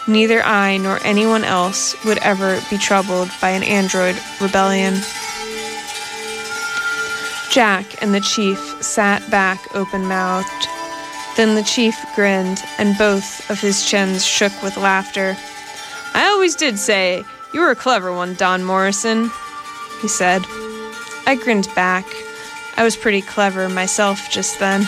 neither 0.09 0.43
I 0.43 0.77
nor 0.77 0.99
anyone 1.05 1.45
else 1.45 1.95
would 2.05 2.19
ever 2.19 2.61
be 2.69 2.77
troubled 2.77 3.31
by 3.41 3.51
an 3.51 3.63
android 3.63 4.17
rebellion. 4.41 4.95
Jack 7.51 8.03
and 8.03 8.13
the 8.13 8.21
chief 8.21 8.59
sat 8.83 9.23
back 9.31 9.75
open 9.75 10.07
mouthed. 10.07 10.69
Then 11.37 11.55
the 11.55 11.63
chief 11.63 11.97
grinned, 12.17 12.63
and 12.79 12.99
both 12.99 13.49
of 13.49 13.61
his 13.61 13.89
chins 13.89 14.27
shook 14.27 14.53
with 14.63 14.77
laughter. 14.77 15.37
I 16.15 16.27
always 16.27 16.57
did 16.57 16.79
say 16.79 17.25
you 17.55 17.61
were 17.61 17.71
a 17.71 17.77
clever 17.77 18.13
one, 18.13 18.35
Don 18.35 18.65
Morrison, 18.65 19.31
he 20.03 20.09
said. 20.09 20.43
I 21.27 21.39
grinned 21.41 21.69
back. 21.77 22.05
I 22.77 22.85
was 22.85 22.97
pretty 22.97 23.23
clever 23.23 23.69
myself 23.69 24.31
just 24.31 24.59
then. 24.59 24.87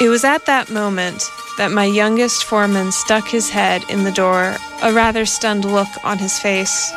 It 0.00 0.08
was 0.08 0.24
at 0.24 0.46
that 0.46 0.70
moment 0.70 1.28
that 1.56 1.72
my 1.72 1.84
youngest 1.84 2.44
foreman 2.44 2.92
stuck 2.92 3.26
his 3.26 3.50
head 3.50 3.82
in 3.88 4.04
the 4.04 4.12
door, 4.12 4.56
a 4.82 4.92
rather 4.92 5.26
stunned 5.26 5.64
look 5.64 5.88
on 6.04 6.18
his 6.18 6.38
face. 6.38 6.92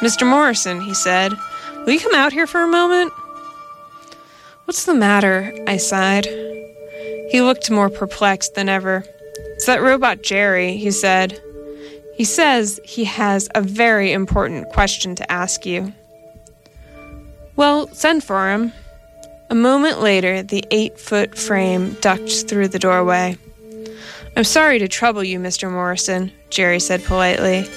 Mr. 0.00 0.26
Morrison, 0.26 0.80
he 0.80 0.94
said, 0.94 1.36
will 1.84 1.92
you 1.92 2.00
come 2.00 2.14
out 2.14 2.32
here 2.32 2.46
for 2.46 2.62
a 2.62 2.68
moment? 2.68 3.12
What's 4.64 4.84
the 4.84 4.94
matter? 4.94 5.52
I 5.66 5.76
sighed. 5.76 6.26
He 7.30 7.42
looked 7.42 7.70
more 7.70 7.90
perplexed 7.90 8.54
than 8.54 8.68
ever. 8.68 9.04
It's 9.54 9.66
that 9.66 9.82
robot 9.82 10.22
Jerry, 10.22 10.76
he 10.76 10.90
said. 10.90 11.42
He 12.16 12.24
says 12.24 12.80
he 12.84 13.04
has 13.04 13.48
a 13.54 13.60
very 13.60 14.12
important 14.12 14.70
question 14.70 15.14
to 15.16 15.30
ask 15.30 15.66
you. 15.66 15.92
Well, 17.58 17.88
send 17.88 18.22
for 18.22 18.52
him. 18.52 18.72
A 19.50 19.54
moment 19.56 20.00
later, 20.00 20.44
the 20.44 20.62
eight 20.70 20.96
foot 20.96 21.36
frame 21.36 21.94
ducked 22.00 22.46
through 22.46 22.68
the 22.68 22.78
doorway. 22.78 23.36
I'm 24.36 24.44
sorry 24.44 24.78
to 24.78 24.86
trouble 24.86 25.24
you, 25.24 25.40
Mr. 25.40 25.68
Morrison, 25.68 26.30
Jerry 26.50 26.78
said 26.78 27.04
politely. 27.04 27.68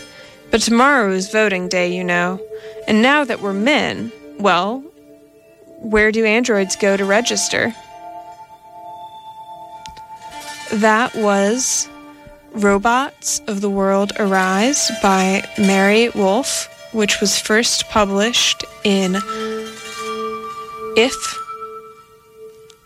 But 0.52 0.62
tomorrow 0.62 1.12
is 1.12 1.32
voting 1.32 1.68
day, 1.68 1.96
you 1.96 2.04
know. 2.04 2.40
And 2.88 3.02
now 3.02 3.24
that 3.24 3.42
we're 3.42 3.54
men, 3.54 4.12
well, 4.38 4.82
where 5.80 6.12
do 6.12 6.26
androids 6.26 6.76
go 6.76 6.96
to 6.96 7.04
register? 7.04 7.74
That 10.74 11.12
was 11.16 11.90
Robots 12.52 13.42
of 13.48 13.62
the 13.62 13.70
World 13.72 14.12
Arise 14.20 14.92
by 15.02 15.44
Mari 15.58 16.10
Wolf, 16.10 16.68
which 16.94 17.20
was 17.20 17.40
first 17.40 17.90
published 17.90 18.64
in 18.84 19.18
If 20.98 21.39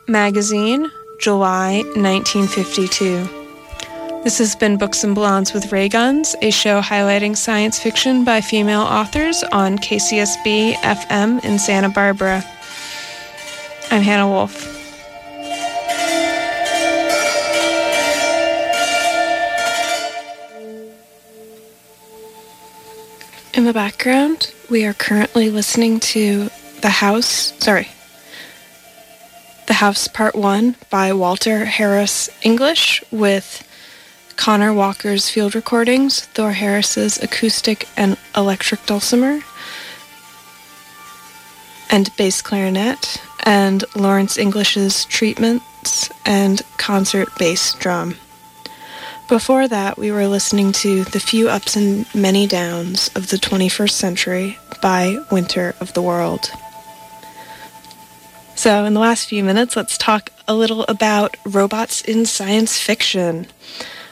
magazine, 0.07 0.91
July 1.19 1.81
1952. 1.95 3.27
This 4.23 4.37
has 4.37 4.55
been 4.55 4.77
Books 4.77 5.03
and 5.03 5.15
Blondes 5.15 5.53
with 5.53 5.71
Ray 5.71 5.89
Guns, 5.89 6.35
a 6.43 6.51
show 6.51 6.81
highlighting 6.81 7.35
science 7.35 7.79
fiction 7.79 8.23
by 8.23 8.41
female 8.41 8.81
authors 8.81 9.43
on 9.51 9.79
KCSB 9.79 10.73
FM 10.73 11.43
in 11.43 11.57
Santa 11.57 11.89
Barbara. 11.89 12.43
I'm 13.89 14.03
Hannah 14.03 14.29
Wolf. 14.29 14.71
In 23.55 23.65
the 23.65 23.73
background, 23.73 24.53
we 24.69 24.85
are 24.85 24.93
currently 24.93 25.49
listening 25.49 25.99
to 26.01 26.51
The 26.81 26.89
House, 26.89 27.53
sorry, 27.59 27.87
The 29.75 29.79
House 29.79 30.07
Part 30.07 30.35
1 30.35 30.77
by 30.89 31.11
Walter 31.11 31.65
Harris 31.65 32.29
English 32.43 33.03
with 33.11 33.67
Connor 34.37 34.73
Walker's 34.73 35.29
field 35.29 35.53
recordings, 35.53 36.21
Thor 36.27 36.53
Harris's 36.53 37.21
acoustic 37.21 37.85
and 37.97 38.15
electric 38.37 38.85
dulcimer, 38.85 39.41
and 41.91 42.09
bass 42.15 42.41
clarinet, 42.41 43.21
and 43.43 43.83
Lawrence 43.97 44.37
English's 44.37 45.03
treatments 45.03 46.09
and 46.25 46.61
concert 46.77 47.27
bass 47.37 47.73
drum. 47.73 48.15
Before 49.27 49.67
that, 49.67 49.97
we 49.97 50.09
were 50.09 50.27
listening 50.27 50.71
to 50.71 51.03
The 51.03 51.19
Few 51.19 51.49
Ups 51.49 51.75
and 51.75 52.05
Many 52.15 52.47
Downs 52.47 53.09
of 53.13 53.27
the 53.27 53.37
21st 53.37 53.91
Century 53.91 54.57
by 54.81 55.17
Winter 55.29 55.75
of 55.81 55.91
the 55.91 56.01
World. 56.01 56.49
So, 58.65 58.83
in 58.83 58.95
the 58.95 58.99
last 58.99 59.29
few 59.29 59.43
minutes, 59.43 59.75
let's 59.75 59.95
talk 59.95 60.31
a 60.47 60.55
little 60.55 60.85
about 60.85 61.37
robots 61.45 62.01
in 62.01 62.25
science 62.25 62.79
fiction. 62.79 63.45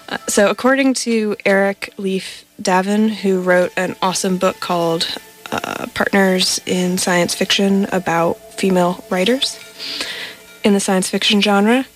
Uh, 0.08 0.20
so, 0.28 0.48
according 0.52 0.94
to 0.94 1.36
Eric 1.44 1.92
Leif 1.98 2.46
Davin, 2.62 3.10
who 3.10 3.42
wrote 3.42 3.72
an 3.76 3.96
awesome 4.00 4.38
book 4.38 4.60
called 4.60 5.08
uh, 5.52 5.88
Partners 5.96 6.62
in 6.68 7.00
Science 7.00 7.34
Fiction 7.34 7.88
about 7.92 8.36
female 8.54 9.04
writers 9.10 9.60
in 10.64 10.74
the 10.74 10.80
science 10.80 11.10
fiction 11.10 11.42
genre, 11.42 11.88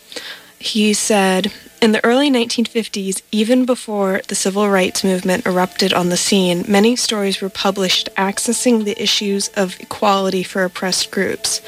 he 0.58 0.95
said, 0.95 1.53
in 1.80 1.91
the 1.91 2.03
early 2.03 2.32
1950s, 2.32 3.22
even 3.32 3.66
before 3.66 4.22
the 4.30 4.36
civil 4.36 4.68
rights 4.68 5.03
movement 5.03 5.45
erupted 5.45 5.93
on 5.93 6.10
the 6.10 6.18
scene, 6.18 6.66
many 6.68 6.95
stories 6.95 7.39
were 7.39 7.49
published 7.49 8.10
accessing 8.18 8.84
the 8.84 8.99
issues 8.99 9.49
of 9.49 9.80
equality 9.80 10.41
for 10.41 10.64
oppressed 10.64 11.12
groups, 11.12 11.62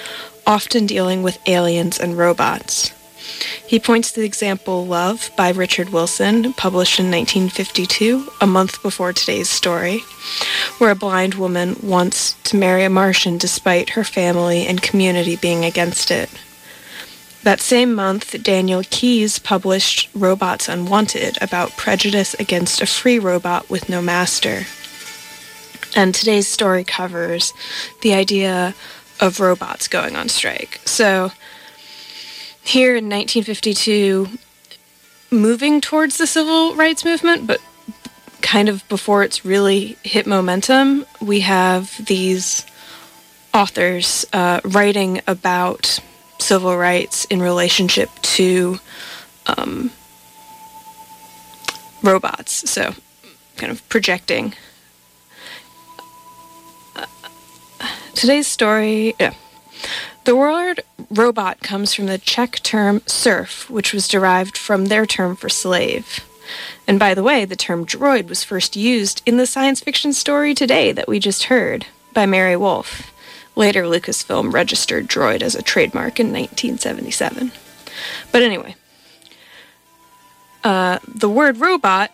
often 0.49 0.87
dealing 0.87 1.21
with 1.21 1.37
aliens 1.47 1.99
and 1.99 2.17
robots. 2.17 2.91
He 3.67 3.79
points 3.79 4.11
to 4.11 4.19
the 4.19 4.25
example 4.25 4.83
Love 4.87 5.29
by 5.37 5.51
Richard 5.51 5.89
Wilson, 5.89 6.53
published 6.53 6.99
in 6.99 7.11
1952, 7.11 8.27
a 8.41 8.47
month 8.47 8.81
before 8.81 9.13
today's 9.13 9.47
story, 9.47 9.99
where 10.79 10.89
a 10.89 10.95
blind 10.95 11.35
woman 11.35 11.75
wants 11.83 12.33
to 12.45 12.57
marry 12.57 12.83
a 12.83 12.89
Martian 12.89 13.37
despite 13.37 13.91
her 13.91 14.03
family 14.03 14.65
and 14.65 14.81
community 14.81 15.35
being 15.35 15.63
against 15.63 16.09
it. 16.09 16.31
That 17.43 17.61
same 17.61 17.93
month, 17.93 18.41
Daniel 18.41 18.81
Keyes 18.89 19.37
published 19.37 20.09
Robots 20.15 20.67
Unwanted 20.67 21.37
about 21.43 21.77
prejudice 21.77 22.33
against 22.33 22.81
a 22.81 22.87
free 22.87 23.19
robot 23.19 23.69
with 23.69 23.87
no 23.87 24.01
master. 24.01 24.63
And 25.95 26.13
today's 26.13 26.47
story 26.47 26.83
covers 26.83 27.53
the 28.01 28.15
idea 28.15 28.73
of 29.19 29.39
robots 29.39 29.87
going 29.87 30.15
on 30.15 30.29
strike. 30.29 30.79
So, 30.85 31.31
here 32.63 32.95
in 32.95 33.05
1952, 33.05 34.27
moving 35.31 35.81
towards 35.81 36.17
the 36.17 36.27
civil 36.27 36.75
rights 36.75 37.03
movement, 37.03 37.47
but 37.47 37.61
kind 38.41 38.69
of 38.69 38.87
before 38.89 39.23
it's 39.23 39.45
really 39.45 39.97
hit 40.03 40.25
momentum, 40.25 41.05
we 41.21 41.41
have 41.41 42.05
these 42.05 42.65
authors 43.53 44.25
uh, 44.33 44.61
writing 44.63 45.21
about 45.27 45.99
civil 46.39 46.77
rights 46.77 47.25
in 47.25 47.41
relationship 47.41 48.09
to 48.21 48.79
um, 49.45 49.91
robots. 52.01 52.69
So, 52.69 52.93
kind 53.57 53.71
of 53.71 53.87
projecting. 53.89 54.53
Today's 58.19 58.47
story. 58.47 59.15
Yeah. 59.17 59.33
The 60.25 60.35
word 60.35 60.81
robot 61.09 61.61
comes 61.61 61.93
from 61.93 62.07
the 62.07 62.17
Czech 62.17 62.61
term 62.63 63.01
serf, 63.05 63.69
which 63.69 63.93
was 63.93 64.09
derived 64.09 64.57
from 64.57 64.87
their 64.87 65.05
term 65.05 65.37
for 65.37 65.47
slave. 65.47 66.19
And 66.85 66.99
by 66.99 67.13
the 67.13 67.23
way, 67.23 67.45
the 67.45 67.55
term 67.55 67.85
droid 67.85 68.27
was 68.27 68.43
first 68.43 68.75
used 68.75 69.21
in 69.25 69.37
the 69.37 69.47
science 69.47 69.79
fiction 69.79 70.11
story 70.11 70.53
today 70.53 70.91
that 70.91 71.07
we 71.07 71.17
just 71.17 71.43
heard 71.43 71.85
by 72.13 72.25
Mari 72.25 72.57
Wolf. 72.57 73.13
Later, 73.55 73.83
Lucasfilm 73.83 74.53
registered 74.53 75.07
droid 75.07 75.41
as 75.41 75.55
a 75.55 75.63
trademark 75.63 76.19
in 76.19 76.33
1977. 76.33 77.53
But 78.33 78.41
anyway, 78.41 78.75
uh, 80.65 80.99
the 81.07 81.29
word 81.29 81.59
robot 81.59 82.11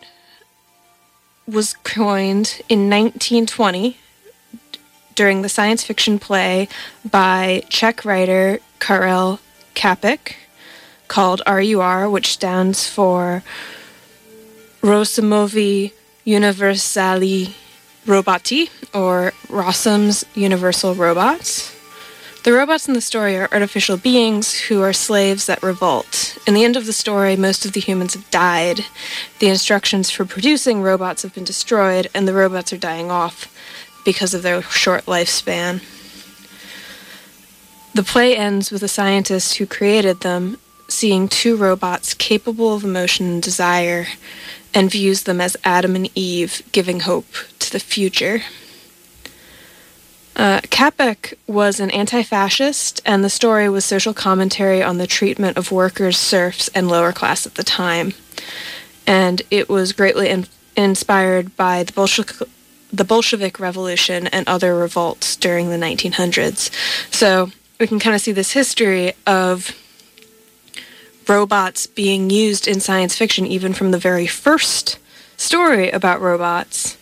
was 1.48 1.74
coined 1.74 2.62
in 2.68 2.88
1920 2.88 3.98
during 5.16 5.42
the 5.42 5.48
science 5.48 5.82
fiction 5.82 6.18
play 6.20 6.68
by 7.10 7.64
Czech 7.68 8.04
writer 8.04 8.60
Karel 8.78 9.40
Čapek 9.74 10.36
called 11.08 11.42
RUR, 11.46 12.08
which 12.08 12.32
stands 12.32 12.86
for 12.86 13.42
Rossumovi 14.82 15.92
Univerzální 16.26 17.52
Roboti, 18.06 18.68
or 18.94 19.32
Rossum's 19.48 20.24
Universal 20.34 20.94
Robots. 20.94 21.72
The 22.44 22.52
robots 22.52 22.86
in 22.86 22.94
the 22.94 23.00
story 23.00 23.36
are 23.36 23.48
artificial 23.50 23.96
beings 23.96 24.54
who 24.54 24.80
are 24.80 24.92
slaves 24.92 25.46
that 25.46 25.64
revolt. 25.64 26.38
In 26.46 26.54
the 26.54 26.62
end 26.62 26.76
of 26.76 26.86
the 26.86 26.92
story, 26.92 27.34
most 27.34 27.64
of 27.64 27.72
the 27.72 27.80
humans 27.80 28.14
have 28.14 28.30
died. 28.30 28.84
The 29.40 29.48
instructions 29.48 30.12
for 30.12 30.24
producing 30.24 30.80
robots 30.80 31.22
have 31.22 31.34
been 31.34 31.42
destroyed, 31.42 32.08
and 32.14 32.28
the 32.28 32.34
robots 32.34 32.72
are 32.72 32.78
dying 32.78 33.10
off 33.10 33.52
because 34.06 34.32
of 34.32 34.42
their 34.42 34.62
short 34.62 35.04
lifespan. 35.04 35.82
The 37.92 38.02
play 38.02 38.34
ends 38.34 38.70
with 38.70 38.82
a 38.82 38.88
scientist 38.88 39.56
who 39.56 39.66
created 39.66 40.20
them 40.20 40.58
seeing 40.88 41.28
two 41.28 41.56
robots 41.56 42.14
capable 42.14 42.74
of 42.74 42.84
emotion 42.84 43.26
and 43.26 43.42
desire 43.42 44.06
and 44.72 44.90
views 44.90 45.24
them 45.24 45.40
as 45.40 45.56
Adam 45.64 45.96
and 45.96 46.10
Eve, 46.14 46.62
giving 46.72 47.00
hope 47.00 47.26
to 47.58 47.72
the 47.72 47.80
future. 47.80 48.42
Uh, 50.36 50.60
Čapek 50.60 51.32
was 51.46 51.80
an 51.80 51.90
anti 51.90 52.22
fascist, 52.22 53.00
and 53.06 53.24
the 53.24 53.30
story 53.30 53.70
was 53.70 53.86
social 53.86 54.12
commentary 54.12 54.82
on 54.82 54.98
the 54.98 55.06
treatment 55.06 55.56
of 55.56 55.72
workers, 55.72 56.18
serfs, 56.18 56.68
and 56.68 56.88
lower 56.88 57.12
class 57.12 57.46
at 57.46 57.54
the 57.54 57.64
time. 57.64 58.12
And 59.06 59.40
it 59.50 59.70
was 59.70 59.92
greatly 59.94 60.28
in- 60.28 60.46
inspired 60.76 61.56
by 61.56 61.82
the 61.84 61.92
Bolshevik, 61.92 62.46
the 62.96 63.04
Bolshevik 63.04 63.60
Revolution 63.60 64.26
and 64.28 64.48
other 64.48 64.74
revolts 64.74 65.36
during 65.36 65.70
the 65.70 65.76
1900s. 65.76 66.70
So 67.12 67.50
we 67.78 67.86
can 67.86 67.98
kind 67.98 68.14
of 68.14 68.22
see 68.22 68.32
this 68.32 68.52
history 68.52 69.12
of 69.26 69.76
robots 71.28 71.86
being 71.86 72.30
used 72.30 72.66
in 72.66 72.80
science 72.80 73.16
fiction, 73.16 73.46
even 73.46 73.72
from 73.72 73.90
the 73.90 73.98
very 73.98 74.26
first 74.26 74.98
story 75.36 75.90
about 75.90 76.20
robots 76.20 76.96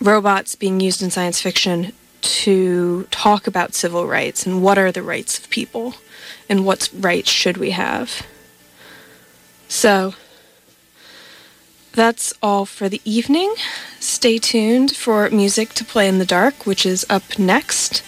robots 0.00 0.54
being 0.54 0.80
used 0.80 1.02
in 1.02 1.10
science 1.10 1.40
fiction 1.40 1.92
to 2.22 3.04
talk 3.10 3.46
about 3.46 3.74
civil 3.74 4.06
rights 4.06 4.46
and 4.46 4.62
what 4.62 4.78
are 4.78 4.90
the 4.90 5.02
rights 5.02 5.38
of 5.38 5.50
people 5.50 5.94
and 6.48 6.64
what 6.64 6.90
rights 6.94 7.30
should 7.30 7.56
we 7.56 7.70
have. 7.70 8.26
So 9.68 10.14
that's 11.92 12.32
all 12.42 12.66
for 12.66 12.88
the 12.88 13.00
evening. 13.04 13.54
Stay 13.98 14.38
tuned 14.38 14.94
for 14.94 15.28
music 15.30 15.70
to 15.74 15.84
play 15.84 16.08
in 16.08 16.18
the 16.18 16.24
dark, 16.24 16.66
which 16.66 16.86
is 16.86 17.04
up 17.10 17.38
next. 17.38 18.02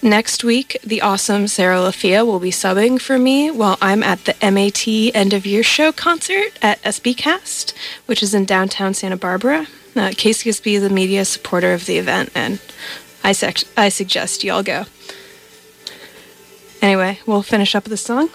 Next 0.00 0.42
week, 0.42 0.76
the 0.82 1.00
awesome 1.00 1.46
Sarah 1.46 1.76
Lafia 1.76 2.26
will 2.26 2.40
be 2.40 2.50
subbing 2.50 3.00
for 3.00 3.18
me 3.18 3.50
while 3.50 3.78
I'm 3.80 4.02
at 4.02 4.24
the 4.24 4.34
MAT 4.42 4.88
end 5.14 5.32
of 5.32 5.46
year 5.46 5.62
show 5.62 5.92
concert 5.92 6.58
at 6.62 6.82
SBcast, 6.82 7.72
which 8.06 8.22
is 8.22 8.34
in 8.34 8.44
downtown 8.44 8.94
Santa 8.94 9.16
Barbara. 9.16 9.66
Uh, 9.94 10.08
KCSB 10.08 10.72
is 10.72 10.82
a 10.82 10.90
media 10.90 11.24
supporter 11.24 11.72
of 11.74 11.86
the 11.86 11.98
event, 11.98 12.30
and 12.34 12.60
I, 13.22 13.32
sec- 13.32 13.64
I 13.76 13.90
suggest 13.90 14.42
you 14.42 14.52
all 14.52 14.62
go. 14.62 14.86
Anyway, 16.80 17.20
we'll 17.26 17.42
finish 17.42 17.74
up 17.74 17.88
with 17.88 18.00
song 18.00 18.30